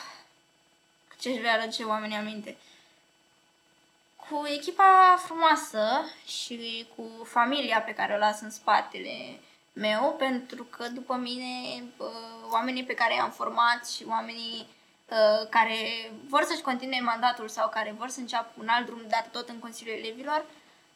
ce 1.21 1.29
își 1.29 1.41
vei 1.41 1.51
aduce 1.51 1.83
oamenii 1.83 2.17
aminte? 2.17 2.57
Cu 4.17 4.47
echipa 4.57 5.21
frumoasă 5.25 6.05
și 6.27 6.87
cu 6.97 7.25
familia 7.25 7.81
pe 7.81 7.95
care 7.95 8.15
o 8.15 8.19
las 8.19 8.41
în 8.41 8.51
spatele 8.51 9.41
meu, 9.73 10.15
pentru 10.19 10.65
că 10.65 10.89
după 10.89 11.15
mine 11.15 11.83
oamenii 12.51 12.85
pe 12.85 12.95
care 12.95 13.15
i-am 13.15 13.31
format 13.31 13.89
și 13.89 14.05
oamenii 14.09 14.67
care 15.49 16.11
vor 16.29 16.43
să-și 16.43 16.63
continue 16.63 17.01
mandatul 17.01 17.49
sau 17.49 17.69
care 17.69 17.95
vor 17.99 18.09
să 18.09 18.21
înceapă 18.21 18.51
un 18.59 18.69
alt 18.69 18.87
drum, 18.87 19.03
dar 19.09 19.29
tot 19.33 19.49
în 19.49 19.59
Consiliul 19.59 19.97
Elevilor, 19.97 20.45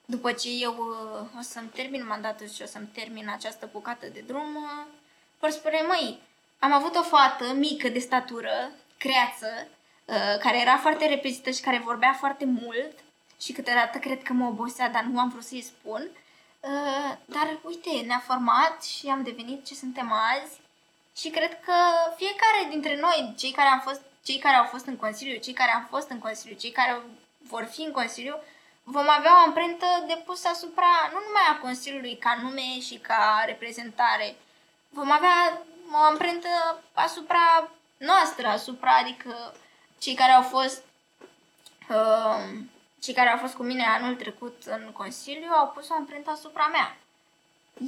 după 0.06 0.32
ce 0.32 0.48
eu 0.48 0.74
o 1.38 1.40
să-mi 1.40 1.68
termin 1.68 2.06
mandatul 2.06 2.48
și 2.48 2.62
o 2.62 2.66
să-mi 2.66 2.90
termin 2.94 3.28
această 3.28 3.68
bucată 3.72 4.06
de 4.12 4.24
drum, 4.26 4.68
vor 5.38 5.50
spune, 5.50 5.80
măi, 5.86 6.22
am 6.58 6.72
avut 6.72 6.96
o 6.96 7.02
fată 7.02 7.52
mică 7.52 7.88
de 7.88 7.98
statură, 7.98 8.70
creață, 8.96 9.68
care 10.40 10.60
era 10.60 10.76
foarte 10.76 11.06
repezită 11.06 11.50
și 11.50 11.60
care 11.60 11.78
vorbea 11.84 12.12
foarte 12.12 12.44
mult 12.44 12.92
și 13.40 13.52
câteodată 13.52 13.98
cred 13.98 14.22
că 14.22 14.32
mă 14.32 14.46
obosea, 14.46 14.88
dar 14.88 15.02
nu 15.02 15.20
am 15.20 15.28
vrut 15.28 15.44
să-i 15.44 15.62
spun. 15.62 16.08
Uh, 16.60 17.16
dar 17.24 17.58
uite, 17.62 18.06
ne-a 18.06 18.22
format 18.26 18.84
și 18.84 19.06
am 19.06 19.22
devenit 19.22 19.64
ce 19.64 19.74
suntem 19.74 20.12
azi 20.12 20.60
și 21.16 21.28
cred 21.28 21.60
că 21.60 21.74
fiecare 22.16 22.68
dintre 22.70 23.00
noi, 23.00 23.34
cei 23.38 23.50
care 23.50 23.68
am 23.68 23.80
fost, 23.80 24.00
cei 24.24 24.38
care 24.38 24.56
au 24.56 24.64
fost 24.64 24.86
în 24.86 24.96
Consiliu, 24.96 25.40
cei 25.40 25.52
care 25.52 25.72
am 25.74 25.86
fost 25.90 26.10
în 26.10 26.18
Consiliu, 26.18 26.56
cei 26.56 26.70
care 26.70 27.02
vor 27.38 27.64
fi 27.64 27.82
în 27.82 27.92
Consiliu, 27.92 28.36
vom 28.88 29.08
avea 29.08 29.32
o 29.36 29.44
amprentă 29.46 29.86
depusă 30.06 30.48
asupra 30.48 30.92
nu 31.12 31.18
numai 31.26 31.46
a 31.50 31.60
Consiliului 31.60 32.16
ca 32.16 32.38
nume 32.42 32.80
și 32.80 32.94
ca 32.94 33.42
reprezentare, 33.46 34.36
vom 34.88 35.10
avea 35.10 35.62
o 35.92 35.96
amprentă 35.96 36.82
asupra 36.92 37.70
noastră, 37.96 38.46
asupra, 38.46 38.96
adică 38.96 39.54
cei 39.98 40.14
care 40.14 40.32
au 40.32 40.42
fost 40.42 40.82
uh, 41.88 42.48
cei 43.02 43.14
care 43.14 43.28
au 43.28 43.38
fost 43.38 43.54
cu 43.54 43.62
mine 43.62 43.84
anul 43.84 44.14
trecut 44.14 44.62
în 44.64 44.90
Consiliu 44.92 45.50
au 45.50 45.68
pus 45.68 45.88
o 45.88 45.94
amprentă 45.94 46.30
asupra 46.30 46.66
mea. 46.72 46.96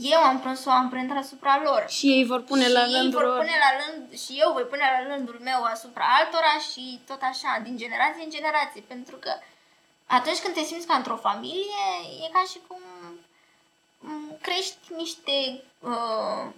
Eu 0.00 0.20
am 0.20 0.40
pus 0.40 0.64
o 0.64 0.70
amprentă 0.70 1.14
asupra 1.14 1.60
lor. 1.64 1.84
Și 1.88 2.06
ei 2.06 2.24
vor 2.24 2.42
pune 2.42 2.64
și 2.64 2.72
la 2.72 2.84
ei 2.84 2.92
rândul 2.92 3.20
vor 3.20 3.28
lor. 3.28 3.36
pune 3.38 3.56
la 3.64 3.70
rând, 3.80 4.18
și 4.18 4.32
eu 4.38 4.52
voi 4.52 4.62
pune 4.62 4.82
la 4.94 5.14
rândul 5.14 5.38
meu 5.42 5.62
asupra 5.62 6.04
altora 6.18 6.54
și 6.72 7.00
tot 7.06 7.20
așa, 7.22 7.60
din 7.62 7.76
generație 7.76 8.24
în 8.24 8.30
generație. 8.30 8.84
Pentru 8.86 9.16
că 9.16 9.32
atunci 10.08 10.38
când 10.38 10.54
te 10.54 10.62
simți 10.62 10.86
ca 10.86 10.94
într-o 10.94 11.16
familie, 11.16 11.84
e 12.26 12.32
ca 12.32 12.44
și 12.50 12.58
cum 12.66 12.80
m, 13.98 14.38
crești 14.40 14.76
niște 14.96 15.62
uh, 15.80 16.52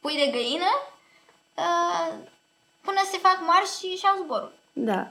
pui 0.00 0.14
de 0.16 0.30
găină 0.30 0.70
uh, 1.54 2.14
până 2.80 3.00
se 3.10 3.18
fac 3.18 3.38
mari 3.46 3.66
și 3.78 3.96
și-au 3.96 4.16
zborul. 4.22 4.52
Da. 4.72 5.10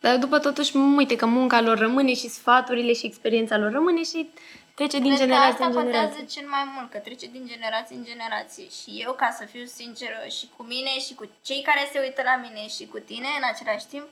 Dar 0.00 0.16
după 0.16 0.38
totuși, 0.38 0.76
uite 0.76 1.16
că 1.16 1.26
munca 1.26 1.60
lor 1.60 1.78
rămâne 1.78 2.14
și 2.14 2.28
sfaturile 2.28 2.92
și 2.92 3.06
experiența 3.06 3.56
lor 3.56 3.72
rămâne 3.72 4.02
și 4.02 4.30
trece 4.74 4.98
din 4.98 5.14
Cred 5.14 5.18
că 5.18 5.24
generație 5.24 5.52
asta 5.52 5.64
în 5.64 5.72
generație. 5.72 6.00
contează 6.00 6.32
cel 6.34 6.48
mai 6.48 6.64
mult, 6.74 6.90
că 6.90 6.98
trece 6.98 7.26
din 7.26 7.46
generație 7.46 7.96
în 7.96 8.04
generație. 8.04 8.68
Și 8.68 9.02
eu, 9.04 9.12
ca 9.12 9.30
să 9.38 9.44
fiu 9.44 9.64
sinceră 9.64 10.20
și 10.38 10.48
cu 10.56 10.62
mine 10.62 10.90
și 11.06 11.14
cu 11.14 11.30
cei 11.42 11.62
care 11.62 11.88
se 11.92 11.98
uită 12.00 12.22
la 12.22 12.36
mine 12.36 12.68
și 12.68 12.86
cu 12.86 12.98
tine 12.98 13.28
în 13.36 13.44
același 13.52 13.86
timp, 13.86 14.06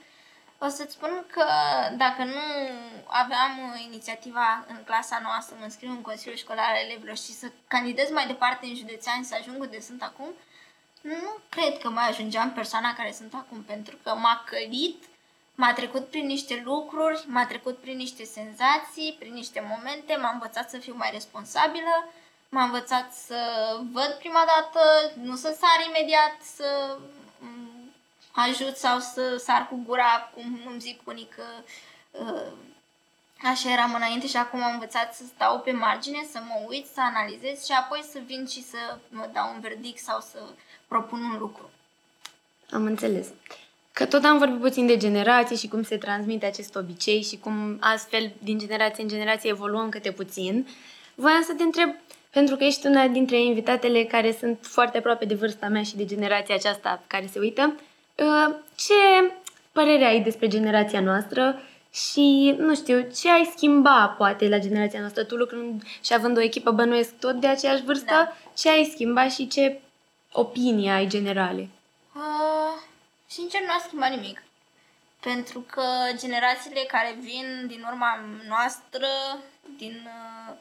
o 0.58 0.68
să-ți 0.68 0.92
spun 0.92 1.24
că 1.30 1.44
dacă 1.96 2.24
nu 2.24 2.40
aveam 3.06 3.76
inițiativa 3.84 4.64
în 4.68 4.78
clasa 4.84 5.18
noastră, 5.22 5.56
mă 5.58 5.64
înscriu 5.64 5.90
în 5.90 6.00
Consiliul 6.00 6.36
Școlar 6.36 6.68
al 6.68 6.84
Elevilor 6.84 7.16
și 7.16 7.32
să 7.32 7.50
candidez 7.68 8.10
mai 8.10 8.26
departe 8.26 8.66
în 8.66 8.74
județean 8.74 9.24
să 9.24 9.36
ajung 9.40 9.60
unde 9.60 9.80
sunt 9.80 10.02
acum, 10.02 10.32
nu 11.00 11.38
cred 11.48 11.78
că 11.78 11.88
mai 11.88 12.08
ajungeam 12.08 12.52
persoana 12.52 12.94
care 12.94 13.12
sunt 13.12 13.34
acum, 13.34 13.62
pentru 13.62 13.96
că 14.02 14.14
m-a 14.14 14.44
călit 14.46 15.04
m-a 15.56 15.72
trecut 15.72 16.06
prin 16.10 16.26
niște 16.26 16.62
lucruri, 16.64 17.24
m-a 17.26 17.46
trecut 17.46 17.78
prin 17.78 17.96
niște 17.96 18.24
senzații, 18.24 19.16
prin 19.18 19.32
niște 19.32 19.66
momente, 19.68 20.16
m-a 20.16 20.30
învățat 20.32 20.70
să 20.70 20.78
fiu 20.78 20.94
mai 20.96 21.10
responsabilă, 21.12 22.08
m-a 22.48 22.62
învățat 22.62 23.12
să 23.12 23.40
văd 23.92 24.16
prima 24.18 24.44
dată, 24.46 25.12
nu 25.22 25.36
să 25.36 25.56
sar 25.60 25.86
imediat, 25.86 26.36
să 26.56 26.96
mm, 26.98 27.15
ajut 28.42 28.76
sau 28.76 28.98
să 28.98 29.36
sar 29.44 29.66
cu 29.68 29.82
gura, 29.86 30.30
cum 30.34 30.60
îmi 30.70 30.80
zic 30.80 31.00
unii 31.04 31.28
că 31.36 31.42
uh, 32.10 32.52
așa 33.42 33.72
eram 33.72 33.94
înainte 33.94 34.26
și 34.26 34.36
acum 34.36 34.62
am 34.62 34.72
învățat 34.72 35.14
să 35.14 35.22
stau 35.34 35.60
pe 35.60 35.72
margine, 35.72 36.26
să 36.32 36.38
mă 36.48 36.64
uit, 36.68 36.86
să 36.86 37.00
analizez 37.00 37.64
și 37.64 37.72
apoi 37.72 38.04
să 38.12 38.18
vin 38.26 38.46
și 38.46 38.62
să 38.62 38.76
mă 39.08 39.28
dau 39.32 39.52
un 39.54 39.60
verdict 39.60 39.98
sau 39.98 40.20
să 40.20 40.38
propun 40.88 41.22
un 41.22 41.38
lucru. 41.38 41.70
Am 42.70 42.84
înțeles. 42.84 43.26
Că 43.92 44.06
tot 44.06 44.24
am 44.24 44.38
vorbit 44.38 44.60
puțin 44.60 44.86
de 44.86 44.96
generații 44.96 45.56
și 45.56 45.68
cum 45.68 45.82
se 45.82 45.96
transmite 45.96 46.46
acest 46.46 46.76
obicei 46.76 47.22
și 47.22 47.38
cum 47.38 47.78
astfel 47.80 48.32
din 48.42 48.58
generație 48.58 49.02
în 49.02 49.08
generație 49.08 49.50
evoluăm 49.50 49.88
câte 49.88 50.12
puțin. 50.12 50.68
Voiam 51.14 51.42
să 51.42 51.54
te 51.54 51.62
întreb, 51.62 51.94
pentru 52.30 52.56
că 52.56 52.64
ești 52.64 52.86
una 52.86 53.06
dintre 53.06 53.40
invitatele 53.40 54.04
care 54.04 54.36
sunt 54.38 54.58
foarte 54.62 54.98
aproape 54.98 55.24
de 55.24 55.34
vârsta 55.34 55.68
mea 55.68 55.82
și 55.82 55.96
de 55.96 56.04
generația 56.04 56.54
aceasta 56.54 57.02
care 57.06 57.26
se 57.26 57.38
uită, 57.38 57.74
uh, 57.76 57.82
ce 58.76 59.32
părere 59.72 60.04
ai 60.04 60.20
despre 60.20 60.46
generația 60.46 61.00
noastră 61.00 61.62
și, 61.92 62.54
nu 62.58 62.74
știu, 62.74 63.08
ce 63.20 63.30
ai 63.30 63.50
schimba, 63.56 64.14
poate, 64.18 64.48
la 64.48 64.58
generația 64.58 65.00
noastră? 65.00 65.24
Tu 65.24 65.36
lucrând 65.36 65.82
și 66.04 66.14
având 66.14 66.36
o 66.36 66.40
echipă 66.40 66.70
bănuiesc 66.70 67.18
tot 67.18 67.40
de 67.40 67.46
aceeași 67.46 67.82
vârstă, 67.82 68.14
da. 68.14 68.36
ce 68.56 68.70
ai 68.70 68.90
schimba 68.92 69.28
și 69.28 69.48
ce 69.48 69.80
opinie 70.32 70.90
ai 70.90 71.06
generale? 71.06 71.68
Uh, 72.14 72.82
sincer, 73.26 73.60
nu 73.60 73.72
a 73.78 73.82
schimbat 73.86 74.10
nimic. 74.10 74.42
Pentru 75.20 75.60
că 75.60 75.82
generațiile 76.16 76.84
care 76.88 77.16
vin 77.20 77.66
din 77.66 77.84
urma 77.90 78.18
noastră, 78.48 79.08
din, 79.76 80.02
uh, 80.04 80.54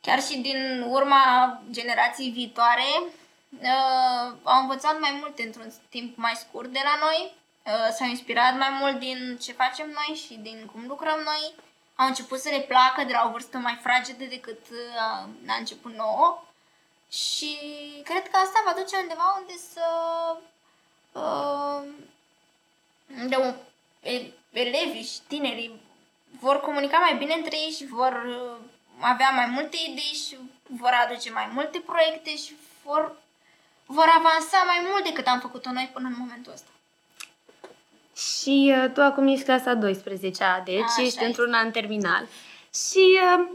chiar 0.00 0.22
și 0.22 0.38
din 0.38 0.84
urma 0.88 1.22
generației 1.70 2.30
viitoare, 2.30 3.02
uh, 3.60 4.36
au 4.42 4.60
învățat 4.60 5.00
mai 5.00 5.18
multe 5.20 5.42
într-un 5.42 5.72
timp 5.88 6.16
mai 6.16 6.34
scurt 6.34 6.68
de 6.68 6.80
la 6.84 6.96
noi, 7.00 7.34
uh, 7.66 7.88
s-au 7.92 8.08
inspirat 8.08 8.56
mai 8.58 8.70
mult 8.80 8.98
din 8.98 9.38
ce 9.40 9.52
facem 9.52 9.86
noi 9.86 10.16
și 10.16 10.34
din 10.34 10.68
cum 10.72 10.84
lucrăm 10.86 11.20
noi, 11.24 11.54
au 11.96 12.06
început 12.06 12.38
să 12.38 12.48
le 12.48 12.60
placă 12.60 13.04
de 13.04 13.12
la 13.12 13.24
o 13.26 13.30
vârstă 13.30 13.58
mai 13.58 13.78
fragedă 13.82 14.24
decât 14.24 14.60
uh, 14.70 15.28
a 15.46 15.56
început 15.58 15.94
nouă. 15.94 16.42
Și 17.10 17.58
cred 18.04 18.28
că 18.28 18.36
asta 18.36 18.62
va 18.64 18.80
duce 18.80 18.96
undeva 18.96 19.36
unde 19.40 19.52
să 19.72 19.86
uh, 21.12 21.82
de 23.28 23.36
un, 23.36 23.54
elevii 24.52 25.02
și 25.02 25.20
tinerii 25.28 25.80
vor 26.40 26.60
comunica 26.60 26.98
mai 26.98 27.16
bine 27.16 27.34
între 27.34 27.56
ei 27.56 27.70
și 27.70 27.86
vor 27.86 28.24
uh, 28.26 28.56
avea 29.00 29.30
mai 29.30 29.46
multe 29.46 29.76
idei 29.88 30.20
și 30.26 30.38
vor 30.62 30.90
aduce 31.04 31.30
mai 31.30 31.48
multe 31.52 31.78
proiecte 31.78 32.36
și 32.36 32.56
vor, 32.84 33.16
vor 33.86 34.08
avansa 34.18 34.62
mai 34.66 34.86
mult 34.90 35.04
decât 35.04 35.26
am 35.26 35.38
făcut-o 35.38 35.72
noi 35.72 35.90
până 35.92 36.06
în 36.08 36.14
momentul 36.18 36.52
ăsta. 36.52 36.70
Și 38.16 38.74
uh, 38.76 38.90
tu 38.92 39.00
acum 39.00 39.26
ești 39.26 39.44
clasa 39.44 39.74
12 39.74 40.44
-a, 40.44 40.62
deci 40.64 40.80
Așa 40.80 41.02
ești 41.02 41.24
într-un 41.24 41.52
an 41.52 41.70
terminal. 41.70 42.26
Și 42.74 43.18
uh, 43.38 43.46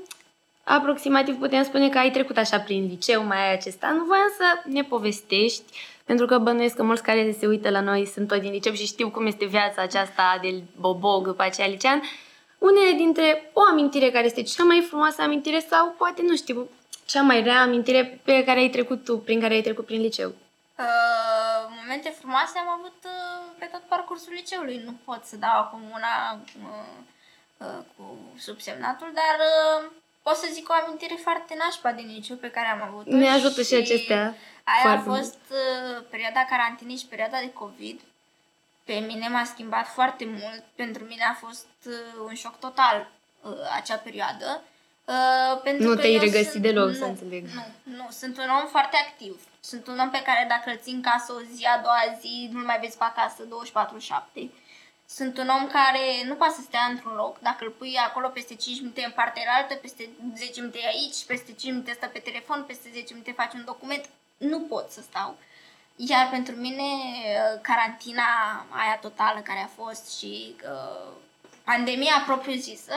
aproximativ 0.63 1.39
putem 1.39 1.63
spune 1.63 1.89
că 1.89 1.98
ai 1.98 2.12
trecut 2.12 2.38
așa 2.38 2.60
prin 2.60 2.88
liceu, 2.88 3.24
mai 3.24 3.38
ai 3.48 3.54
acest 3.54 3.84
an. 3.84 4.06
Voiam 4.06 4.34
să 4.38 4.70
ne 4.70 4.84
povestești 4.84 5.63
pentru 6.06 6.26
că 6.26 6.38
bănuiesc 6.38 6.76
că 6.76 6.84
mulți 6.84 7.04
care 7.04 7.36
se 7.39 7.48
uită 7.48 7.70
la 7.70 7.82
noi 7.82 8.06
sunt 8.06 8.28
tot 8.28 8.41
din 8.41 8.52
liceu 8.52 8.74
și 8.74 8.86
știu 8.86 9.10
cum 9.10 9.26
este 9.26 9.46
viața 9.46 9.82
aceasta 9.82 10.39
de 10.41 10.62
bobog 10.80 11.26
după 11.26 11.44
aceea 11.44 11.67
licean. 11.67 12.02
Unele 12.58 12.91
dintre 12.98 13.50
o 13.54 13.62
amintire 13.70 14.10
care 14.10 14.26
este 14.26 14.41
cea 14.41 14.63
mai 14.63 14.86
frumoasă 14.88 15.22
amintire 15.22 15.60
sau 15.70 15.96
poate, 15.98 16.22
nu 16.22 16.36
știu, 16.36 16.70
cea 17.06 17.22
mai 17.22 17.44
rea 17.44 17.62
amintire 17.62 18.20
pe 18.24 18.44
care 18.44 18.60
ai 18.60 18.70
trecut 18.70 19.04
tu, 19.04 19.18
prin 19.18 19.40
care 19.40 19.54
ai 19.54 19.62
trecut 19.62 19.86
prin 19.86 20.02
liceu? 20.02 20.30
Uh, 20.30 21.74
momente 21.82 22.10
frumoase 22.10 22.58
am 22.58 22.70
avut 22.80 22.98
uh, 23.06 23.52
pe 23.60 23.66
tot 23.66 23.82
parcursul 23.82 24.34
liceului. 24.34 24.82
Nu 24.86 24.94
pot 25.06 25.24
să 25.24 25.36
dau 25.36 25.60
acum 25.60 25.82
una 25.94 26.40
uh, 26.70 26.98
uh, 27.58 27.84
cu 27.96 28.18
subsemnatul, 28.38 29.12
dar 29.14 29.36
uh, 29.40 29.92
pot 30.22 30.36
să 30.36 30.48
zic 30.52 30.70
o 30.70 30.74
amintire 30.74 31.18
foarte 31.24 31.56
nașpa 31.58 31.92
din 31.92 32.08
liceu 32.14 32.36
pe 32.36 32.52
care 32.52 32.68
am 32.68 32.82
avut-o. 32.82 33.16
Ne 33.16 33.30
ajută 33.30 33.62
și, 33.62 33.68
și 33.68 33.74
acestea. 33.74 34.36
Aia 34.64 34.96
a 34.98 35.02
fost 35.02 35.40
uh, 35.50 36.04
perioada 36.10 36.46
carantinei 36.50 36.98
și 36.98 37.06
perioada 37.06 37.38
de 37.40 37.54
COVID. 37.54 38.02
Pe 38.84 38.94
mine 38.94 39.28
m-a 39.28 39.44
schimbat 39.44 39.88
foarte 39.88 40.26
mult. 40.26 40.64
Pentru 40.76 41.04
mine 41.04 41.24
a 41.24 41.34
fost 41.34 41.68
uh, 41.86 41.94
un 42.28 42.34
șoc 42.34 42.60
total 42.60 43.08
uh, 43.42 43.52
acea 43.76 43.96
perioadă. 43.96 44.62
Uh, 44.64 44.70
pentru 45.64 45.84
nu 45.84 45.96
că 45.96 46.02
te-ai 46.02 46.18
regăsit 46.18 46.52
sunt, 46.52 46.64
deloc, 46.64 46.88
nu, 46.88 46.94
să 46.94 47.04
înțeleg. 47.04 47.46
Nu, 47.46 47.64
nu, 47.84 48.08
sunt 48.10 48.38
un 48.38 48.50
om 48.62 48.68
foarte 48.68 48.98
activ. 49.08 49.42
Sunt 49.60 49.88
un 49.88 50.00
om 50.00 50.10
pe 50.10 50.22
care 50.22 50.46
dacă 50.50 50.70
îl 50.70 50.80
țin 50.84 51.02
casă 51.02 51.34
o 51.34 51.42
zi, 51.54 51.66
a 51.66 51.82
doua 51.82 52.18
zi, 52.20 52.50
nu 52.52 52.60
mai 52.66 52.80
vezi 52.80 52.98
pe 52.98 53.04
acasă 53.04 53.42
24-7. 54.44 54.50
Sunt 55.06 55.38
un 55.38 55.48
om 55.48 55.68
care 55.68 56.04
nu 56.26 56.36
poate 56.36 56.54
să 56.54 56.62
stea 56.62 56.86
într-un 56.90 57.16
loc. 57.16 57.40
Dacă 57.40 57.64
îl 57.64 57.70
pui 57.70 57.96
acolo 58.08 58.28
peste 58.28 58.56
5 58.56 58.80
minute 58.80 59.04
în 59.06 59.12
partea 59.12 59.44
altă, 59.58 59.74
peste 59.74 60.10
10 60.36 60.60
minute 60.60 60.80
aici, 60.86 61.26
peste 61.28 61.52
5 61.52 61.64
minute 61.64 61.94
stă 61.94 62.08
pe 62.08 62.20
telefon, 62.20 62.64
peste 62.68 62.90
10 62.94 63.14
minute 63.14 63.32
faci 63.32 63.54
un 63.54 63.64
document, 63.66 64.06
nu 64.38 64.60
pot 64.60 64.92
să 64.92 65.02
stau. 65.02 65.38
Iar 65.96 66.30
pentru 66.30 66.56
mine, 66.56 66.84
uh, 66.84 67.60
carantina 67.62 68.24
aia 68.70 68.98
totală 69.02 69.40
care 69.40 69.60
a 69.60 69.84
fost 69.84 70.18
și 70.18 70.56
uh, 70.64 71.12
pandemia 71.64 72.24
propriu-zisă 72.26 72.94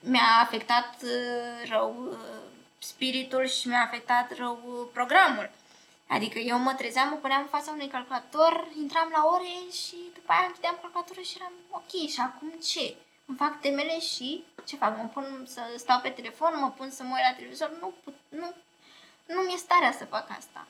mi-a 0.00 0.38
afectat 0.42 0.96
uh, 1.02 1.68
rău 1.68 2.08
uh, 2.10 2.16
spiritul 2.78 3.46
și 3.46 3.68
mi-a 3.68 3.82
afectat 3.82 4.36
rău 4.36 4.58
uh, 4.66 4.88
programul. 4.92 5.50
Adică 6.06 6.38
eu 6.38 6.58
mă 6.58 6.74
trezeam, 6.74 7.08
mă 7.08 7.16
puneam 7.16 7.40
în 7.40 7.48
fața 7.48 7.70
unui 7.70 7.88
calculator, 7.88 8.68
intram 8.76 9.08
la 9.12 9.28
ore 9.34 9.70
și 9.72 9.96
după 10.14 10.32
aia 10.32 10.46
închideam 10.46 10.78
calculatorul 10.80 11.22
și 11.22 11.36
eram 11.38 11.52
ok, 11.70 12.10
și 12.10 12.20
acum 12.20 12.52
ce? 12.70 12.96
Îmi 13.26 13.36
fac 13.36 13.60
temele 13.60 14.00
și 14.00 14.44
ce 14.66 14.76
fac? 14.76 14.96
Mă 14.96 15.08
pun 15.12 15.44
să 15.46 15.60
stau 15.76 16.00
pe 16.00 16.08
telefon, 16.08 16.52
mă 16.60 16.70
pun 16.70 16.90
să 16.90 17.02
mă 17.02 17.14
uit 17.14 17.24
la 17.28 17.36
televizor? 17.36 17.70
Nu, 17.80 17.94
nu, 18.28 18.54
nu 19.26 19.40
mi-e 19.40 19.56
starea 19.56 19.92
să 19.92 20.04
fac 20.04 20.30
asta. 20.38 20.66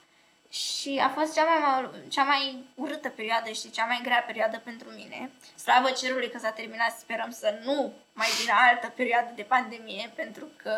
Și 0.51 1.01
a 1.03 1.09
fost 1.09 1.35
cea 1.35 1.45
mai, 1.45 1.89
cea 2.09 2.23
mai 2.23 2.65
urâtă 2.75 3.09
perioadă 3.09 3.51
și 3.51 3.71
cea 3.71 3.85
mai 3.85 4.01
grea 4.03 4.25
perioadă 4.27 4.61
pentru 4.65 4.89
mine. 4.97 5.31
Slavă 5.55 5.91
cerului 5.91 6.31
că 6.31 6.39
s-a 6.39 6.51
terminat, 6.51 6.99
sperăm 6.99 7.31
să 7.31 7.59
nu 7.65 7.93
mai 8.13 8.29
vină 8.41 8.53
altă 8.71 8.93
perioadă 8.97 9.33
de 9.35 9.43
pandemie, 9.43 10.13
pentru 10.15 10.49
că 10.63 10.73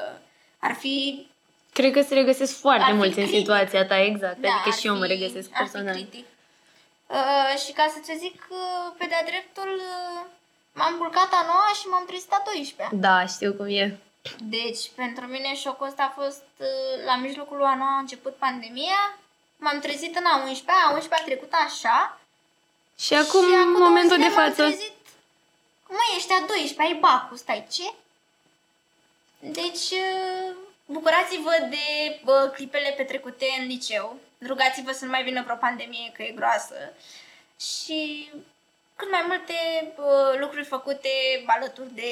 ar 0.58 0.74
fi... 0.74 1.26
Cred 1.72 1.92
că 1.92 2.02
se 2.02 2.14
regăsesc 2.14 2.58
foarte 2.58 2.92
mulți 2.92 3.18
în 3.18 3.26
situația 3.26 3.86
ta, 3.86 3.98
exact. 4.00 4.38
Da, 4.38 4.48
adică 4.48 4.76
și 4.78 4.86
eu 4.86 4.96
mă 4.96 5.06
regăsesc 5.06 5.48
personal. 5.48 5.94
critic. 5.94 6.26
Uh, 7.06 7.58
și 7.64 7.72
ca 7.72 7.86
să-ți 7.94 8.18
zic, 8.18 8.46
uh, 8.50 8.92
pe 8.98 9.06
de-a 9.06 9.24
dreptul, 9.24 9.70
uh, 9.74 10.26
m-am 10.72 10.94
culcat 10.98 11.30
a 11.32 11.42
noua 11.46 11.70
și 11.80 11.86
m-am 11.86 12.04
trezit 12.06 12.32
a 12.32 12.42
12 12.44 12.96
Da, 12.96 13.26
știu 13.26 13.52
cum 13.52 13.66
e. 13.66 13.98
Deci, 14.38 14.82
pentru 14.94 15.24
mine 15.26 15.54
șocul 15.54 15.86
ăsta 15.86 16.02
a 16.02 16.20
fost 16.20 16.46
uh, 16.56 17.04
la 17.04 17.16
mijlocul 17.16 17.56
lui 17.56 17.66
a 17.66 17.74
noua 17.74 17.96
a 17.96 18.04
început 18.04 18.34
pandemia, 18.36 19.18
m-am 19.60 19.78
trezit 19.80 20.16
în 20.16 20.24
a 20.24 20.36
11 20.36 20.64
a 20.86 20.90
11 20.92 21.14
a 21.14 21.24
trecut 21.24 21.52
așa. 21.52 22.20
Și 22.98 23.14
acum, 23.14 23.48
și 23.48 23.54
acum 23.54 23.82
momentul 23.82 24.18
de 24.18 24.28
față... 24.28 24.62
Trezit, 24.62 24.92
măi, 25.88 26.16
ești 26.16 26.32
a 26.32 26.46
12 26.46 26.80
ai 26.82 26.94
bacul, 27.00 27.36
stai, 27.36 27.66
ce? 27.70 27.92
Deci, 29.38 29.90
uh, 29.90 30.56
bucurați-vă 30.86 31.66
de 31.70 32.20
bă, 32.24 32.52
clipele 32.54 32.94
petrecute 32.96 33.46
în 33.58 33.66
liceu. 33.66 34.18
Rugați-vă 34.46 34.92
să 34.92 35.04
nu 35.04 35.10
mai 35.10 35.22
vină 35.22 35.42
vreo 35.42 35.56
pandemie, 35.56 36.12
că 36.14 36.22
e 36.22 36.32
groasă. 36.36 36.92
Și 37.60 38.30
cât 39.00 39.10
mai 39.16 39.24
multe 39.32 39.58
uh, 40.08 40.32
lucruri 40.42 40.72
făcute 40.74 41.12
alături 41.56 41.92
de 42.02 42.10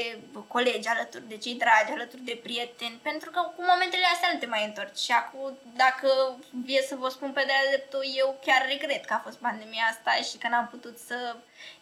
colegi, 0.54 0.88
alături 0.88 1.28
de 1.32 1.36
cei 1.44 1.60
dragi, 1.62 1.94
alături 1.96 2.28
de 2.30 2.40
prieteni, 2.46 3.00
pentru 3.08 3.28
că 3.34 3.40
cu 3.54 3.62
momentele 3.70 4.06
astea 4.12 4.30
nu 4.32 4.38
te 4.38 4.52
mai 4.54 4.64
întorci. 4.68 5.04
Și 5.06 5.12
acum, 5.22 5.58
dacă 5.82 6.08
vie 6.66 6.82
să 6.90 6.94
vă 7.02 7.08
spun 7.08 7.30
pe 7.32 7.42
de 7.46 7.56
dreptul, 7.68 8.04
eu 8.22 8.28
chiar 8.46 8.62
regret 8.72 9.02
că 9.04 9.14
a 9.14 9.24
fost 9.26 9.38
pandemia 9.46 9.86
asta 9.90 10.12
și 10.28 10.36
că 10.40 10.46
n-am 10.48 10.68
putut 10.74 10.96
să 11.08 11.18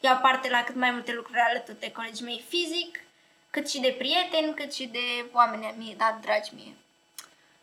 iau 0.07 0.17
parte 0.27 0.47
la 0.57 0.65
cât 0.67 0.77
mai 0.83 0.91
multe 0.97 1.13
lucruri 1.19 1.49
alături 1.49 1.83
de 1.85 1.95
colegii 1.97 2.29
mei 2.29 2.45
fizic, 2.53 2.93
cât 3.55 3.67
și 3.73 3.79
de 3.87 3.93
prieteni, 4.03 4.55
cât 4.61 4.71
și 4.79 4.87
de 4.97 5.07
oameni 5.39 5.75
mei, 5.81 5.95
da, 6.03 6.19
dragi 6.25 6.55
mie. 6.59 6.75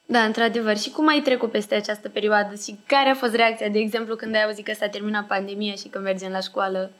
Da, 0.06 0.22
într-adevăr. 0.24 0.78
Și 0.78 0.90
cum 0.92 1.08
ai 1.08 1.22
trecut 1.22 1.52
peste 1.52 1.76
această 1.76 2.10
perioadă 2.10 2.56
și 2.56 2.80
care 2.86 3.10
a 3.10 3.22
fost 3.24 3.36
reacția, 3.36 3.70
de 3.70 3.80
exemplu, 3.80 4.16
când 4.16 4.36
ai 4.36 4.44
auzit 4.44 4.66
că 4.66 4.74
s-a 4.74 4.88
terminat 4.96 5.28
pandemia 5.28 5.76
și 5.76 5.88
că 5.88 6.00
mergem 6.00 6.32
la 6.32 6.40
școală? 6.40 6.92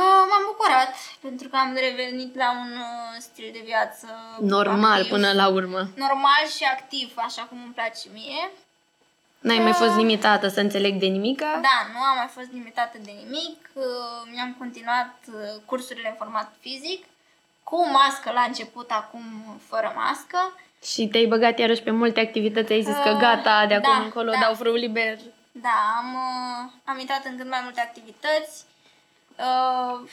Uh, 0.00 0.22
m-am 0.30 0.44
bucurat 0.52 0.92
pentru 1.20 1.48
că 1.48 1.56
am 1.56 1.74
revenit 1.86 2.36
la 2.36 2.50
un 2.50 2.72
uh, 2.72 3.14
stil 3.18 3.48
de 3.52 3.62
viață 3.64 4.06
normal 4.40 4.98
activ, 4.98 5.10
până 5.10 5.32
la 5.32 5.46
urmă. 5.48 5.80
Normal 6.06 6.42
și 6.56 6.64
activ, 6.76 7.12
așa 7.16 7.42
cum 7.42 7.58
îmi 7.64 7.72
place 7.72 8.08
mie. 8.12 8.50
N-ai 9.38 9.58
mai 9.58 9.72
fost 9.72 9.96
limitată 9.96 10.48
să 10.48 10.60
înțeleg 10.60 10.94
de 10.94 11.06
nimica? 11.06 11.58
Da, 11.62 11.78
nu 11.92 11.98
am 11.98 12.16
mai 12.16 12.30
fost 12.32 12.48
limitată 12.52 12.98
de 13.04 13.10
nimic. 13.22 13.70
Uh, 13.72 13.84
Mi-am 14.32 14.54
continuat 14.58 15.14
uh, 15.28 15.34
cursurile 15.64 16.08
în 16.08 16.14
format 16.18 16.52
fizic, 16.60 17.04
cu 17.62 17.88
mască 17.88 18.30
la 18.32 18.40
început, 18.40 18.90
acum 18.90 19.22
fără 19.68 19.92
mască. 19.96 20.38
Și 20.84 21.08
te-ai 21.08 21.26
băgat 21.26 21.58
iarăși 21.58 21.82
pe 21.82 21.90
multe 21.90 22.20
activități, 22.20 22.72
ai 22.72 22.82
zis 22.82 22.96
că 23.04 23.10
Uh, 23.10 23.18
gata, 23.18 23.66
de 23.66 23.74
acum 23.74 23.98
da, 23.98 24.04
încolo 24.04 24.30
da. 24.30 24.38
dau 24.40 24.54
frâu 24.54 24.74
liber. 24.74 25.18
Da, 25.52 25.76
am, 25.98 26.14
uh, 26.14 26.70
am 26.84 26.98
intrat 26.98 27.24
în 27.24 27.36
cât 27.36 27.48
mai 27.48 27.60
multe 27.62 27.80
activități. 27.80 28.64
Uh, 29.38 30.08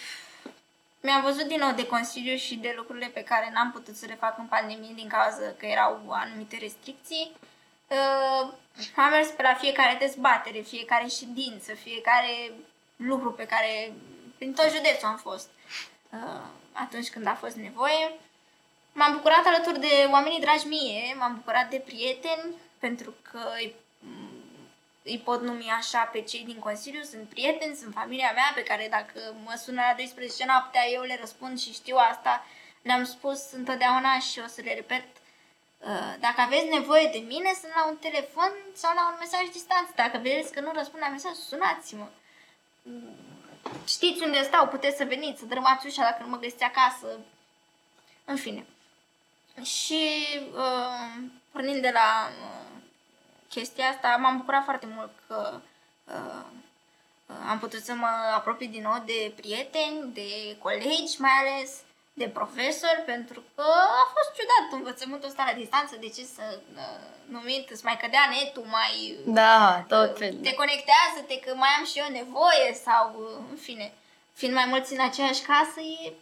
mi-am 1.02 1.22
văzut 1.22 1.48
din 1.48 1.60
nou 1.60 1.72
de 1.72 1.88
Consiliu 1.88 2.36
și 2.36 2.56
de 2.56 2.74
lucrurile 2.78 3.08
pe 3.08 3.24
care 3.24 3.50
n-am 3.54 3.72
putut 3.72 3.96
să 3.96 4.06
le 4.06 4.16
fac 4.16 4.38
în 4.38 4.46
pandemie 4.46 4.94
din 4.96 5.08
cauza 5.08 5.54
că 5.58 5.66
erau 5.66 6.00
anumite 6.10 6.58
restricții. 6.58 7.32
Uh, 7.88 8.54
am 8.96 9.10
mers 9.10 9.28
pe 9.28 9.42
la 9.42 9.54
fiecare 9.54 9.98
dezbatere, 10.00 10.60
fiecare 10.60 11.08
ședință, 11.08 11.74
fiecare 11.74 12.52
lucru 12.96 13.32
pe 13.32 13.46
care 13.46 13.94
prin 14.38 14.54
tot 14.54 14.72
județul 14.72 15.08
am 15.08 15.18
fost 15.18 15.50
uh, 16.10 16.46
atunci 16.74 17.10
când 17.10 17.28
a 17.28 17.36
fost 17.36 17.56
nevoie. 17.56 18.12
M-am 18.94 19.14
bucurat 19.14 19.46
alături 19.46 19.80
de 19.80 20.08
oamenii 20.12 20.40
dragi 20.40 20.68
mie, 20.68 21.16
m-am 21.18 21.36
bucurat 21.36 21.70
de 21.70 21.84
prieteni, 21.86 22.56
pentru 22.80 23.14
că 23.32 23.40
îi, 23.58 23.76
îi 25.04 25.20
pot 25.20 25.42
numi 25.42 25.70
așa 25.78 26.00
pe 26.04 26.22
cei 26.22 26.44
din 26.44 26.60
Consiliu, 26.60 27.04
sunt 27.04 27.30
prieteni, 27.30 27.76
sunt 27.76 27.94
familia 27.94 28.32
mea, 28.32 28.52
pe 28.56 28.64
care 28.64 28.88
dacă 28.90 29.36
mă 29.44 29.54
sună 29.64 29.82
la 29.82 29.94
12 29.98 30.46
noaptea, 30.46 30.88
eu 30.88 31.02
le 31.02 31.18
răspund 31.20 31.60
și 31.60 31.74
știu 31.74 31.96
asta. 31.98 32.46
Le-am 32.82 33.04
spus 33.06 33.52
întotdeauna 33.52 34.20
și 34.20 34.40
o 34.40 34.48
să 34.48 34.62
le 34.62 34.74
repet. 34.74 35.06
Uh, 35.80 36.14
Dacă 36.20 36.42
aveți 36.42 36.68
nevoie 36.68 37.10
de 37.12 37.18
mine, 37.18 37.52
sunt 37.60 37.72
la 37.76 37.88
un 37.88 37.98
telefon 37.98 38.52
sau 38.74 38.94
la 38.96 39.08
un 39.12 39.16
mesaj 39.20 39.50
distanță. 39.52 39.92
Dacă 39.96 40.18
vedeți 40.18 40.52
că 40.52 40.60
nu 40.60 40.72
răspund 40.74 41.02
la 41.02 41.10
mesaj, 41.10 41.34
sunați-mă. 41.34 42.08
Știți 43.88 44.24
unde 44.24 44.44
stau, 44.44 44.68
puteți 44.68 44.98
să 44.98 45.04
veniți, 45.04 45.40
să 45.40 45.46
dărâmați 45.46 45.86
ușa 45.86 46.02
dacă 46.02 46.24
nu 46.24 46.30
mă 46.30 46.38
găsiți 46.38 46.64
acasă. 46.64 47.08
În 48.26 48.36
fine. 48.36 48.66
Și 49.64 50.28
uh, 50.56 51.24
pornind 51.52 51.82
de 51.82 51.90
la 51.94 52.30
uh, 52.30 52.71
chestia 53.56 53.86
asta, 53.90 54.18
m-am 54.20 54.38
bucurat 54.38 54.64
foarte 54.64 54.88
mult 54.96 55.12
că 55.28 55.60
uh, 56.06 56.44
uh, 57.28 57.36
am 57.50 57.60
putut 57.60 57.84
să 57.84 57.94
mă 57.94 58.08
apropii 58.36 58.68
din 58.68 58.82
nou 58.82 59.04
de 59.06 59.34
prieteni, 59.36 60.12
de 60.14 60.30
colegi 60.60 61.22
mai 61.26 61.36
ales, 61.42 61.72
de 62.14 62.28
profesori, 62.28 63.02
pentru 63.06 63.44
că 63.56 63.64
a 64.04 64.06
fost 64.16 64.30
ciudat 64.38 64.66
învățământul 64.80 65.30
ăsta 65.30 65.44
la 65.48 65.54
distanță, 65.62 65.96
de 66.00 66.10
ce 66.16 66.24
să 66.36 66.60
uh, 66.76 67.06
numit, 67.36 67.70
îți 67.70 67.86
mai 67.86 67.98
cădea 68.02 68.26
netul, 68.34 68.66
mai 68.78 69.16
Da, 69.26 69.86
tot 69.88 70.18
felul. 70.18 70.40
te 70.44 70.54
conectează-te 70.54 71.40
că 71.40 71.56
mai 71.56 71.70
am 71.78 71.86
și 71.86 72.00
eu 72.00 72.10
nevoie 72.10 72.70
sau, 72.86 73.06
uh, 73.20 73.44
în 73.52 73.58
fine, 73.58 73.94
fiind 74.34 74.54
mai 74.56 74.66
mulți 74.68 74.94
în 74.94 75.02
aceeași 75.02 75.42
casă, 75.42 75.80
e 76.06 76.14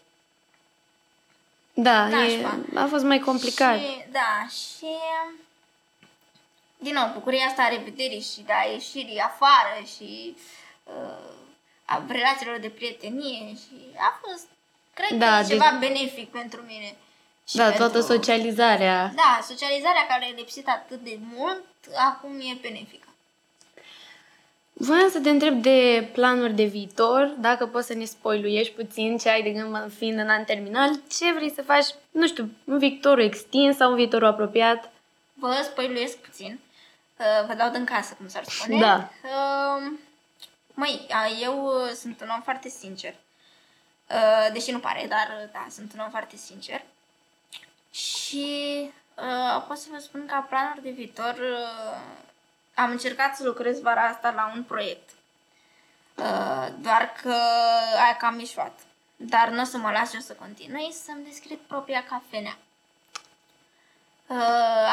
Da, 1.73 2.07
e, 2.07 2.09
nașpa. 2.15 2.59
a 2.83 2.85
fost 2.85 3.03
mai 3.03 3.19
complicat. 3.19 3.79
Și, 3.79 4.05
da, 4.11 4.31
și 4.49 4.85
din 6.85 6.93
nou, 6.93 7.11
bucuria 7.13 7.45
asta 7.45 7.61
a 7.63 7.69
revederii 7.77 8.21
și 8.33 8.41
de 8.45 8.53
a 8.53 8.71
ieșirii 8.71 9.19
afară 9.19 9.75
și 9.95 10.35
uh, 10.83 11.37
a 11.85 12.03
relațiilor 12.07 12.57
de 12.59 12.69
prietenie 12.69 13.47
și 13.63 13.75
a 13.97 14.19
fost, 14.21 14.47
cred 14.93 15.19
Da, 15.19 15.25
că 15.29 15.35
e 15.35 15.41
deci- 15.41 15.49
ceva 15.49 15.77
benefic 15.79 16.29
pentru 16.31 16.61
mine. 16.67 16.95
Și 17.49 17.55
Da, 17.55 17.63
pentru, 17.63 17.79
toată 17.81 17.99
socializarea. 18.01 19.11
Da, 19.15 19.39
socializarea 19.47 20.05
care 20.07 20.27
e 20.27 20.33
lipsit 20.35 20.67
atât 20.67 20.99
de 21.03 21.17
mult, 21.35 21.63
acum 22.09 22.39
e 22.39 22.57
benefică. 22.61 23.07
Voiam 24.73 25.09
să 25.09 25.19
te 25.19 25.29
întreb 25.29 25.61
de 25.61 26.09
planuri 26.13 26.53
de 26.53 26.63
viitor, 26.63 27.25
dacă 27.37 27.65
poți 27.67 27.87
să 27.87 27.93
ne 27.93 28.05
spoiluiești 28.05 28.73
puțin 28.73 29.17
ce 29.17 29.29
ai 29.29 29.43
de 29.43 29.49
gând 29.49 29.71
mă, 29.71 29.89
fiind 29.97 30.19
în 30.19 30.29
an 30.29 30.43
terminal, 30.43 30.89
ce 31.17 31.31
vrei 31.33 31.51
să 31.55 31.61
faci, 31.61 31.85
nu 32.11 32.27
știu, 32.27 32.49
în 32.65 32.77
viitorul 32.77 33.23
extins 33.23 33.75
sau 33.75 33.89
în 33.89 33.95
viitorul 33.95 34.27
apropiat. 34.27 34.91
Vă 35.33 35.59
spăiluiesc 35.63 36.17
puțin, 36.17 36.59
uh, 37.19 37.45
vă 37.47 37.53
dau 37.53 37.69
din 37.69 37.85
casă, 37.85 38.13
cum 38.13 38.27
s-ar 38.27 38.43
spune. 38.43 38.79
Da. 38.79 39.09
Uh, 39.23 39.91
Măi, 40.73 41.07
a, 41.11 41.27
eu 41.41 41.65
uh, 41.65 41.91
sunt 41.91 42.21
un 42.21 42.29
om 42.35 42.41
foarte 42.41 42.69
sincer. 42.69 43.13
Uh, 44.07 44.51
Deși 44.53 44.71
nu 44.71 44.79
pare, 44.79 45.05
dar 45.09 45.27
uh, 45.41 45.49
da, 45.51 45.65
sunt 45.69 45.93
un 45.93 45.99
om 45.99 46.09
foarte 46.09 46.35
sincer. 46.35 46.81
Și 47.91 48.91
uh, 49.15 49.63
pot 49.67 49.77
să 49.77 49.87
vă 49.91 49.99
spun 49.99 50.25
că 50.25 50.33
ca 50.33 50.39
planuri 50.39 50.81
de 50.81 50.89
viitor 50.89 51.33
uh, 51.33 52.01
am 52.73 52.89
încercat 52.89 53.35
să 53.35 53.43
lucrez 53.43 53.81
vara 53.81 54.01
asta 54.01 54.31
la 54.31 54.51
un 54.55 54.63
proiect. 54.63 55.09
Uh, 56.15 56.67
doar 56.77 57.13
că 57.21 57.35
aia 58.03 58.15
cam 58.17 58.35
mișoat. 58.35 58.79
Dar 59.15 59.49
nu 59.49 59.61
o 59.61 59.63
să 59.63 59.77
mă 59.77 59.91
las 59.91 60.13
eu 60.13 60.19
să 60.19 60.33
continui 60.33 60.91
să-mi 61.05 61.23
deschid 61.23 61.57
propria 61.67 62.03
cafenea. 62.09 62.57
Uh, 64.29 64.35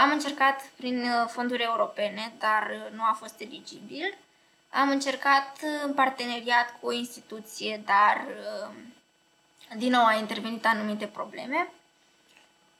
am 0.02 0.10
încercat 0.10 0.62
prin 0.76 1.02
uh, 1.02 1.28
fonduri 1.28 1.62
europene, 1.62 2.32
dar 2.38 2.70
uh, 2.70 2.92
nu 2.92 3.02
a 3.02 3.16
fost 3.18 3.40
eligibil. 3.40 4.16
Am 4.70 4.88
încercat 4.88 5.58
uh, 5.62 5.80
în 5.84 5.94
parteneriat 5.94 6.76
cu 6.80 6.86
o 6.86 6.92
instituție, 6.92 7.82
dar 7.84 8.26
uh, 8.28 8.74
din 9.76 9.90
nou 9.90 10.04
a 10.04 10.14
intervenit 10.14 10.66
anumite 10.66 11.06
probleme. 11.06 11.68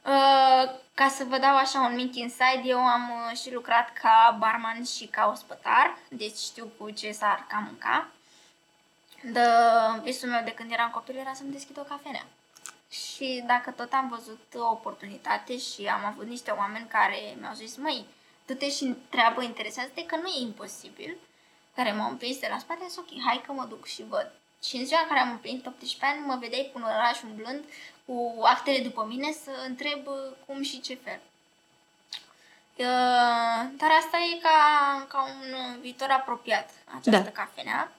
Uh, 0.02 0.70
ca 0.94 1.08
să 1.08 1.24
vă 1.24 1.38
dau 1.38 1.56
așa 1.56 1.80
un 1.80 1.94
mic 1.94 2.14
inside, 2.14 2.62
eu 2.64 2.78
am 2.78 3.10
uh, 3.10 3.38
și 3.38 3.52
lucrat 3.52 3.92
ca 3.92 4.36
barman 4.38 4.84
și 4.84 5.06
ca 5.06 5.30
ospătar, 5.32 5.98
deci 6.08 6.36
știu 6.36 6.72
cu 6.78 6.90
ce 6.90 7.12
s-ar 7.12 7.46
cam 7.48 7.62
mânca. 7.64 8.08
De, 9.22 9.40
visul 10.02 10.28
meu 10.28 10.44
de 10.44 10.54
când 10.54 10.72
eram 10.72 10.90
copil 10.90 11.16
era 11.16 11.32
să-mi 11.34 11.52
deschid 11.52 11.78
o 11.78 11.82
cafenea. 11.82 12.26
Și 12.90 13.42
dacă 13.46 13.70
tot 13.70 13.92
am 13.92 14.08
văzut 14.08 14.40
o 14.54 14.70
oportunitate 14.70 15.58
și 15.58 15.86
am 15.86 16.04
avut 16.04 16.26
niște 16.26 16.50
oameni 16.50 16.86
care 16.88 17.36
mi-au 17.40 17.54
zis, 17.54 17.76
măi, 17.76 18.04
du-te 18.46 18.70
și 18.70 18.82
întreabă, 18.82 19.42
interesează-te 19.42 20.04
că 20.06 20.16
nu 20.16 20.26
e 20.28 20.40
imposibil, 20.42 21.16
care 21.74 21.92
m-au 21.92 22.10
împins 22.10 22.38
de 22.38 22.46
la 22.50 22.58
spate, 22.58 22.84
zis, 22.88 22.96
ok, 22.96 23.08
hai 23.26 23.42
că 23.46 23.52
mă 23.52 23.64
duc 23.68 23.86
și 23.86 24.04
văd. 24.08 24.32
Și 24.64 24.76
în 24.76 24.84
ziua 24.86 25.00
în 25.00 25.06
care 25.08 25.20
am 25.20 25.30
împlinit 25.30 25.66
18 25.66 26.04
ani, 26.06 26.26
mă 26.26 26.36
vedeai 26.40 26.70
cu 26.72 26.78
un 26.78 26.84
oraș 26.84 27.22
umblând, 27.22 27.64
cu 28.04 28.40
actele 28.42 28.78
după 28.78 29.04
mine, 29.08 29.32
să 29.32 29.50
întreb 29.66 30.06
uh, 30.06 30.14
cum 30.46 30.62
și 30.62 30.80
ce 30.80 30.94
fel. 31.04 31.20
Uh, 32.78 32.84
dar 33.76 33.90
asta 33.98 34.16
e 34.34 34.38
ca, 34.42 34.58
ca 35.08 35.22
un 35.22 35.80
viitor 35.80 36.08
apropiat, 36.10 36.70
această 36.98 37.10
Da. 37.30 37.30
cafenea. 37.42 37.92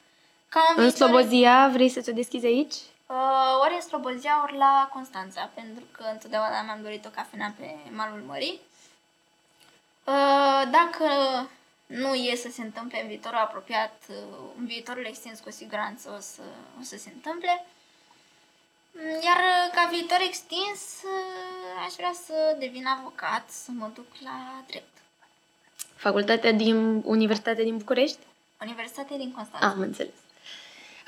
Ca 0.49 0.59
un 0.69 0.83
În 0.83 0.89
viitor- 0.89 1.07
Slobozia 1.07 1.69
vrei 1.71 1.89
să 1.89 2.01
ți-o 2.01 2.13
deschizi 2.13 2.45
aici? 2.45 2.73
Uh, 3.07 3.59
ori 3.61 3.73
în 3.73 3.81
Slobozia, 3.81 4.41
ori 4.43 4.57
la 4.57 4.89
Constanța, 4.93 5.49
pentru 5.53 5.83
că 5.91 6.03
întotdeauna 6.11 6.61
mi-am 6.61 6.81
dorit 6.81 7.05
o 7.05 7.09
cafenea 7.09 7.53
pe 7.57 7.75
malul 7.91 8.21
mării. 8.25 8.59
Uh, 10.03 10.61
dacă 10.71 11.07
nu 11.85 12.13
e 12.13 12.35
să 12.35 12.49
se 12.51 12.61
întâmple 12.61 13.01
în 13.01 13.07
viitorul 13.07 13.37
apropiat, 13.37 14.03
uh, 14.09 14.15
în 14.57 14.65
viitorul 14.65 15.05
extins 15.05 15.39
cu 15.39 15.51
siguranță 15.51 16.13
o 16.17 16.19
să, 16.19 16.41
o 16.79 16.83
să 16.83 16.97
se 16.97 17.11
întâmple. 17.13 17.65
Mm, 18.91 19.21
Iar 19.23 19.37
uh, 19.37 19.73
ca 19.75 19.87
viitor 19.91 20.17
extins, 20.27 20.81
uh, 21.03 21.85
aș 21.85 21.93
vrea 21.93 22.13
să 22.25 22.55
devin 22.59 22.85
avocat, 22.85 23.49
să 23.49 23.71
mă 23.71 23.89
duc 23.93 24.07
la 24.23 24.63
drept. 24.67 24.97
Facultatea 25.95 26.51
din 26.51 27.01
Universitatea 27.05 27.63
din 27.63 27.77
București? 27.77 28.19
Universitatea 28.61 29.17
din 29.17 29.31
Constanța. 29.31 29.67
Am 29.67 29.79
înțeles. 29.79 30.13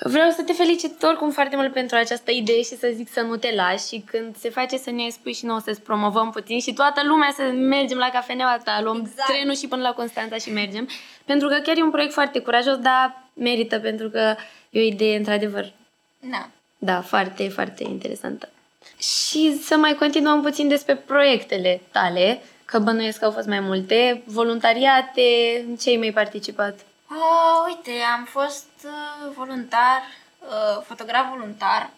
Vreau 0.01 0.29
să 0.29 0.43
te 0.43 0.53
felicit 0.53 1.03
oricum 1.03 1.31
foarte 1.31 1.55
mult 1.55 1.73
pentru 1.73 1.95
această 1.95 2.31
idee 2.31 2.61
și 2.61 2.77
să 2.77 2.91
zic 2.93 3.09
să 3.11 3.21
nu 3.21 3.35
te 3.35 3.53
lași 3.55 3.87
și 3.87 4.03
când 4.11 4.35
se 4.37 4.49
face 4.49 4.77
să 4.77 4.91
ne 4.91 5.09
spui 5.09 5.33
și 5.33 5.45
nouă 5.45 5.59
să-ți 5.59 5.81
promovăm 5.81 6.31
puțin 6.31 6.59
și 6.59 6.73
toată 6.73 7.01
lumea 7.03 7.33
să 7.35 7.41
mergem 7.43 7.97
la 7.97 8.09
cafeneaua 8.09 8.57
ta, 8.63 8.81
luăm 8.83 8.99
Exact. 8.99 9.29
trenul 9.29 9.55
și 9.55 9.67
până 9.67 9.81
la 9.81 9.93
Constanța 9.93 10.35
și 10.37 10.51
mergem. 10.51 10.89
Pentru 11.25 11.47
că 11.47 11.59
chiar 11.63 11.77
e 11.77 11.81
un 11.83 11.91
proiect 11.91 12.13
foarte 12.13 12.39
curajos, 12.39 12.77
dar 12.77 13.23
merită 13.33 13.79
pentru 13.79 14.09
că 14.09 14.35
e 14.69 14.79
o 14.79 14.83
idee 14.83 15.17
într-adevăr, 15.17 15.71
Da. 16.19 16.49
da, 16.77 17.01
foarte, 17.01 17.47
foarte 17.49 17.83
interesantă. 17.83 18.49
Și 18.97 19.59
să 19.61 19.77
mai 19.77 19.93
continuăm 19.93 20.41
puțin 20.41 20.67
despre 20.67 20.95
proiectele 20.95 21.81
tale, 21.91 22.41
că 22.65 22.79
bănuiesc 22.79 23.19
că 23.19 23.25
au 23.25 23.31
fost 23.31 23.47
mai 23.47 23.59
multe, 23.59 24.21
voluntariate, 24.25 25.21
în 25.67 25.75
ce 25.75 25.89
ai 25.89 25.95
mai 25.95 26.11
participat? 26.11 26.79
Uh, 27.09 27.65
uite, 27.65 28.01
am 28.01 28.25
fost 28.25 28.69
uh, 28.83 29.33
voluntar, 29.35 30.01
uh, 30.39 30.83
fotograf 30.83 31.29
voluntar 31.29 31.89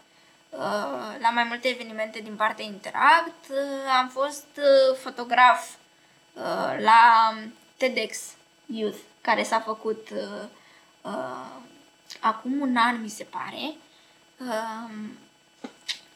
uh, 0.50 1.16
la 1.20 1.30
mai 1.34 1.44
multe 1.44 1.68
evenimente 1.68 2.20
din 2.20 2.36
partea 2.36 2.66
Interact. 2.66 3.50
Uh, 3.50 3.92
am 4.00 4.08
fost 4.08 4.46
uh, 4.58 4.98
fotograf 4.98 5.70
uh, 6.34 6.76
la 6.80 7.34
TEDx 7.78 8.18
Youth, 8.66 8.98
care 9.22 9.44
s-a 9.44 9.60
făcut 9.60 10.10
uh, 10.10 10.44
uh, 11.02 11.56
acum 12.20 12.62
un 12.62 12.76
an, 12.78 13.02
mi 13.02 13.10
se 13.10 13.24
pare. 13.24 13.76
Uh, 14.38 15.10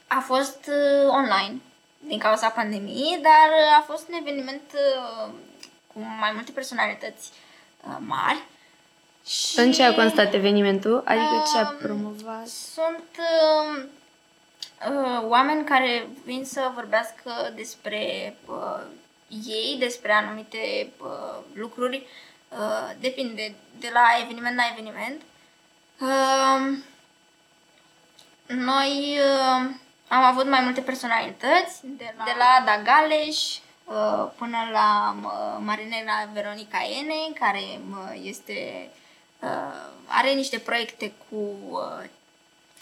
a 0.08 0.20
fost 0.20 0.68
uh, 0.68 1.10
online 1.10 1.62
din 2.00 2.20
cauza 2.20 2.50
pandemiei, 2.50 3.20
dar 3.22 3.50
uh, 3.50 3.78
a 3.78 3.84
fost 3.88 4.08
un 4.08 4.16
eveniment 4.16 4.72
uh, 4.74 5.34
cu 5.94 6.00
mai 6.00 6.32
multe 6.32 6.52
personalități 6.52 7.32
uh, 7.88 7.98
mari. 8.00 8.44
Și, 9.28 9.60
În 9.60 9.72
ce 9.72 9.84
a 9.84 9.94
constat 9.94 10.34
evenimentul? 10.34 11.02
Adică 11.06 11.44
ce 11.54 11.58
a 11.58 11.70
Um, 11.70 11.78
promovat? 11.78 12.48
Sunt 12.48 13.10
uh, 13.18 13.84
uh, 14.90 15.22
oameni 15.22 15.64
care 15.64 16.08
vin 16.24 16.46
să 16.46 16.72
vorbească 16.74 17.52
despre 17.56 18.36
uh, 18.46 18.82
ei, 19.46 19.76
despre 19.80 20.12
anumite 20.12 20.92
uh, 21.02 21.38
lucruri. 21.54 22.04
Uh, 22.50 22.92
depinde 23.00 23.56
de 23.80 23.90
la 23.94 24.02
eveniment 24.24 24.56
la 24.56 24.64
eveniment. 24.72 25.22
Uh, 26.00 26.78
noi 28.48 29.18
uh, 29.18 29.70
am 30.08 30.24
avut 30.24 30.50
mai 30.50 30.62
multe 30.62 30.82
personalități, 30.82 31.80
de 31.82 32.14
la, 32.18 32.24
de 32.24 32.32
la 32.38 32.46
Ada 32.62 32.82
Galeș 32.82 33.58
uh, 33.86 34.32
până 34.38 34.58
la 34.72 35.16
uh, 35.24 35.58
Marinela 35.60 36.30
Veronica 36.34 36.78
Ene, 37.00 37.34
care 37.40 37.80
uh, 37.90 38.20
este, 38.24 38.90
uh, 38.90 39.04
are 40.08 40.34
niște 40.34 40.60
proiecte 40.60 41.14
cu 41.30 41.36
uh, 41.70 42.10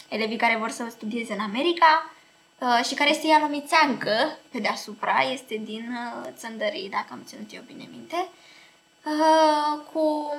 elevii 0.10 0.38
care 0.38 0.58
vor 0.58 0.70
să 0.70 0.88
studieze 0.90 1.34
în 1.34 1.40
America 1.40 2.12
uh, 2.58 2.86
și 2.86 2.94
care 2.94 3.10
este 3.10 3.28
ialomițeancă 3.28 4.38
pe 4.52 4.60
deasupra, 4.60 5.20
este 5.32 5.56
din 5.64 5.90
uh, 5.92 6.30
Țăndării, 6.38 6.90
dacă 6.90 7.08
am 7.12 7.24
ținut 7.26 7.54
eu 7.54 7.62
bine 7.66 7.88
minte, 7.92 8.28
uh, 9.04 9.80
cu 9.94 10.32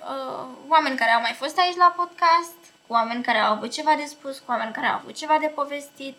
uh, 0.00 0.46
oameni 0.68 0.96
care 0.96 1.10
au 1.10 1.20
mai 1.20 1.32
fost 1.32 1.58
aici 1.58 1.76
la 1.76 1.94
podcast, 1.96 2.58
cu 2.86 2.92
oameni 2.92 3.24
care 3.24 3.38
au 3.38 3.52
avut 3.52 3.70
ceva 3.72 3.94
de 3.94 4.04
spus, 4.04 4.38
cu 4.38 4.44
oameni 4.50 4.72
care 4.72 4.86
au 4.86 4.94
avut 4.94 5.14
ceva 5.14 5.38
de 5.38 5.46
povestit. 5.46 6.16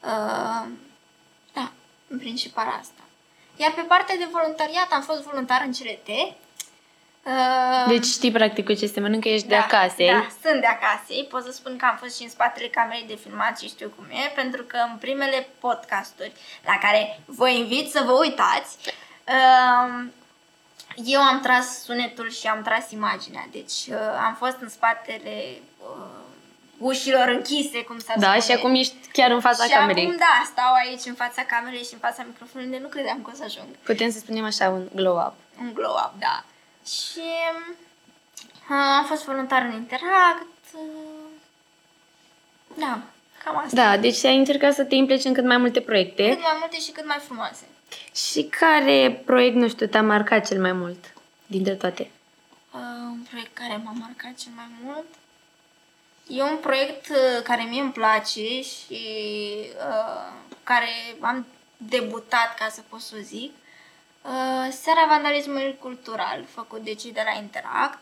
Uh, 0.00 0.66
da, 1.52 1.72
în 2.08 2.18
principal 2.18 2.76
asta. 2.80 3.02
Iar 3.56 3.72
pe 3.72 3.80
partea 3.80 4.16
de 4.16 4.28
voluntariat 4.30 4.92
am 4.92 5.02
fost 5.02 5.22
voluntar 5.22 5.62
în 5.66 5.72
CRT. 5.72 6.08
Uh, 7.26 7.84
Deci 7.88 8.04
știi 8.04 8.30
practic 8.32 8.64
cu 8.64 8.72
ce 8.72 8.86
se 8.86 9.00
mănâncă, 9.00 9.28
ești 9.28 9.46
de 9.48 9.54
da, 9.54 9.60
acasă, 9.62 9.94
Da, 9.98 10.26
sunt 10.48 10.60
de 10.60 10.66
acasă. 10.66 11.12
Pot 11.30 11.44
să 11.44 11.52
spun 11.52 11.76
că 11.76 11.84
am 11.84 11.96
fost 12.00 12.16
și 12.16 12.22
în 12.22 12.28
spatele 12.28 12.66
camerei 12.68 13.04
de 13.08 13.18
filmat 13.22 13.58
și 13.58 13.68
știu 13.68 13.92
cum 13.96 14.04
e, 14.10 14.32
pentru 14.34 14.62
că 14.62 14.76
în 14.90 14.96
primele 14.96 15.48
podcasturi 15.60 16.32
la 16.64 16.78
care 16.80 17.20
vă 17.24 17.48
invit 17.48 17.90
să 17.90 18.02
vă 18.06 18.12
uitați, 18.12 18.76
um, 19.34 20.12
eu 21.04 21.20
am 21.20 21.40
tras 21.40 21.82
sunetul 21.82 22.30
și 22.30 22.46
am 22.46 22.62
tras 22.62 22.90
imaginea. 22.90 23.46
Deci 23.50 23.72
uh, 23.88 23.96
am 24.26 24.34
fost 24.38 24.56
în 24.60 24.68
spatele 24.68 25.34
uh, 25.78 26.04
ușilor 26.78 27.28
închise, 27.28 27.82
cum 27.82 27.98
s-ar 27.98 28.16
Da, 28.18 28.26
spune. 28.26 28.40
și 28.40 28.52
acum 28.52 28.74
ești 28.74 28.94
chiar 29.12 29.30
în 29.30 29.40
fața 29.40 29.64
și 29.64 29.70
camerei. 29.70 30.04
acum, 30.04 30.16
da, 30.16 30.42
stau 30.52 30.72
aici 30.72 31.04
în 31.04 31.14
fața 31.14 31.42
camerei 31.42 31.84
și 31.84 31.92
în 31.92 31.98
fața 31.98 32.22
microfonului, 32.26 32.72
unde 32.72 32.82
nu 32.82 32.88
credeam 32.88 33.22
că 33.22 33.30
o 33.32 33.36
să 33.36 33.42
ajung 33.44 33.66
Putem 33.82 34.10
să 34.10 34.18
spunem 34.18 34.44
așa, 34.44 34.68
un 34.68 34.88
glow-up. 34.94 35.34
un 35.60 35.70
glow 35.74 35.94
up, 36.04 36.12
da. 36.18 36.44
Și 36.86 37.20
uh, 38.70 38.96
am 38.98 39.04
fost 39.04 39.24
voluntar 39.24 39.62
în 39.62 39.72
Interact. 39.72 40.46
Uh, 40.72 40.80
da, 42.78 42.98
cam 43.44 43.56
asta. 43.56 43.76
Da, 43.76 43.96
deci 43.96 44.24
ai 44.24 44.36
încercat 44.36 44.74
să 44.74 44.84
te 44.84 44.94
implici 44.94 45.24
în 45.24 45.34
cât 45.34 45.44
mai 45.44 45.56
multe 45.56 45.80
proiecte. 45.80 46.28
Cât 46.28 46.40
mai 46.40 46.56
multe 46.58 46.78
și 46.78 46.90
cât 46.90 47.06
mai 47.06 47.18
frumoase. 47.18 47.64
Și 48.14 48.42
care 48.42 49.22
proiect, 49.24 49.56
nu 49.56 49.68
știu, 49.68 49.86
te-a 49.86 50.02
marcat 50.02 50.46
cel 50.46 50.60
mai 50.60 50.72
mult 50.72 51.12
dintre 51.46 51.74
toate? 51.74 52.10
Uh, 52.72 52.80
un 53.10 53.26
proiect 53.30 53.54
care 53.54 53.80
m-a 53.84 53.94
marcat 54.00 54.34
cel 54.34 54.52
mai 54.56 54.68
mult. 54.82 55.06
E 56.26 56.42
un 56.42 56.56
proiect 56.56 57.08
uh, 57.08 57.42
care 57.42 57.62
mie 57.62 57.80
îmi 57.80 57.92
place 57.92 58.62
și 58.62 59.00
uh, 59.88 60.32
care 60.62 60.88
am 61.20 61.46
debutat, 61.76 62.54
ca 62.58 62.68
să 62.70 62.80
pot 62.88 63.00
să 63.00 63.14
o 63.18 63.22
zic. 63.22 63.52
Uh, 64.24 64.68
Seara 64.70 65.06
Vandalismului 65.08 65.76
Cultural, 65.80 66.44
făcut 66.54 66.84
de 66.84 66.94
cei 66.94 67.12
de 67.12 67.22
la 67.24 67.38
Interact. 67.40 67.98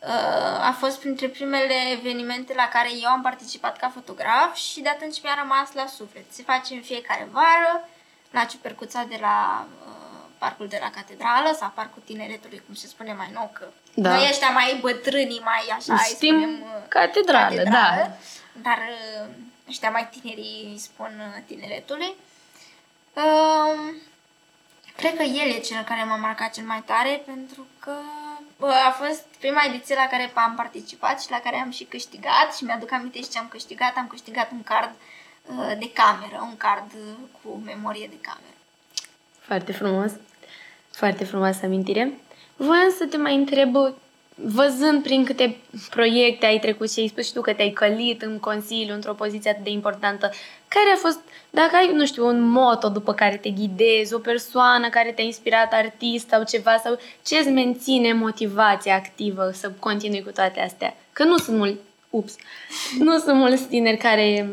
Uh, 0.00 0.68
a 0.68 0.76
fost 0.78 0.98
printre 0.98 1.28
primele 1.28 1.74
evenimente 1.92 2.54
la 2.54 2.68
care 2.68 2.88
eu 3.02 3.08
am 3.08 3.22
participat 3.22 3.76
ca 3.76 3.90
fotograf 3.94 4.54
și 4.54 4.80
de 4.80 4.88
atunci 4.88 5.22
mi-a 5.22 5.36
rămas 5.42 5.72
la 5.72 5.86
suflet. 5.86 6.24
Se 6.30 6.42
face 6.42 6.74
în 6.74 6.80
fiecare 6.80 7.28
vară 7.30 7.88
la 8.30 8.44
Ciupercuța 8.44 9.04
de 9.08 9.18
la 9.20 9.66
uh, 9.86 9.92
Parcul 10.38 10.68
de 10.68 10.78
la 10.80 10.90
Catedrală 10.90 11.56
sau 11.58 11.72
Parcul 11.74 12.02
Tineretului, 12.04 12.62
cum 12.66 12.74
se 12.74 12.86
spune 12.86 13.12
mai 13.12 13.30
nou, 13.32 13.50
că 13.52 13.66
Da. 13.94 14.14
noi 14.14 14.26
ăștia 14.30 14.50
mai 14.50 14.78
bătrâni, 14.80 15.40
mai 15.44 15.66
așa, 15.76 15.92
îi 15.92 15.98
Știm 16.14 16.40
spunem 16.40 16.60
uh, 16.60 16.82
catedrală, 16.88 17.62
da. 17.62 18.10
Dar 18.52 18.78
uh, 18.78 19.28
ăștia 19.68 19.90
mai 19.90 20.08
tinerii 20.20 20.68
îi 20.72 20.78
spun 20.78 21.12
uh, 21.36 21.42
tineretului. 21.46 22.14
Uh, 23.12 23.94
Cred 24.96 25.16
că 25.16 25.22
el 25.22 25.48
e 25.54 25.58
cel 25.58 25.82
care 25.82 26.04
m-a 26.04 26.16
marcat 26.16 26.52
cel 26.52 26.64
mai 26.64 26.82
tare 26.86 27.22
pentru 27.26 27.66
că 27.78 27.92
bă, 28.58 28.72
a 28.86 28.90
fost 28.90 29.24
prima 29.38 29.62
ediție 29.68 29.94
la 29.94 30.06
care 30.10 30.32
am 30.34 30.54
participat 30.54 31.22
și 31.22 31.30
la 31.30 31.40
care 31.44 31.56
am 31.56 31.70
și 31.70 31.84
câștigat 31.84 32.54
și 32.56 32.64
mi-aduc 32.64 32.92
aminte 32.92 33.18
și 33.18 33.28
ce 33.28 33.38
am 33.38 33.48
câștigat. 33.48 33.96
Am 33.96 34.06
câștigat 34.06 34.50
un 34.50 34.62
card 34.62 34.90
uh, 35.46 35.72
de 35.78 35.90
cameră, 35.92 36.38
un 36.50 36.56
card 36.56 36.90
uh, 36.94 37.14
cu 37.42 37.62
memorie 37.64 38.06
de 38.06 38.18
cameră. 38.20 38.56
Foarte 39.40 39.72
frumos. 39.72 40.12
Foarte 40.90 41.24
frumoasă 41.24 41.64
amintire. 41.64 42.12
Voiam 42.56 42.90
să 42.98 43.06
te 43.06 43.16
mai 43.16 43.34
întreb, 43.34 43.76
văzând 44.34 45.02
prin 45.02 45.24
câte 45.24 45.56
proiecte 45.90 46.46
ai 46.46 46.58
trecut 46.58 46.92
și 46.92 47.00
ai 47.00 47.08
spus 47.08 47.26
și 47.26 47.32
tu 47.32 47.40
că 47.40 47.52
te-ai 47.52 47.70
călit 47.70 48.22
în 48.22 48.38
Consiliu 48.38 48.94
într-o 48.94 49.14
poziție 49.14 49.50
atât 49.50 49.64
de 49.64 49.70
importantă, 49.70 50.30
care 50.68 50.90
a 50.94 50.96
fost, 50.96 51.18
dacă 51.50 51.76
ai, 51.76 51.92
nu 51.92 52.06
știu, 52.06 52.26
un 52.26 52.40
moto 52.40 52.88
după 52.88 53.14
care 53.14 53.36
te 53.36 53.50
ghidezi, 53.50 54.14
o 54.14 54.18
persoană 54.18 54.88
care 54.88 55.12
te-a 55.12 55.24
inspirat, 55.24 55.72
artist 55.72 56.28
sau 56.28 56.44
ceva, 56.44 56.76
sau 56.76 56.98
ce 57.24 57.36
îți 57.36 57.50
menține 57.50 58.12
motivația 58.12 58.94
activă 58.94 59.50
să 59.50 59.70
continui 59.78 60.22
cu 60.22 60.30
toate 60.30 60.60
astea? 60.60 60.94
Că 61.12 61.24
nu 61.24 61.36
sunt 61.36 61.56
mulți, 61.56 61.78
ups, 62.10 62.36
nu 62.98 63.18
sunt 63.18 63.36
mulți 63.36 63.66
tineri 63.66 63.96
care 63.96 64.48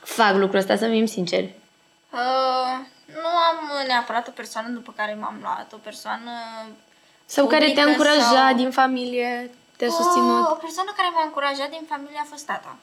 fac 0.00 0.36
lucrul 0.36 0.58
ăsta, 0.58 0.76
să 0.76 0.88
fim 0.88 1.06
sinceri. 1.06 1.54
Uh, 2.12 2.86
nu 3.06 3.26
am 3.26 3.86
neapărat 3.86 4.28
o 4.28 4.30
persoană 4.30 4.68
după 4.68 4.92
care 4.96 5.16
m-am 5.20 5.38
luat, 5.42 5.72
o 5.72 5.76
persoană 5.76 6.30
Sau 7.26 7.46
care 7.46 7.64
te-a 7.64 7.84
publică 7.84 7.88
încurajat 7.88 8.48
sau- 8.48 8.54
din 8.54 8.70
familie, 8.70 9.50
te-a 9.76 9.86
O, 9.86 9.90
susținut. 9.90 10.50
o 10.50 10.54
persoană 10.54 10.92
care 10.96 11.08
m-a 11.14 11.22
încurajat 11.24 11.70
din 11.70 11.84
familie 11.88 12.18
a 12.22 12.26
fost 12.30 12.46
tata. 12.46 12.76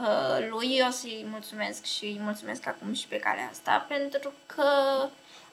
Uh, 0.00 0.48
lui 0.50 0.82
o 0.88 0.90
să-i 0.90 1.26
mulțumesc 1.30 1.84
și 1.84 2.04
îi 2.04 2.20
mulțumesc 2.22 2.66
acum 2.66 2.92
și 2.92 3.06
pe 3.06 3.16
calea 3.16 3.48
asta, 3.50 3.84
pentru 3.88 4.32
că 4.46 4.68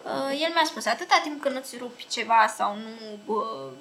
uh, 0.03 0.39
el 0.41 0.51
mi-a 0.53 0.65
spus 0.65 0.85
atâta 0.85 1.19
timp 1.23 1.41
când 1.41 1.55
nu-ți 1.55 1.77
rupi 1.77 2.07
ceva 2.07 2.53
sau 2.57 2.75
nu 2.75 3.33
uh, 3.35 3.71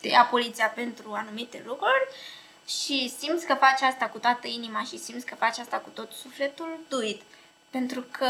te 0.00 0.08
ia 0.08 0.24
poliția 0.30 0.66
pentru 0.66 1.12
anumite 1.12 1.62
lucruri 1.66 2.08
și 2.66 3.14
simți 3.18 3.46
că 3.46 3.54
faci 3.54 3.80
asta 3.80 4.06
cu 4.06 4.18
toată 4.18 4.46
inima 4.46 4.82
și 4.82 4.98
simți 4.98 5.26
că 5.26 5.34
faci 5.34 5.58
asta 5.58 5.76
cu 5.76 5.88
tot 5.88 6.12
sufletul, 6.12 6.78
do 6.88 7.02
it. 7.02 7.22
Pentru 7.70 8.04
că 8.10 8.28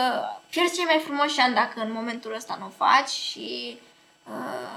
pierzi 0.51 0.75
cei 0.75 0.85
mai 0.85 1.01
frumoși 1.05 1.41
ani 1.41 1.55
dacă 1.55 1.81
în 1.81 1.93
momentul 1.93 2.35
ăsta 2.35 2.57
nu 2.61 2.67
o 2.67 2.85
faci 2.85 3.09
și 3.09 3.79
uh, 3.81 3.86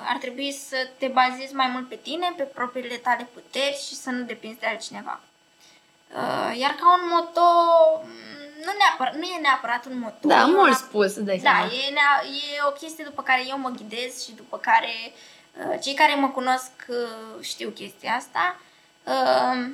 ar 0.08 0.18
trebui 0.20 0.52
să 0.52 0.88
te 0.98 1.08
bazezi 1.08 1.54
mai 1.54 1.68
mult 1.68 1.90
pe 1.90 1.96
tine, 1.96 2.34
pe 2.38 2.44
propriile 2.44 2.96
tale 2.96 3.28
puteri 3.34 3.84
și 3.88 3.96
să 3.96 4.10
nu 4.10 4.24
depinzi 4.24 4.60
de 4.60 4.66
altcineva. 4.66 5.20
Uh, 6.16 6.58
iar 6.60 6.72
ca 6.72 6.94
un 6.94 7.10
moto, 7.12 7.42
mm, 8.04 8.64
nu, 8.66 8.72
neapărat, 8.78 9.16
nu 9.16 9.22
e 9.24 9.40
neapărat 9.42 9.86
un 9.86 10.00
moto. 10.00 10.28
Da, 10.28 10.40
e 10.40 10.44
un 10.44 10.52
mult 10.54 10.74
ap- 10.76 10.78
spus, 10.78 11.16
îți 11.16 11.24
dai 11.26 11.38
Da, 11.38 11.50
seama. 11.50 11.66
e, 11.66 11.92
nea- 11.92 12.26
e 12.26 12.62
o 12.68 12.72
chestie 12.72 13.04
după 13.04 13.22
care 13.22 13.44
eu 13.48 13.58
mă 13.60 13.70
ghidez 13.70 14.24
și 14.24 14.32
după 14.32 14.58
care 14.58 14.94
uh, 15.54 15.76
cei 15.84 15.94
care 15.94 16.16
mă 16.16 16.30
cunosc 16.30 16.72
uh, 16.88 17.42
știu 17.44 17.70
chestia 17.70 18.14
asta. 18.16 18.60
Uh, 19.04 19.70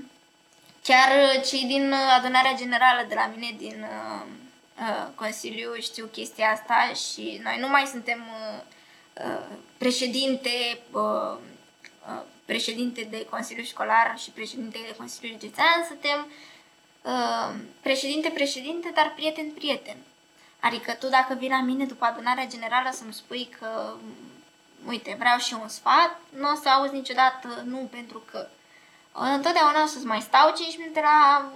chiar 0.83 1.09
uh, 1.35 1.41
cei 1.45 1.63
din 1.65 1.91
uh, 1.91 1.97
adunarea 2.17 2.53
generală 2.55 3.05
de 3.07 3.15
la 3.15 3.31
mine 3.35 3.55
din 3.57 3.85
uh, 3.89 4.25
uh, 4.79 5.07
Consiliu 5.15 5.73
știu 5.79 6.05
chestia 6.05 6.49
asta 6.51 6.91
și 6.93 7.39
noi 7.43 7.57
nu 7.59 7.67
mai 7.69 7.85
suntem 7.85 8.19
uh, 8.19 8.57
uh, 8.57 8.63
președinte 9.77 10.79
uh, 10.91 11.37
uh, 12.07 12.21
președinte 12.45 13.07
de 13.09 13.25
Consiliu 13.29 13.63
Școlar 13.63 14.15
și 14.17 14.29
președinte 14.29 14.79
de 14.87 14.95
Consiliu 14.95 15.37
Județean, 15.39 15.85
suntem 15.87 16.27
uh, 17.01 17.55
președinte-președinte, 17.81 18.91
dar 18.95 19.13
prieten-prieten. 19.15 19.97
Adică 20.59 20.91
tu 20.91 21.07
dacă 21.07 21.33
vii 21.33 21.49
la 21.49 21.61
mine 21.61 21.85
după 21.85 22.05
adunarea 22.05 22.47
generală 22.47 22.89
să-mi 22.91 23.13
spui 23.13 23.49
că, 23.59 23.93
uite, 24.87 25.15
vreau 25.19 25.37
și 25.37 25.53
un 25.61 25.67
sfat, 25.67 26.19
nu 26.29 26.51
o 26.51 26.55
să 26.61 26.69
auzi 26.69 26.93
niciodată 26.93 27.63
nu 27.65 27.87
pentru 27.91 28.23
că 28.31 28.47
întotdeauna 29.11 29.83
o 29.83 29.85
să-ți 29.85 30.05
mai 30.05 30.21
stau 30.21 30.53
5 30.55 30.77
minute 30.77 30.99
la 30.99 31.49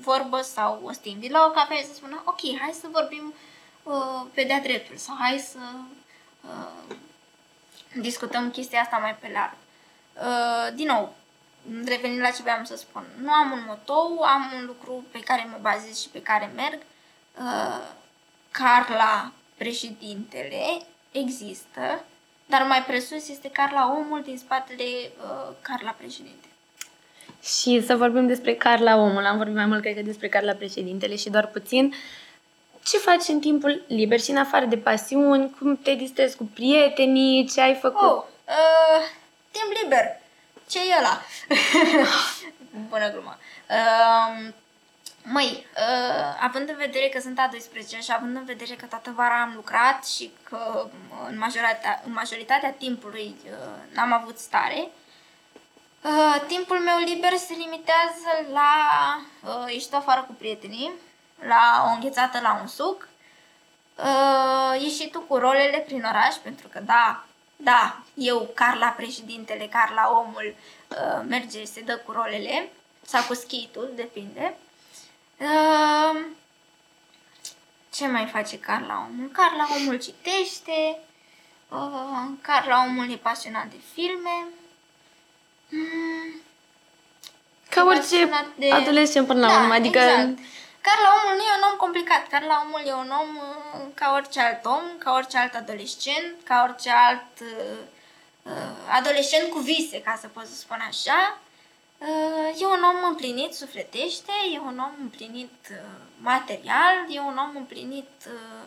vorbă 0.00 0.40
sau 0.40 0.80
o 0.84 0.92
să 0.92 0.98
te 1.02 1.08
invit 1.08 1.30
la 1.30 1.44
o 1.48 1.50
cafea 1.50 1.76
și 1.76 1.86
să 1.86 1.94
spună 1.94 2.22
ok, 2.24 2.40
hai 2.60 2.74
să 2.80 2.86
vorbim 2.90 3.34
uh, 3.82 4.22
pe 4.34 4.42
de-a 4.42 4.60
dreptul 4.60 4.96
sau 4.96 5.16
hai 5.18 5.38
să 5.38 5.58
uh, 6.48 6.96
discutăm 7.94 8.50
chestia 8.50 8.80
asta 8.80 8.96
mai 8.96 9.16
pe 9.20 9.30
larg. 9.32 9.54
Uh, 10.14 10.74
din 10.74 10.86
nou, 10.86 11.14
revenind 11.84 12.20
la 12.20 12.30
ce 12.30 12.42
vreau 12.42 12.64
să 12.64 12.76
spun, 12.76 13.04
nu 13.22 13.32
am 13.32 13.50
un 13.50 13.64
motou, 13.66 14.20
am 14.22 14.52
un 14.54 14.64
lucru 14.66 15.04
pe 15.10 15.20
care 15.20 15.46
mă 15.50 15.58
bazez 15.60 16.00
și 16.00 16.08
pe 16.08 16.22
care 16.22 16.52
merg. 16.54 16.78
Uh, 17.38 17.88
Carla, 18.50 19.32
președintele, 19.56 20.82
există 21.12 22.04
dar 22.46 22.62
mai 22.68 22.84
presus 22.86 23.28
este 23.28 23.50
Carla 23.52 23.96
omul 23.98 24.22
din 24.24 24.38
spatele 24.38 24.84
uh, 24.84 25.54
Carla 25.60 25.90
președinte. 25.90 26.46
Și 27.42 27.82
să 27.86 27.96
vorbim 27.96 28.26
despre 28.26 28.54
Carla 28.54 28.96
omul. 28.96 29.24
Am 29.24 29.36
vorbit 29.36 29.54
mai 29.54 29.66
mult, 29.66 29.80
cred 29.80 29.94
că, 29.94 30.02
despre 30.02 30.28
Carla 30.28 30.52
președintele 30.52 31.16
și 31.16 31.30
doar 31.30 31.46
puțin. 31.46 31.94
Ce 32.86 32.98
faci 32.98 33.28
în 33.28 33.40
timpul 33.40 33.84
liber 33.88 34.20
și 34.20 34.30
în 34.30 34.36
afară 34.36 34.64
de 34.64 34.76
pasiuni? 34.76 35.54
Cum 35.58 35.76
te 35.76 35.94
distrezi 35.94 36.36
cu 36.36 36.50
prietenii? 36.54 37.46
Ce 37.46 37.60
ai 37.60 37.74
făcut? 37.74 38.10
Oh, 38.10 38.24
uh, 38.48 39.02
timp 39.50 39.82
liber. 39.82 40.20
ce 40.68 40.78
e 40.78 40.98
ăla? 40.98 41.20
Bună 42.90 43.10
glumă. 43.10 43.38
Uh, 43.70 44.52
Măi, 45.28 45.66
uh, 45.76 46.36
având 46.40 46.68
în 46.68 46.76
vedere 46.76 47.08
că 47.08 47.20
sunt 47.20 47.38
a 47.38 47.48
12 47.50 47.98
și 47.98 48.12
având 48.12 48.36
în 48.36 48.44
vedere 48.44 48.74
că 48.74 48.86
toată 48.86 49.12
vara 49.14 49.40
am 49.40 49.52
lucrat 49.54 50.06
și 50.06 50.30
că 50.42 50.88
în 51.28 51.38
majoritatea, 51.38 52.02
în 52.06 52.12
majoritatea 52.12 52.70
timpului 52.70 53.34
uh, 53.44 53.94
n-am 53.94 54.12
avut 54.12 54.38
stare, 54.38 54.88
uh, 56.02 56.44
timpul 56.46 56.78
meu 56.78 56.98
liber 56.98 57.36
se 57.36 57.54
limitează 57.54 58.30
la 58.52 58.72
uh, 59.42 59.72
ieșit 59.72 59.94
afară 59.94 60.22
cu 60.26 60.32
prietenii, 60.32 60.92
la 61.38 61.84
o 61.86 61.94
înghețată 61.94 62.40
la 62.40 62.58
un 62.60 62.66
suc, 62.66 63.08
uh, 63.96 64.82
ieșitul 64.82 65.24
cu 65.28 65.36
rolele 65.36 65.78
prin 65.78 66.04
oraș, 66.04 66.34
pentru 66.34 66.68
că 66.68 66.80
da, 66.80 67.24
da, 67.56 68.02
eu, 68.14 68.50
Carla 68.54 68.88
președintele, 68.88 69.66
Carla 69.66 70.10
omul, 70.10 70.54
uh, 70.88 71.24
merge, 71.28 71.64
se 71.64 71.80
dă 71.80 71.96
cu 71.96 72.12
rolele, 72.12 72.68
sau 73.02 73.22
cu 73.22 73.34
schitul, 73.34 73.92
depinde. 73.94 74.56
Uh, 75.36 76.20
ce 77.92 78.06
mai 78.06 78.26
face 78.26 78.58
Carla 78.58 79.08
omul? 79.10 79.30
Carla 79.32 79.66
omul 79.76 79.98
citește, 79.98 80.98
uh, 81.68 82.28
Carla 82.40 82.84
omul 82.84 83.12
e 83.12 83.16
pasionat 83.16 83.66
de 83.66 83.76
filme. 83.92 84.46
Mm, 85.68 86.40
Ca 87.68 87.84
orice 87.84 88.30
de... 88.56 88.70
adolescent 88.70 89.26
până 89.26 89.40
la 89.40 89.46
da, 89.46 89.60
urmă, 89.60 89.74
adică... 89.74 89.98
Exact. 89.98 90.38
Carla 90.86 91.10
omul 91.16 91.34
nu 91.36 91.42
e 91.42 91.56
un 91.58 91.68
om 91.70 91.76
complicat, 91.84 92.28
Carla 92.32 92.56
omul 92.64 92.82
e 92.86 92.92
un 92.92 93.10
om 93.22 93.30
uh, 93.36 93.86
ca 93.94 94.12
orice 94.16 94.40
alt 94.40 94.64
om, 94.64 94.84
ca 94.98 95.12
orice 95.12 95.36
alt 95.38 95.54
adolescent, 95.54 96.34
ca 96.44 96.64
orice 96.68 96.90
alt 96.90 97.34
uh, 97.40 97.78
uh 98.42 98.76
adolescent 98.98 99.50
cu 99.50 99.58
vise, 99.58 100.02
ca 100.02 100.18
să 100.20 100.28
pot 100.28 100.46
să 100.46 100.54
spun 100.54 100.80
așa. 100.88 101.38
Uh, 101.98 102.60
e 102.60 102.66
un 102.66 102.82
om 102.82 103.08
împlinit 103.08 103.52
sufletește, 103.54 104.32
e 104.54 104.58
un 104.58 104.78
om 104.78 104.94
împlinit 105.00 105.58
uh, 105.70 105.76
material, 106.18 106.94
e 107.08 107.20
un 107.20 107.36
om 107.36 107.56
împlinit 107.56 108.12
uh, 108.26 108.64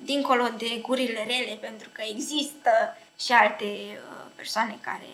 dincolo 0.00 0.48
de 0.58 0.78
gurile 0.86 1.24
rele, 1.24 1.58
pentru 1.60 1.88
că 1.92 2.02
există 2.02 2.70
și 3.18 3.32
alte 3.32 4.00
persoane 4.36 4.78
care 4.80 5.12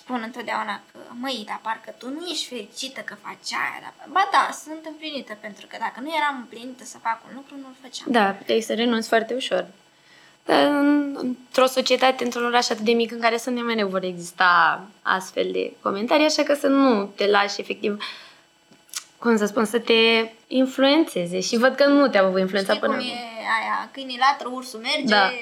spun 0.00 0.20
întotdeauna 0.24 0.80
că, 0.90 0.98
măi, 1.22 1.44
dar 1.46 1.60
parcă 1.62 1.90
tu 1.98 2.08
nu 2.08 2.22
ești 2.32 2.48
fericită 2.52 3.00
că 3.00 3.14
faci 3.26 3.50
aia. 3.62 3.78
Dar, 3.84 3.94
ba 4.16 4.24
da, 4.36 4.44
sunt 4.64 4.82
împlinită, 4.92 5.32
pentru 5.40 5.64
că 5.70 5.76
dacă 5.84 5.98
nu 6.00 6.10
eram 6.18 6.36
împlinită 6.38 6.84
să 6.84 6.98
fac 6.98 7.18
un 7.28 7.32
lucru, 7.34 7.54
nu-l 7.62 7.76
făceam. 7.82 8.06
Da, 8.18 8.26
puteai 8.38 8.60
să 8.60 8.74
renunți 8.74 9.08
foarte 9.08 9.34
ușor 9.34 9.64
într-o 11.14 11.66
societate, 11.66 12.24
într-un 12.24 12.44
oraș 12.44 12.68
atât 12.68 12.84
de 12.84 12.92
mic 12.92 13.12
în 13.12 13.20
care 13.20 13.36
sunt 13.36 13.64
mereu 13.64 13.88
vor 13.88 14.02
exista 14.02 14.84
astfel 15.02 15.48
de 15.52 15.72
comentarii, 15.82 16.24
așa 16.24 16.42
că 16.42 16.54
să 16.54 16.66
nu 16.66 17.04
te 17.04 17.26
lași 17.26 17.60
efectiv, 17.60 18.04
cum 19.18 19.36
să 19.36 19.46
spun, 19.46 19.64
să 19.64 19.78
te 19.78 20.30
influențeze 20.46 21.40
și 21.40 21.56
văd 21.56 21.74
că 21.74 21.86
nu 21.86 22.08
te-au 22.08 22.26
avut 22.26 22.40
influența 22.40 22.72
Știi 22.72 22.86
până 22.86 22.98
cum 22.98 23.06
e 23.06 23.18
aia, 23.60 23.88
câinii 23.92 24.18
latră, 24.18 24.48
ursul 24.52 24.80
merge, 24.80 25.14
da. 25.14 25.32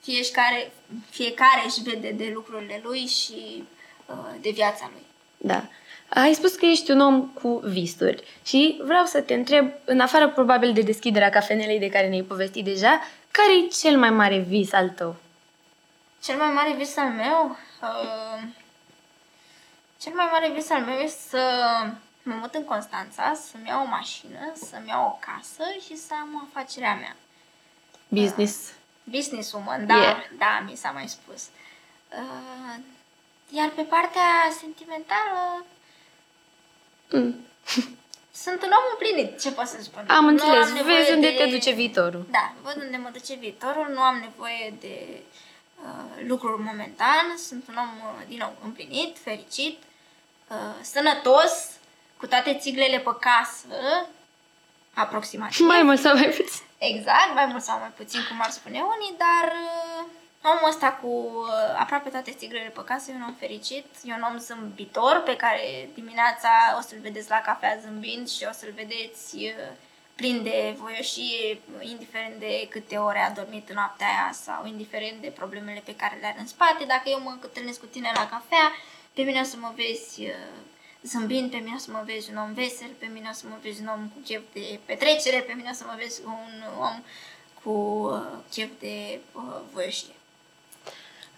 fieșcare, 0.00 0.72
fiecare 1.10 1.62
își 1.66 1.82
vede 1.82 2.10
de 2.10 2.30
lucrurile 2.34 2.80
lui 2.84 3.06
și 3.06 3.34
uh, 3.56 3.79
de 4.40 4.50
viața 4.50 4.90
lui. 4.92 5.02
Da. 5.36 5.62
Ai 6.08 6.34
spus 6.34 6.54
că 6.54 6.66
ești 6.66 6.90
un 6.90 7.00
om 7.00 7.26
cu 7.26 7.60
visuri 7.64 8.24
și 8.44 8.80
vreau 8.84 9.04
să 9.04 9.20
te 9.20 9.34
întreb, 9.34 9.70
în 9.84 10.00
afară 10.00 10.28
probabil 10.28 10.72
de 10.72 10.82
deschiderea 10.82 11.30
cafenelei 11.30 11.78
de 11.78 11.88
care 11.88 12.08
ne-ai 12.08 12.22
povestit 12.22 12.64
deja, 12.64 13.00
care 13.30 13.52
e 13.64 13.66
cel 13.66 13.98
mai 13.98 14.10
mare 14.10 14.38
vis 14.38 14.72
al 14.72 14.88
tău? 14.88 15.16
Cel 16.22 16.36
mai 16.36 16.48
mare 16.48 16.74
vis 16.76 16.96
al 16.96 17.08
meu? 17.08 17.56
Uh, 17.82 18.42
cel 20.00 20.12
mai 20.12 20.28
mare 20.32 20.50
vis 20.54 20.70
al 20.70 20.80
meu 20.80 20.98
este 20.98 21.28
să 21.28 21.40
mă 22.22 22.34
mut 22.34 22.54
în 22.54 22.64
Constanța, 22.64 23.34
să-mi 23.34 23.68
iau 23.68 23.82
o 23.82 23.88
mașină, 23.88 24.52
să-mi 24.54 24.88
iau 24.88 25.04
o 25.04 25.18
casă 25.20 25.64
și 25.84 25.96
să 25.96 26.12
am 26.20 26.48
afacerea 26.48 26.94
mea. 26.94 27.16
Business. 28.08 28.68
Uh, 28.68 28.74
business 29.04 29.52
woman, 29.52 29.86
da, 29.86 29.96
yeah. 29.96 30.16
da, 30.38 30.64
mi 30.66 30.76
s-a 30.76 30.90
mai 30.90 31.08
spus. 31.08 31.48
Uh, 32.08 32.80
iar 33.50 33.68
pe 33.68 33.82
partea 33.82 34.30
sentimentală... 34.60 35.64
Mm. 37.10 37.34
Sunt 38.44 38.62
un 38.62 38.70
om 38.78 38.84
împlinit, 38.92 39.40
ce 39.40 39.52
pot 39.52 39.66
să 39.66 39.82
spun. 39.82 40.04
Am 40.08 40.24
nu 40.24 40.30
înțeles, 40.30 40.68
am 40.68 40.84
vezi 40.84 41.12
unde 41.12 41.30
de... 41.30 41.36
te 41.36 41.50
duce 41.50 41.70
viitorul. 41.70 42.26
Da, 42.30 42.52
văd 42.62 42.76
unde 42.82 42.96
mă 42.96 43.08
duce 43.12 43.34
viitorul, 43.34 43.86
nu 43.94 44.00
am 44.00 44.16
nevoie 44.16 44.74
de 44.80 45.22
uh, 45.84 46.26
lucruri 46.26 46.62
momentan, 46.62 47.36
sunt 47.36 47.68
un 47.68 47.74
om, 47.76 47.88
uh, 47.88 48.26
din 48.28 48.38
nou, 48.38 48.56
împlinit, 48.64 49.16
fericit, 49.18 49.78
uh, 50.48 50.56
sănătos, 50.80 51.52
cu 52.16 52.26
toate 52.26 52.56
țiglele 52.60 52.98
pe 52.98 53.10
casă, 53.20 54.06
aproximativ. 54.94 55.66
Mai 55.66 55.82
mult 55.82 56.00
sau 56.00 56.14
mai 56.14 56.28
puțin. 56.28 56.64
Exact, 56.78 57.34
mai 57.34 57.46
mult 57.46 57.62
sau 57.62 57.78
mai 57.78 57.92
puțin, 57.96 58.20
cum 58.28 58.40
ar 58.40 58.50
spune 58.50 58.80
unii, 58.80 59.14
dar 59.18 59.46
uh, 59.52 59.89
Omul 60.42 60.68
ăsta 60.68 60.92
cu 60.92 61.06
uh, 61.06 61.78
aproape 61.78 62.08
toate 62.08 62.30
stiglele 62.30 62.68
pe 62.68 62.84
casă 62.84 63.10
e 63.10 63.14
un 63.14 63.22
om 63.28 63.34
fericit, 63.34 63.86
e 64.04 64.12
un 64.12 64.26
om 64.30 64.38
zâmbitor 64.38 65.22
pe 65.24 65.36
care 65.36 65.88
dimineața 65.94 66.48
o 66.78 66.80
să-l 66.80 66.98
vedeți 67.00 67.30
la 67.30 67.40
cafea 67.40 67.78
zâmbind 67.82 68.28
și 68.28 68.46
o 68.48 68.52
să-l 68.52 68.72
vedeți 68.76 69.36
uh, 69.36 69.72
plin 70.14 70.42
de 70.42 70.74
voioșie, 70.78 71.60
indiferent 71.80 72.34
de 72.38 72.66
câte 72.70 72.96
ore 72.96 73.18
a 73.18 73.30
dormit 73.30 73.68
în 73.68 73.74
noaptea 73.74 74.06
aia 74.06 74.30
sau 74.32 74.66
indiferent 74.66 75.20
de 75.20 75.28
problemele 75.28 75.82
pe 75.84 75.96
care 75.96 76.18
le 76.20 76.26
are 76.26 76.40
în 76.40 76.46
spate. 76.46 76.84
Dacă 76.84 77.02
eu 77.04 77.20
mă 77.20 77.36
întâlnesc 77.40 77.80
cu 77.80 77.86
tine 77.86 78.10
la 78.14 78.28
cafea, 78.28 78.72
pe 79.12 79.22
mine 79.22 79.40
o 79.40 79.44
să 79.44 79.56
mă 79.56 79.72
vezi 79.76 80.20
uh, 80.20 80.34
zâmbind, 81.02 81.50
pe 81.50 81.56
mine 81.56 81.74
o 81.74 81.78
să 81.78 81.90
mă 81.90 82.02
vezi 82.04 82.30
un 82.30 82.36
om 82.36 82.52
vesel, 82.52 82.90
pe 82.98 83.06
mine 83.06 83.28
o 83.30 83.34
să 83.34 83.44
mă 83.48 83.56
vezi 83.62 83.80
un 83.80 83.86
om 83.86 84.08
cu 84.14 84.20
chef 84.24 84.42
de 84.52 84.78
petrecere, 84.84 85.40
pe 85.40 85.52
mine 85.52 85.68
o 85.72 85.74
să 85.74 85.84
mă 85.86 85.94
vezi 85.98 86.20
un 86.24 86.64
om 86.78 87.02
cu 87.62 87.74
chef 88.50 88.70
de 88.78 89.20
voioșie. 89.72 90.14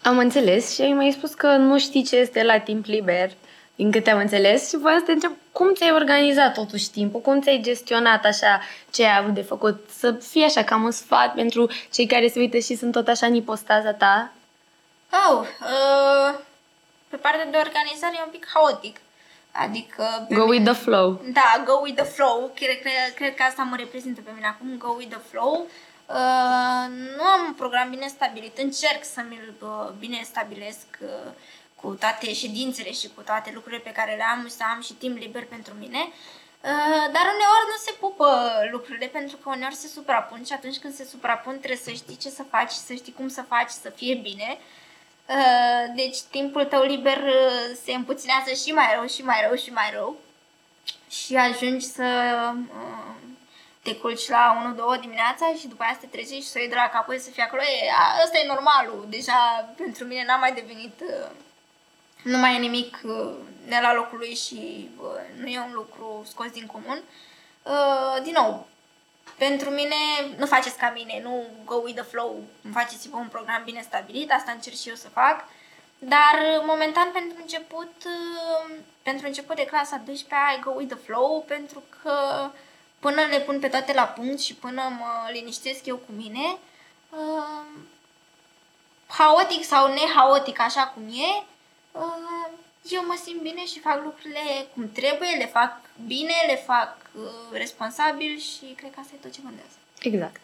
Am 0.02 0.18
înțeles 0.18 0.74
și 0.74 0.80
ai 0.80 0.92
mai 0.92 1.12
spus 1.12 1.34
că 1.34 1.46
nu 1.46 1.78
știi 1.78 2.02
ce 2.04 2.16
este 2.16 2.42
la 2.42 2.58
timp 2.58 2.84
liber, 2.84 3.30
din 3.74 3.90
câte 3.90 4.10
am 4.10 4.18
înțeles, 4.18 4.68
și 4.68 4.76
voiam 4.76 4.98
să 4.98 5.04
te 5.04 5.12
întreb 5.12 5.32
cum 5.52 5.74
ți-ai 5.74 5.92
organizat 5.92 6.54
totuși 6.54 6.90
timpul, 6.90 7.20
cum 7.20 7.40
ți-ai 7.40 7.60
gestionat 7.62 8.24
așa 8.24 8.60
ce 8.90 9.04
ai 9.04 9.18
avut 9.18 9.34
de 9.34 9.42
făcut, 9.42 9.90
să 9.98 10.12
fie 10.12 10.44
așa 10.44 10.62
cam 10.64 10.82
un 10.82 10.90
sfat 10.90 11.34
pentru 11.34 11.70
cei 11.92 12.06
care 12.06 12.28
se 12.28 12.38
uită 12.38 12.58
și 12.58 12.76
sunt 12.76 12.92
tot 12.92 13.08
așa 13.08 13.26
în 13.26 13.34
ipostaza 13.34 13.92
ta? 13.92 14.32
Oh, 15.28 15.40
uh, 15.40 16.38
pe 17.08 17.16
partea 17.16 17.46
de 17.50 17.56
organizare 17.56 18.14
e 18.18 18.22
un 18.24 18.30
pic 18.30 18.46
haotic. 18.54 18.96
Adică... 19.52 20.26
Go 20.30 20.44
with 20.44 20.64
the 20.64 20.74
flow. 20.74 21.20
Da, 21.32 21.62
go 21.64 21.80
with 21.82 22.02
the 22.02 22.10
flow. 22.10 22.50
Cred, 22.54 22.80
cred, 22.80 23.14
cred 23.14 23.34
că 23.34 23.42
asta 23.42 23.62
mă 23.62 23.76
reprezintă 23.76 24.20
pe 24.20 24.30
mine 24.34 24.46
acum, 24.46 24.68
go 24.78 24.94
with 24.98 25.10
the 25.10 25.20
flow. 25.30 25.52
Uh, 25.52 25.91
nu 27.16 27.22
am 27.22 27.44
un 27.46 27.54
program 27.56 27.90
bine 27.90 28.06
stabilit, 28.06 28.58
încerc 28.58 29.04
să 29.04 29.24
mi-l 29.28 29.54
uh, 29.60 29.90
bine 29.98 30.20
stabilesc 30.24 30.86
uh, 31.00 31.32
cu 31.74 31.88
toate 32.00 32.32
ședințele 32.32 32.92
și 32.92 33.10
cu 33.14 33.20
toate 33.20 33.50
lucrurile 33.54 33.80
pe 33.80 33.92
care 33.92 34.14
le 34.16 34.22
am, 34.22 34.48
să 34.48 34.62
am 34.74 34.80
și 34.82 34.92
timp 34.92 35.16
liber 35.18 35.44
pentru 35.44 35.74
mine. 35.78 35.98
Uh, 35.98 37.04
dar 37.14 37.24
uneori 37.34 37.70
nu 37.72 37.78
se 37.84 37.92
pupă 38.00 38.28
lucrurile 38.70 39.06
pentru 39.06 39.36
că 39.36 39.48
uneori 39.48 39.74
se 39.74 39.88
suprapun 39.88 40.44
și 40.44 40.52
atunci 40.52 40.78
când 40.78 40.94
se 40.94 41.04
suprapun 41.04 41.58
trebuie 41.58 41.80
să 41.84 41.90
știi 41.90 42.16
ce 42.16 42.28
să 42.28 42.42
faci, 42.42 42.70
să 42.70 42.92
știi 42.94 43.12
cum 43.12 43.28
să 43.28 43.42
faci 43.42 43.70
să 43.70 43.90
fie 43.90 44.14
bine. 44.14 44.58
Uh, 45.28 45.94
deci 45.94 46.20
timpul 46.20 46.64
tău 46.64 46.82
liber 46.82 47.16
uh, 47.16 47.76
se 47.84 47.92
împuținează 47.92 48.52
și 48.64 48.70
mai 48.72 48.94
rău 48.94 49.06
și 49.06 49.22
mai 49.24 49.44
rău 49.46 49.56
și 49.56 49.72
mai 49.72 49.90
rău 49.94 50.16
și 51.10 51.36
ajungi 51.36 51.84
să 51.84 52.04
uh, 52.52 52.58
te 53.82 53.96
culci 53.96 54.28
la 54.28 54.74
1-2 54.96 55.00
dimineața 55.00 55.54
și 55.58 55.66
după 55.66 55.82
aia 55.82 55.92
să 55.92 56.00
te 56.00 56.16
trezești 56.16 56.44
și 56.44 56.50
să 56.50 56.58
iei 56.58 56.68
de 56.68 56.74
la 56.74 56.88
capăt 56.88 57.20
să 57.20 57.30
fie 57.30 57.42
acolo. 57.42 57.62
E, 57.62 57.90
asta 58.24 58.38
e 58.38 58.46
normalul. 58.46 59.06
Deja 59.08 59.70
pentru 59.76 60.04
mine 60.04 60.24
n-a 60.24 60.36
mai 60.36 60.52
devenit... 60.52 61.00
Uh, 61.00 61.30
nu 62.22 62.38
mai 62.38 62.54
e 62.54 62.58
nimic 62.58 63.00
uh, 63.02 63.34
ne 63.66 63.80
la 63.80 63.94
locul 63.94 64.18
lui 64.18 64.34
și 64.34 64.90
uh, 65.00 65.40
nu 65.40 65.46
e 65.46 65.58
un 65.58 65.72
lucru 65.72 66.24
scos 66.28 66.50
din 66.50 66.66
comun. 66.66 67.02
Din 68.22 68.32
nou, 68.32 68.66
pentru 69.38 69.70
mine, 69.70 69.94
nu 70.36 70.46
faceți 70.46 70.76
ca 70.76 70.90
mine, 70.94 71.20
nu 71.22 71.44
go 71.64 71.74
with 71.74 72.00
the 72.00 72.10
flow, 72.10 72.42
îmi 72.62 72.72
faceți-vă 72.72 73.16
un 73.16 73.28
program 73.28 73.62
bine 73.64 73.80
stabilit, 73.82 74.32
asta 74.32 74.52
încerc 74.52 74.76
și 74.76 74.88
eu 74.88 74.94
să 74.94 75.08
fac. 75.08 75.44
Dar, 75.98 76.34
momentan, 76.62 77.10
pentru 77.12 77.36
început, 77.40 77.92
pentru 79.02 79.26
început 79.26 79.56
de 79.56 79.64
clasa 79.64 80.02
12 80.04 80.56
I 80.56 80.60
go 80.60 80.70
with 80.70 80.94
the 80.94 81.02
flow, 81.04 81.44
pentru 81.46 81.82
că 82.02 82.50
până 83.04 83.20
le 83.30 83.40
pun 83.40 83.58
pe 83.58 83.68
toate 83.68 83.92
la 83.92 84.02
punct 84.02 84.40
și 84.40 84.54
până 84.54 84.82
mă 84.98 85.30
liniștesc 85.32 85.86
eu 85.86 85.96
cu 85.96 86.12
mine, 86.16 86.58
uh, 87.10 87.66
haotic 89.06 89.64
sau 89.64 89.92
nehaotic, 89.92 90.60
așa 90.60 90.92
cum 90.94 91.02
e, 91.08 91.44
uh, 91.92 92.50
eu 92.88 93.02
mă 93.06 93.18
simt 93.24 93.42
bine 93.42 93.66
și 93.66 93.80
fac 93.80 94.02
lucrurile 94.04 94.40
cum 94.74 94.90
trebuie, 94.92 95.28
le 95.38 95.46
fac 95.46 95.80
bine, 96.06 96.34
le 96.46 96.56
fac 96.56 96.96
uh, 97.14 97.22
responsabil 97.52 98.38
și 98.38 98.64
cred 98.76 98.90
că 98.90 99.00
asta 99.00 99.12
e 99.14 99.22
tot 99.22 99.32
ce 99.32 99.40
contează. 99.42 99.76
Exact. 100.00 100.40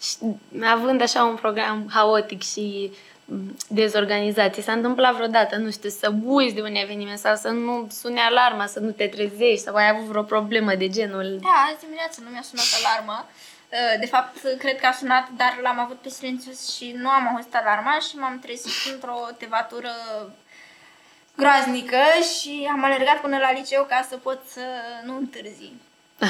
Și 0.00 0.16
având 0.62 1.00
așa 1.00 1.24
un 1.24 1.36
program 1.36 1.90
haotic 1.92 2.42
și 2.42 2.92
mm, 3.30 3.56
dezorganizat, 3.68 4.54
ți 4.54 4.60
s-a 4.62 4.72
întâmplat 4.72 5.14
vreodată, 5.14 5.56
nu 5.56 5.70
știu, 5.70 5.88
să 5.88 6.12
uiți 6.24 6.54
de 6.54 6.62
un 6.62 6.74
eveniment 6.74 7.18
sau 7.18 7.34
să 7.34 7.48
nu 7.48 7.86
sune 7.90 8.20
alarma, 8.20 8.66
să 8.66 8.80
nu 8.80 8.90
te 8.90 9.06
trezești 9.06 9.64
sau 9.64 9.74
ai 9.74 9.88
avut 9.88 10.04
vreo 10.04 10.22
problemă 10.22 10.74
de 10.74 10.88
genul... 10.88 11.38
Da, 11.42 11.66
azi 11.70 11.80
dimineață 11.84 12.20
nu 12.24 12.30
mi-a 12.30 12.42
sunat 12.42 12.66
alarma. 12.84 13.26
Uh, 13.68 14.00
De 14.00 14.06
fapt, 14.06 14.36
cred 14.58 14.80
că 14.80 14.86
a 14.86 14.92
sunat, 14.92 15.28
dar 15.36 15.58
l-am 15.62 15.78
avut 15.78 15.98
pe 16.00 16.08
silențios 16.08 16.76
și 16.76 16.94
nu 16.96 17.08
am 17.08 17.34
auzit 17.34 17.54
alarma 17.54 17.98
și 18.08 18.16
m-am 18.16 18.38
trezit 18.38 18.92
într-o 18.92 19.28
tevatură 19.38 19.90
groaznică 21.36 22.02
și 22.38 22.68
am 22.72 22.84
alergat 22.84 23.20
până 23.20 23.38
la 23.38 23.52
liceu 23.52 23.86
ca 23.88 24.06
să 24.08 24.16
pot 24.16 24.40
să 24.48 24.60
nu 25.04 25.16
întârzi. 25.16 25.72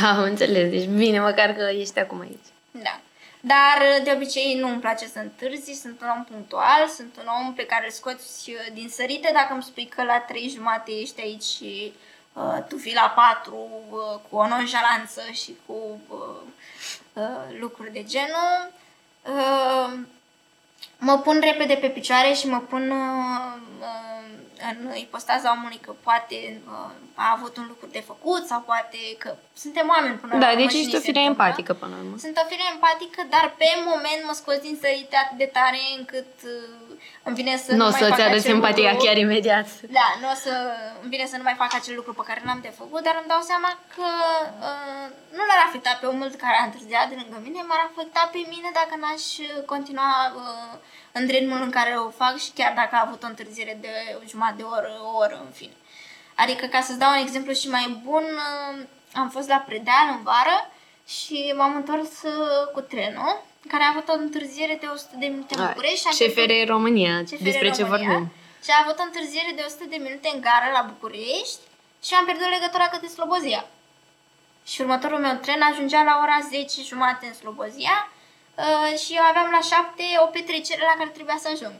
Am 0.04 0.22
înțeles, 0.22 0.70
deci 0.70 0.84
bine 0.86 1.20
măcar 1.20 1.52
că 1.52 1.62
ești 1.72 1.98
acum 1.98 2.20
aici. 2.20 2.48
Da. 2.70 3.00
Dar 3.40 4.00
de 4.04 4.12
obicei 4.14 4.54
nu 4.54 4.68
îmi 4.68 4.80
place 4.80 5.06
să 5.06 5.18
întârzi, 5.18 5.72
sunt 5.72 6.00
un 6.00 6.08
om 6.16 6.24
punctual, 6.24 6.88
sunt 6.88 7.16
un 7.16 7.26
om 7.40 7.54
pe 7.54 7.66
care 7.66 7.84
îl 7.84 7.90
scoți 7.90 8.50
uh, 8.50 8.72
din 8.72 8.88
sărite 8.88 9.30
dacă 9.32 9.52
îmi 9.52 9.62
spui 9.62 9.86
că 9.86 10.02
la 10.02 10.18
trei 10.18 10.48
jumate 10.48 10.90
ești 10.90 11.20
aici 11.20 11.42
și 11.42 11.92
uh, 12.32 12.64
tu 12.68 12.76
vii 12.76 12.94
la 12.94 13.12
patru 13.16 13.68
uh, 13.90 14.20
cu 14.30 14.36
o 14.36 14.48
nonjalanță 14.48 15.22
și 15.32 15.56
cu 15.66 16.00
uh, 16.08 16.42
uh, 17.12 17.58
lucruri 17.58 17.92
de 17.92 18.04
genul. 18.04 18.72
Uh, 19.22 19.98
mă 20.98 21.18
pun 21.18 21.40
repede 21.42 21.74
pe 21.74 21.88
picioare 21.88 22.32
și 22.32 22.48
mă 22.48 22.58
pun 22.58 22.90
uh, 22.90 23.56
uh, 23.80 24.20
în 24.70 24.94
ipostaza 24.96 25.52
omului 25.52 25.78
că 25.78 25.94
poate 26.02 26.60
uh, 26.66 26.90
a 27.14 27.32
avut 27.36 27.56
un 27.56 27.64
lucru 27.68 27.86
de 27.86 28.00
făcut 28.00 28.46
sau 28.46 28.60
poate 28.60 28.98
că 29.18 29.36
suntem 29.62 29.86
oameni 29.94 30.16
până 30.20 30.32
la 30.34 30.40
Da, 30.44 30.48
urmă 30.50 30.60
deci 30.60 30.70
și 30.74 30.80
ești 30.80 30.90
ni 30.92 30.98
o 30.98 31.02
se 31.02 31.06
fire 31.08 31.20
întâmplă. 31.22 31.44
empatică 31.44 31.72
până 31.80 31.92
la 31.94 32.00
urmă. 32.02 32.16
Sunt 32.26 32.36
o 32.42 32.44
fire 32.50 32.66
empatică, 32.74 33.20
dar 33.34 33.44
pe 33.60 33.68
moment 33.90 34.20
mă 34.28 34.34
scoți 34.40 34.64
din 34.68 34.76
sărite 34.82 35.16
atât 35.24 35.36
de 35.42 35.48
tare 35.56 35.80
încât 35.98 36.32
uh, 36.44 37.26
îmi 37.26 37.36
vine 37.40 37.54
să 37.64 37.68
Nu 37.72 37.76
nu 37.80 37.86
o 37.88 37.92
mai 37.92 38.00
să-ți 38.00 38.10
fac 38.16 38.26
arăți 38.26 38.44
acel 38.46 38.54
empatia 38.56 38.90
lucru. 38.92 39.04
chiar 39.04 39.16
imediat. 39.26 39.68
Da, 39.98 40.06
nu 40.20 40.26
o 40.34 40.36
să 40.44 40.52
îmi 41.02 41.10
vine 41.14 41.26
să 41.32 41.36
nu 41.38 41.44
mai 41.48 41.56
fac 41.62 41.70
acel 41.80 41.94
lucru 42.00 42.12
pe 42.18 42.24
care 42.28 42.40
n-am 42.44 42.60
de 42.66 42.72
făcut, 42.80 43.02
dar 43.06 43.14
îmi 43.20 43.30
dau 43.32 43.42
seama 43.50 43.70
că 43.94 44.08
uh, 44.68 45.06
nu 45.36 45.42
l-ar 45.48 45.60
afecta 45.68 45.90
pe 46.00 46.06
omul 46.12 46.30
care 46.44 46.56
a 46.60 46.68
întârziat 46.68 47.06
de 47.10 47.16
lângă 47.20 47.36
mine, 47.46 47.60
m-ar 47.68 47.82
afecta 47.90 48.22
pe 48.34 48.40
mine 48.52 48.68
dacă 48.80 48.94
n-aș 49.02 49.24
uh, 49.44 49.48
continua 49.72 50.12
uh, 50.42 50.74
în 51.18 51.24
ritmul 51.34 51.60
în 51.66 51.72
care 51.78 51.92
o 52.06 52.08
fac 52.22 52.34
și 52.44 52.50
chiar 52.58 52.72
dacă 52.80 52.92
a 52.96 53.04
avut 53.06 53.20
o 53.22 53.30
întârziere 53.32 53.74
de 53.84 53.92
o 54.18 54.22
jumătate 54.32 54.58
de 54.60 54.66
oră, 54.76 54.90
o 55.10 55.12
oră, 55.24 55.36
în 55.46 55.52
fine. 55.60 55.76
Adică, 56.42 56.64
ca 56.74 56.80
să-ți 56.86 56.98
dau 57.02 57.10
un 57.16 57.22
exemplu 57.26 57.52
și 57.60 57.68
mai 57.76 57.86
bun, 58.08 58.24
uh, 58.48 58.76
am 59.14 59.28
fost 59.30 59.48
la 59.48 59.56
Predeal 59.56 60.06
în 60.16 60.22
vară 60.22 60.70
și 61.06 61.54
m-am 61.56 61.74
întors 61.76 62.22
uh, 62.22 62.72
cu 62.72 62.80
trenul, 62.80 63.42
care 63.68 63.82
a 63.82 63.88
avut 63.88 64.08
o 64.08 64.12
întârziere 64.12 64.76
de 64.80 64.86
100 64.86 65.16
de 65.18 65.26
minute 65.26 65.54
în 65.54 65.66
București. 65.66 66.00
și 66.00 66.06
am 66.06 66.34
pierdut- 66.34 66.64
CFR 66.64 66.70
România, 66.72 67.22
CFR 67.22 67.42
despre 67.42 67.70
ce 67.70 67.82
România 67.82 68.08
vorbim. 68.08 68.32
Și 68.64 68.70
a 68.70 68.82
avut 68.84 68.98
o 68.98 69.02
întârziere 69.02 69.52
de 69.56 69.62
100 69.66 69.84
de 69.94 69.96
minute 70.06 70.28
în 70.34 70.40
gară 70.40 70.68
la 70.72 70.82
București 70.92 71.62
și 72.06 72.14
am 72.14 72.24
pierdut 72.24 72.48
legătura 72.48 72.86
către 72.88 73.08
Slobozia. 73.08 73.62
Și 74.70 74.80
următorul 74.80 75.18
meu 75.18 75.34
tren 75.34 75.62
ajungea 75.62 76.02
la 76.02 76.14
ora 76.22 76.38
10 76.48 76.82
jumate 76.82 77.26
în 77.26 77.34
Slobozia 77.34 77.96
uh, 78.54 78.98
și 79.02 79.10
eu 79.18 79.22
aveam 79.22 79.48
la 79.56 79.60
7 79.60 80.02
o 80.24 80.26
petrecere 80.26 80.82
la 80.90 80.94
care 80.98 81.10
trebuia 81.10 81.38
să 81.40 81.48
ajung. 81.52 81.76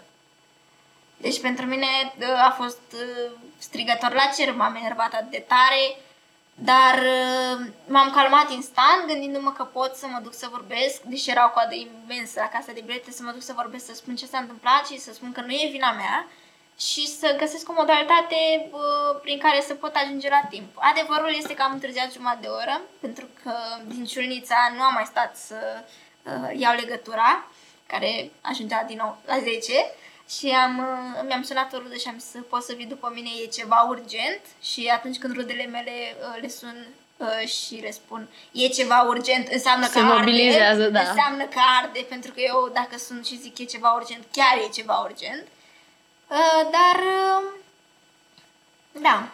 Deci 1.17 1.41
pentru 1.41 1.65
mine 1.67 1.87
uh, 2.21 2.49
a 2.49 2.51
fost 2.61 2.87
uh, 2.95 3.31
strigător 3.59 4.13
la 4.13 4.27
cer, 4.37 4.55
m-am 4.55 4.75
enervat 4.75 5.13
atât 5.15 5.31
de 5.31 5.45
tare, 5.49 5.83
dar 6.63 6.95
uh, 6.99 7.67
m-am 7.87 8.11
calmat 8.11 8.51
instant 8.51 9.07
gândindu-mă 9.07 9.53
că 9.53 9.65
pot 9.65 9.95
să 9.95 10.07
mă 10.07 10.21
duc 10.23 10.35
să 10.35 10.49
vorbesc, 10.51 11.01
deși 11.03 11.31
era 11.31 11.47
o 11.47 11.51
coadă 11.51 11.75
imensă 11.75 12.41
la 12.41 12.49
casa 12.49 12.73
de 12.73 12.83
bilete, 12.87 13.11
să 13.11 13.23
mă 13.23 13.31
duc 13.31 13.43
să 13.43 13.53
vorbesc, 13.57 13.87
să 13.87 13.95
spun 13.95 14.17
ce 14.17 14.27
s-a 14.27 14.39
întâmplat 14.39 14.87
și 14.87 14.99
să 14.99 15.13
spun 15.13 15.33
că 15.33 15.41
nu 15.41 15.53
e 15.53 15.69
vina 15.71 15.93
mea 15.93 16.27
și 16.79 17.07
să 17.07 17.37
găsesc 17.39 17.69
o 17.69 17.73
modalitate 17.77 18.69
uh, 18.71 19.21
prin 19.23 19.39
care 19.39 19.61
să 19.61 19.75
pot 19.75 19.95
ajunge 19.95 20.29
la 20.29 20.43
timp. 20.51 20.69
Adevărul 20.75 21.35
este 21.37 21.55
că 21.55 21.63
am 21.63 21.73
întârziat 21.73 22.13
jumătate 22.13 22.41
de 22.41 22.47
oră, 22.47 22.81
pentru 23.01 23.27
că 23.43 23.53
din 23.85 24.05
Ciulnița 24.05 24.73
nu 24.77 24.83
am 24.83 24.93
mai 24.93 25.05
stat 25.05 25.37
să 25.37 25.57
uh, 26.23 26.61
iau 26.61 26.75
legătura, 26.75 27.47
care 27.87 28.31
ajungea 28.41 28.85
din 28.87 28.97
nou 29.03 29.19
la 29.27 29.39
10 29.39 29.73
și 30.37 30.49
am, 30.65 30.79
uh, 30.79 31.23
mi-am 31.27 31.43
sunat 31.43 31.73
o 31.73 31.79
rudă 31.79 31.95
și 31.95 32.09
am 32.09 32.19
zis 32.19 32.31
să 32.31 32.39
poți 32.39 32.67
să 32.67 32.73
vii 32.77 32.87
după 32.87 33.11
mine, 33.15 33.29
e 33.43 33.47
ceva 33.47 33.87
urgent 33.89 34.41
și 34.63 34.91
atunci 34.95 35.19
când 35.19 35.35
rudele 35.35 35.67
mele 35.67 35.91
uh, 36.21 36.41
le 36.41 36.49
sun 36.49 36.87
uh, 37.17 37.49
și 37.49 37.75
le 37.75 37.91
spun 37.91 38.29
e 38.53 38.67
ceva 38.67 39.03
urgent, 39.03 39.49
înseamnă 39.49 39.87
Se 39.87 39.99
că 39.99 40.05
mobilizează, 40.05 40.83
arde, 40.83 40.99
da. 40.99 41.01
înseamnă 41.01 41.45
că 41.45 41.59
arde, 41.83 42.07
pentru 42.09 42.33
că 42.33 42.41
eu 42.41 42.71
dacă 42.73 42.99
sun 42.99 43.23
și 43.23 43.41
zic 43.41 43.59
e 43.59 43.65
ceva 43.65 43.91
urgent, 43.93 44.25
chiar 44.33 44.57
e 44.65 44.69
ceva 44.79 44.97
urgent. 44.99 45.45
Uh, 46.29 46.63
dar, 46.77 46.97
uh, 47.03 47.43
da, 49.03 49.29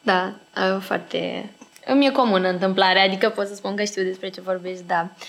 Da, 0.00 0.32
uh, 0.74 0.82
foarte... 0.82 1.50
Îmi 1.86 2.06
e 2.06 2.10
comună 2.10 2.48
întâmplarea, 2.48 3.02
adică 3.02 3.28
pot 3.28 3.46
să 3.46 3.54
spun 3.54 3.76
că 3.76 3.84
știu 3.84 4.02
despre 4.02 4.30
ce 4.30 4.40
vorbești, 4.40 4.84
da. 4.86 5.00
Uh, 5.00 5.26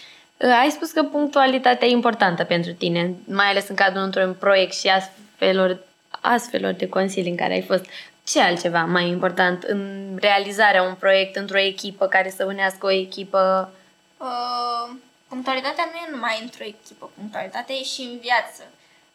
Ai 0.51 0.69
spus 0.69 0.91
că 0.91 1.03
punctualitatea 1.03 1.87
e 1.87 1.91
importantă 1.91 2.43
pentru 2.43 2.71
tine, 2.71 3.13
mai 3.27 3.45
ales 3.45 3.67
în 3.67 3.75
cadrul 3.75 4.03
într-un 4.03 4.33
proiect 4.33 4.73
și 4.73 4.87
astfelor, 4.87 5.79
astfelor 6.09 6.71
de 6.71 6.89
consilii 6.89 7.31
în 7.31 7.37
care 7.37 7.53
ai 7.53 7.61
fost. 7.61 7.85
Ce 8.23 8.41
altceva 8.41 8.85
mai 8.85 9.07
important 9.07 9.63
în 9.63 10.11
realizarea 10.21 10.81
unui 10.81 10.95
proiect 10.99 11.35
într-o 11.35 11.59
echipă 11.59 12.07
care 12.07 12.29
să 12.29 12.45
unească 12.45 12.85
o 12.85 12.91
echipă? 12.91 13.73
Uh, 14.17 14.95
punctualitatea 15.27 15.89
nu 15.91 15.97
e 15.97 16.11
numai 16.11 16.39
într-o 16.41 16.63
echipă, 16.63 17.11
punctualitatea 17.15 17.75
e 17.75 17.83
și 17.83 18.01
în 18.01 18.19
viață. 18.19 18.63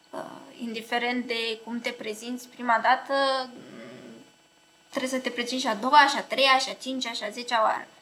Uh, 0.09 0.19
indiferent 0.61 1.27
de 1.27 1.59
cum 1.63 1.79
te 1.79 1.89
prezinți 1.89 2.47
prima 2.47 2.79
dată, 2.83 3.13
m, 3.45 3.51
trebuie 4.89 5.11
să 5.11 5.19
te 5.19 5.29
prezinți 5.29 5.63
și 5.63 5.69
a 5.69 5.75
doua, 5.75 6.05
și 6.09 6.15
a 6.17 6.21
treia, 6.21 6.57
și 6.57 6.69
a 6.69 6.81
cincea, 6.81 7.11
și 7.11 7.23
a 7.23 7.29
zecea 7.29 7.61
oară. 7.61 7.87
Uh, 7.87 7.98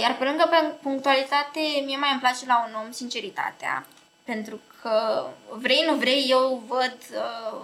iar 0.00 0.16
pe 0.16 0.24
lângă 0.24 0.46
pe 0.50 0.56
punctualitate, 0.82 1.60
mie 1.84 1.96
mai 1.96 2.10
îmi 2.10 2.20
place 2.20 2.46
la 2.46 2.66
un 2.68 2.74
om 2.84 2.90
sinceritatea, 2.90 3.86
pentru 4.24 4.60
că 4.80 5.26
vrei, 5.50 5.84
nu 5.86 5.94
vrei, 5.94 6.26
eu 6.28 6.62
văd 6.66 6.96
uh, 7.14 7.60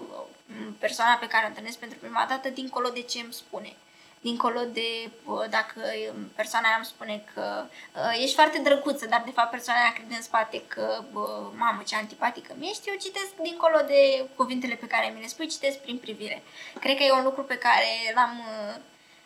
persoana 0.79 1.15
pe 1.15 1.27
care 1.27 1.45
o 1.45 1.49
întâlnesc 1.49 1.79
pentru 1.79 1.99
prima 1.99 2.27
dată 2.29 2.49
dincolo 2.49 2.89
de 2.89 3.03
ce 3.03 3.19
îmi 3.19 3.33
spune 3.33 3.77
dincolo 4.23 4.61
de 4.73 5.11
uh, 5.25 5.45
dacă 5.51 5.81
um, 6.15 6.31
persoana 6.41 6.67
aia 6.67 6.77
îmi 6.77 6.93
spune 6.95 7.25
că 7.35 7.65
uh, 7.65 8.21
ești 8.23 8.35
foarte 8.35 8.59
drăguță, 8.59 9.07
dar 9.07 9.23
de 9.25 9.31
fapt 9.31 9.51
persoana 9.51 9.81
aia 9.81 9.93
crede 9.93 10.15
în 10.15 10.23
spate 10.23 10.63
că, 10.67 11.05
uh, 11.13 11.47
mamă, 11.57 11.83
ce 11.87 11.97
antipatică 11.97 12.55
mi 12.59 12.69
ești, 12.69 12.89
eu 12.89 12.95
citesc 12.95 13.33
dincolo 13.43 13.79
de 13.87 14.27
cuvintele 14.37 14.75
pe 14.75 14.87
care 14.87 15.13
mi 15.15 15.21
le 15.21 15.27
spui, 15.27 15.47
citesc 15.47 15.79
prin 15.79 15.99
privire. 15.99 16.43
Cred 16.81 16.97
că 16.97 17.03
e 17.03 17.13
un 17.13 17.25
lucru 17.25 17.43
pe 17.43 17.59
care 17.59 17.91
l-am, 18.15 18.35
uh, 18.39 18.75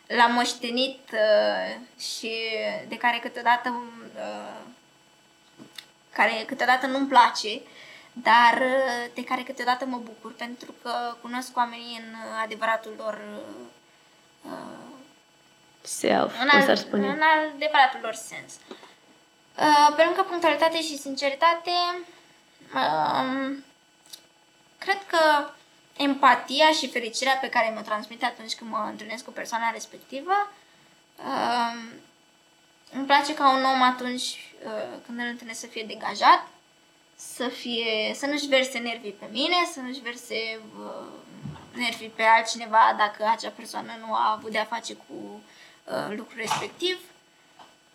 l-am 0.07 0.33
moștenit 0.33 1.01
uh, 1.13 1.77
și 2.01 2.33
de 2.89 2.97
care 2.97 3.19
câteodată 3.19 3.83
uh, 4.17 4.65
care 6.13 6.45
câteodată 6.47 6.87
nu-mi 6.87 7.09
place, 7.09 7.61
dar 8.13 8.55
uh, 8.61 9.11
de 9.15 9.25
care 9.25 9.43
câteodată 9.43 9.85
mă 9.85 9.97
bucur 9.97 10.35
pentru 10.35 10.75
că 10.83 11.15
cunosc 11.21 11.57
oamenii 11.57 12.03
în 12.07 12.13
uh, 12.13 12.43
adevăratul 12.45 12.95
lor 12.99 13.21
uh, 14.43 14.51
Self, 15.81 16.33
în, 16.41 16.49
cum 16.49 16.59
al, 16.59 16.67
s-ar 16.67 16.77
spune? 16.77 17.07
în 17.07 17.21
adevăratul 17.55 18.01
lor 18.03 18.15
sens. 18.15 18.53
Uh, 19.59 19.95
pe 19.97 20.03
lângă 20.05 20.23
punctualitate 20.23 20.83
și 20.83 20.99
sinceritate, 20.99 21.71
um, 22.75 23.65
cred 24.79 24.99
că 25.07 25.51
empatia 25.97 26.71
și 26.73 26.89
fericirea 26.89 27.39
pe 27.41 27.49
care 27.49 27.71
mi-o 27.73 27.83
transmite 27.83 28.25
atunci 28.25 28.55
când 28.55 28.71
mă 28.71 28.87
întâlnesc 28.91 29.25
cu 29.25 29.31
persoana 29.31 29.71
respectivă, 29.71 30.53
um, 31.17 31.79
îmi 32.93 33.07
place 33.07 33.35
ca 33.35 33.51
un 33.51 33.65
om 33.65 33.83
atunci 33.83 34.55
uh, 34.65 34.99
când 35.07 35.19
îl 35.19 35.27
întâlnesc 35.27 35.61
să 35.61 35.67
fie 35.67 35.85
degajat, 35.87 36.49
să 37.17 37.49
fie, 37.49 38.15
să 38.15 38.27
nu-și 38.27 38.47
verse 38.47 38.79
nervii 38.79 39.17
pe 39.19 39.27
mine, 39.31 39.55
să 39.73 39.81
nu-și 39.81 40.01
verse 40.01 40.61
uh, 40.79 41.07
nervii 41.73 42.09
pe 42.09 42.23
altcineva 42.23 42.95
dacă 42.97 43.31
acea 43.31 43.53
persoană 43.57 43.91
nu 44.07 44.15
a 44.15 44.33
avut 44.39 44.51
de-a 44.51 44.65
face 44.65 44.95
cu 44.95 45.43
uh, 45.85 46.17
lucrul 46.17 46.37
respectiv. 46.37 46.99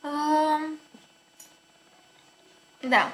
Uh, 0.02 0.70
da. 2.80 3.12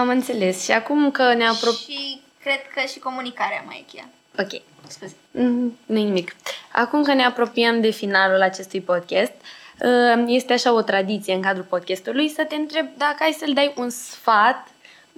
Am 0.00 0.08
înțeles. 0.08 0.64
Și 0.64 0.72
acum 0.72 1.10
că 1.10 1.34
ne 1.34 1.46
apropiem... 1.46 1.98
Și 1.98 2.21
cred 2.42 2.60
că 2.74 2.80
și 2.92 2.98
comunicarea 2.98 3.62
mai 3.66 3.84
e 3.86 3.90
cheia. 3.92 4.08
Ok. 4.38 4.62
Scuze. 4.88 5.16
Mm, 5.30 5.78
nu 5.86 5.94
nimic. 5.94 6.34
Acum 6.72 7.02
că 7.02 7.12
ne 7.14 7.24
apropiem 7.24 7.80
de 7.80 7.90
finalul 7.90 8.42
acestui 8.42 8.80
podcast, 8.80 9.32
uh, 9.80 10.24
este 10.26 10.52
așa 10.52 10.72
o 10.72 10.82
tradiție 10.82 11.34
în 11.34 11.42
cadrul 11.42 11.64
podcastului 11.64 12.28
să 12.28 12.44
te 12.44 12.54
întreb 12.54 12.86
dacă 12.96 13.16
ai 13.22 13.32
să-l 13.32 13.52
dai 13.52 13.72
un 13.76 13.90
sfat 13.90 14.66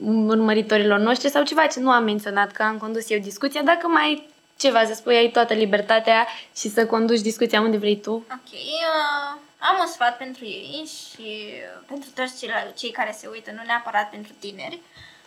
urmăritorilor 0.05 0.99
noștri 0.99 1.31
sau 1.31 1.43
ceva 1.43 1.67
ce 1.67 1.81
nu 1.81 1.91
am 1.91 2.05
menționat 2.05 2.53
că 2.53 2.63
am 2.63 2.79
condus 2.79 3.11
eu 3.11 3.19
discuția, 3.19 3.63
dacă 3.63 3.87
mai 3.87 4.03
ai 4.03 4.29
ceva 4.59 4.85
să 4.85 4.95
spui, 4.95 5.17
ai 5.17 5.29
toată 5.31 5.55
libertatea 5.55 6.27
și 6.57 6.69
să 6.69 6.87
conduci 6.87 7.21
discuția 7.21 7.61
unde 7.61 7.77
vrei 7.77 8.01
tu. 8.01 8.13
Ok, 8.13 8.53
uh, 8.53 9.39
am 9.59 9.77
un 9.81 9.87
sfat 9.87 10.17
pentru 10.17 10.45
ei 10.45 10.89
și 10.97 11.23
uh, 11.23 11.85
pentru 11.87 12.09
toți 12.15 12.39
cei, 12.39 12.51
cei 12.77 12.91
care 12.91 13.15
se 13.19 13.29
uită, 13.33 13.51
nu 13.51 13.63
neapărat 13.67 14.11
pentru 14.11 14.33
tineri. 14.39 14.81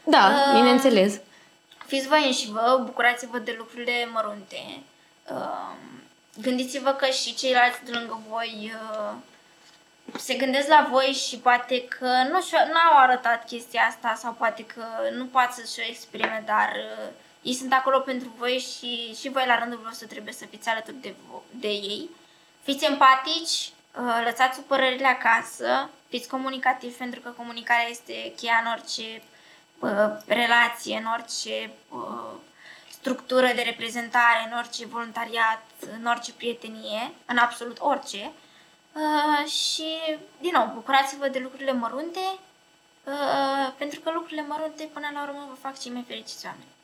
Da, 0.04 0.28
Uh, 0.28 0.60
bineînțeles. 0.60 1.20
Fiți 1.88 2.08
voi 2.08 2.36
și 2.40 2.52
vă, 2.52 2.82
bucurați-vă 2.86 3.38
de 3.38 3.56
lucrurile 3.58 4.06
mărunte. 4.12 4.80
Uh, 5.32 5.76
gândiți-vă 6.42 6.92
că 6.92 7.06
și 7.06 7.36
ceilalți 7.36 7.84
de 7.84 7.92
lângă 7.92 8.22
voi 8.30 8.74
uh, 8.74 9.16
se 10.20 10.34
gândesc 10.34 10.68
la 10.68 10.88
voi 10.90 11.06
și 11.06 11.38
poate 11.38 11.88
că 11.88 12.06
nu 12.28 12.38
au 12.92 12.98
arătat 12.98 13.46
chestia 13.46 13.82
asta 13.82 14.14
sau 14.16 14.34
poate 14.34 14.66
că 14.66 14.84
nu 15.12 15.26
poate 15.26 15.54
să-și 15.54 15.88
o 15.88 15.90
exprime, 15.90 16.44
dar 16.46 16.72
uh, 16.76 17.10
ei 17.42 17.54
sunt 17.54 17.74
acolo 17.74 18.00
pentru 18.00 18.34
voi 18.38 18.66
și, 18.78 19.16
și 19.20 19.30
voi 19.30 19.44
la 19.48 19.60
rândul 19.60 19.82
vostru 19.84 20.08
trebuie 20.08 20.34
să 20.34 20.46
fiți 20.46 20.70
alături 20.70 21.02
de, 21.02 21.10
vo- 21.10 21.52
de 21.52 21.68
ei. 21.68 22.10
Fiți 22.64 22.86
empatici, 22.86 23.72
uh, 24.00 24.22
lăsați 24.24 24.56
supărările 24.56 25.08
acasă, 25.08 25.90
fiți 26.10 26.28
comunicativi 26.28 26.98
pentru 26.98 27.20
că 27.20 27.30
comunicarea 27.30 27.88
este 27.90 28.34
cheia 28.36 28.62
în 28.64 28.72
orice 28.72 29.04
uh, 29.04 29.22
relație, 30.26 30.98
în 30.98 31.08
orice 31.18 31.72
uh, 31.90 32.32
structură 32.90 33.50
de 33.56 33.62
reprezentare, 33.62 34.50
în 34.52 34.58
orice 34.58 34.86
voluntariat, 34.86 35.64
în 36.00 36.06
orice 36.06 36.34
prietenie, 36.34 37.12
în 37.26 37.38
absolut 37.38 37.78
orice. 37.80 38.32
Uh, 38.94 39.52
și, 39.52 39.90
din 40.40 40.52
nou, 40.54 40.72
bucurați-vă 40.74 41.28
de 41.28 41.40
lucrurile 41.40 41.72
mărunte, 41.72 42.26
uh, 43.04 43.74
pentru 43.78 44.00
că 44.00 44.12
lucrurile 44.14 44.46
mărunte, 44.48 44.90
până 44.94 45.08
la 45.14 45.22
urmă, 45.22 45.46
vă 45.50 45.56
fac 45.62 45.80
cei 45.80 45.92
mai 45.92 46.06
fericiți 46.08 46.46
oameni. 46.46 46.76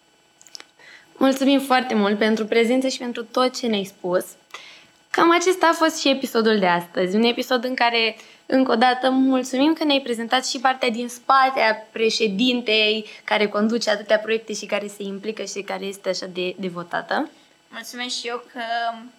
Mulțumim 1.17 1.59
foarte 1.59 1.93
mult 1.93 2.17
pentru 2.17 2.45
prezență 2.45 2.87
și 2.87 2.97
pentru 2.97 3.23
tot 3.23 3.59
ce 3.59 3.67
ne-ai 3.67 3.83
spus. 3.83 4.25
Cam 5.09 5.31
acesta 5.31 5.67
a 5.67 5.73
fost 5.73 5.99
și 5.99 6.09
episodul 6.09 6.59
de 6.59 6.67
astăzi. 6.67 7.15
Un 7.15 7.23
episod 7.23 7.63
în 7.63 7.75
care, 7.75 8.15
încă 8.45 8.71
o 8.71 8.75
dată, 8.75 9.09
mulțumim 9.09 9.73
că 9.73 9.83
ne-ai 9.83 10.01
prezentat 10.01 10.45
și 10.45 10.59
partea 10.59 10.89
din 10.89 11.07
spate 11.07 11.59
a 11.59 11.73
președintei 11.91 13.05
care 13.23 13.47
conduce 13.47 13.89
atâtea 13.89 14.17
proiecte 14.17 14.53
și 14.53 14.65
care 14.65 14.87
se 14.87 15.03
implică 15.03 15.43
și 15.43 15.61
care 15.61 15.85
este 15.85 16.09
așa 16.09 16.25
de 16.25 16.55
devotată. 16.59 17.29
Mulțumesc 17.69 18.15
și 18.19 18.27
eu 18.27 18.43
că 18.53 18.61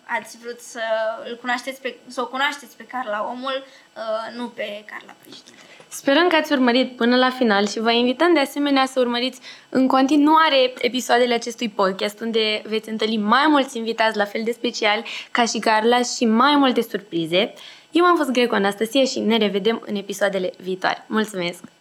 ați 0.04 0.38
vrut 0.38 0.60
să, 0.60 0.80
îl 1.28 1.36
cunoașteți 1.40 1.80
pe, 1.80 1.94
să 2.06 2.20
o 2.20 2.26
cunoașteți 2.26 2.76
pe 2.76 2.84
Carla 2.84 3.26
omul, 3.30 3.64
uh, 3.96 4.36
nu 4.36 4.46
pe 4.46 4.84
Carla 4.86 5.14
președinte. 5.22 5.62
Sperăm 5.88 6.28
că 6.28 6.36
ați 6.36 6.52
urmărit 6.52 6.96
până 6.96 7.16
la 7.16 7.30
final 7.30 7.66
și 7.66 7.80
vă 7.80 7.90
invităm 7.92 8.34
de 8.34 8.40
asemenea 8.40 8.86
să 8.86 9.00
urmăriți 9.00 9.40
în 9.68 9.86
continuare 9.86 10.72
episoadele 10.78 11.34
acestui 11.34 11.68
podcast 11.68 12.20
unde 12.20 12.62
veți 12.66 12.88
întâlni 12.88 13.16
mai 13.16 13.46
mulți 13.48 13.76
invitați 13.76 14.16
la 14.16 14.24
fel 14.24 14.42
de 14.44 14.52
speciali 14.52 15.04
ca 15.30 15.44
și 15.44 15.58
Carla 15.58 16.02
și 16.02 16.24
mai 16.24 16.56
multe 16.56 16.82
surprize. 16.82 17.54
Eu 17.94 18.04
am 18.04 18.16
fost 18.16 18.30
Greco 18.30 18.54
Anastasia 18.54 19.04
și 19.04 19.18
ne 19.18 19.36
revedem 19.36 19.82
în 19.86 19.94
episoadele 19.94 20.52
viitoare. 20.62 21.04
Mulțumesc! 21.08 21.73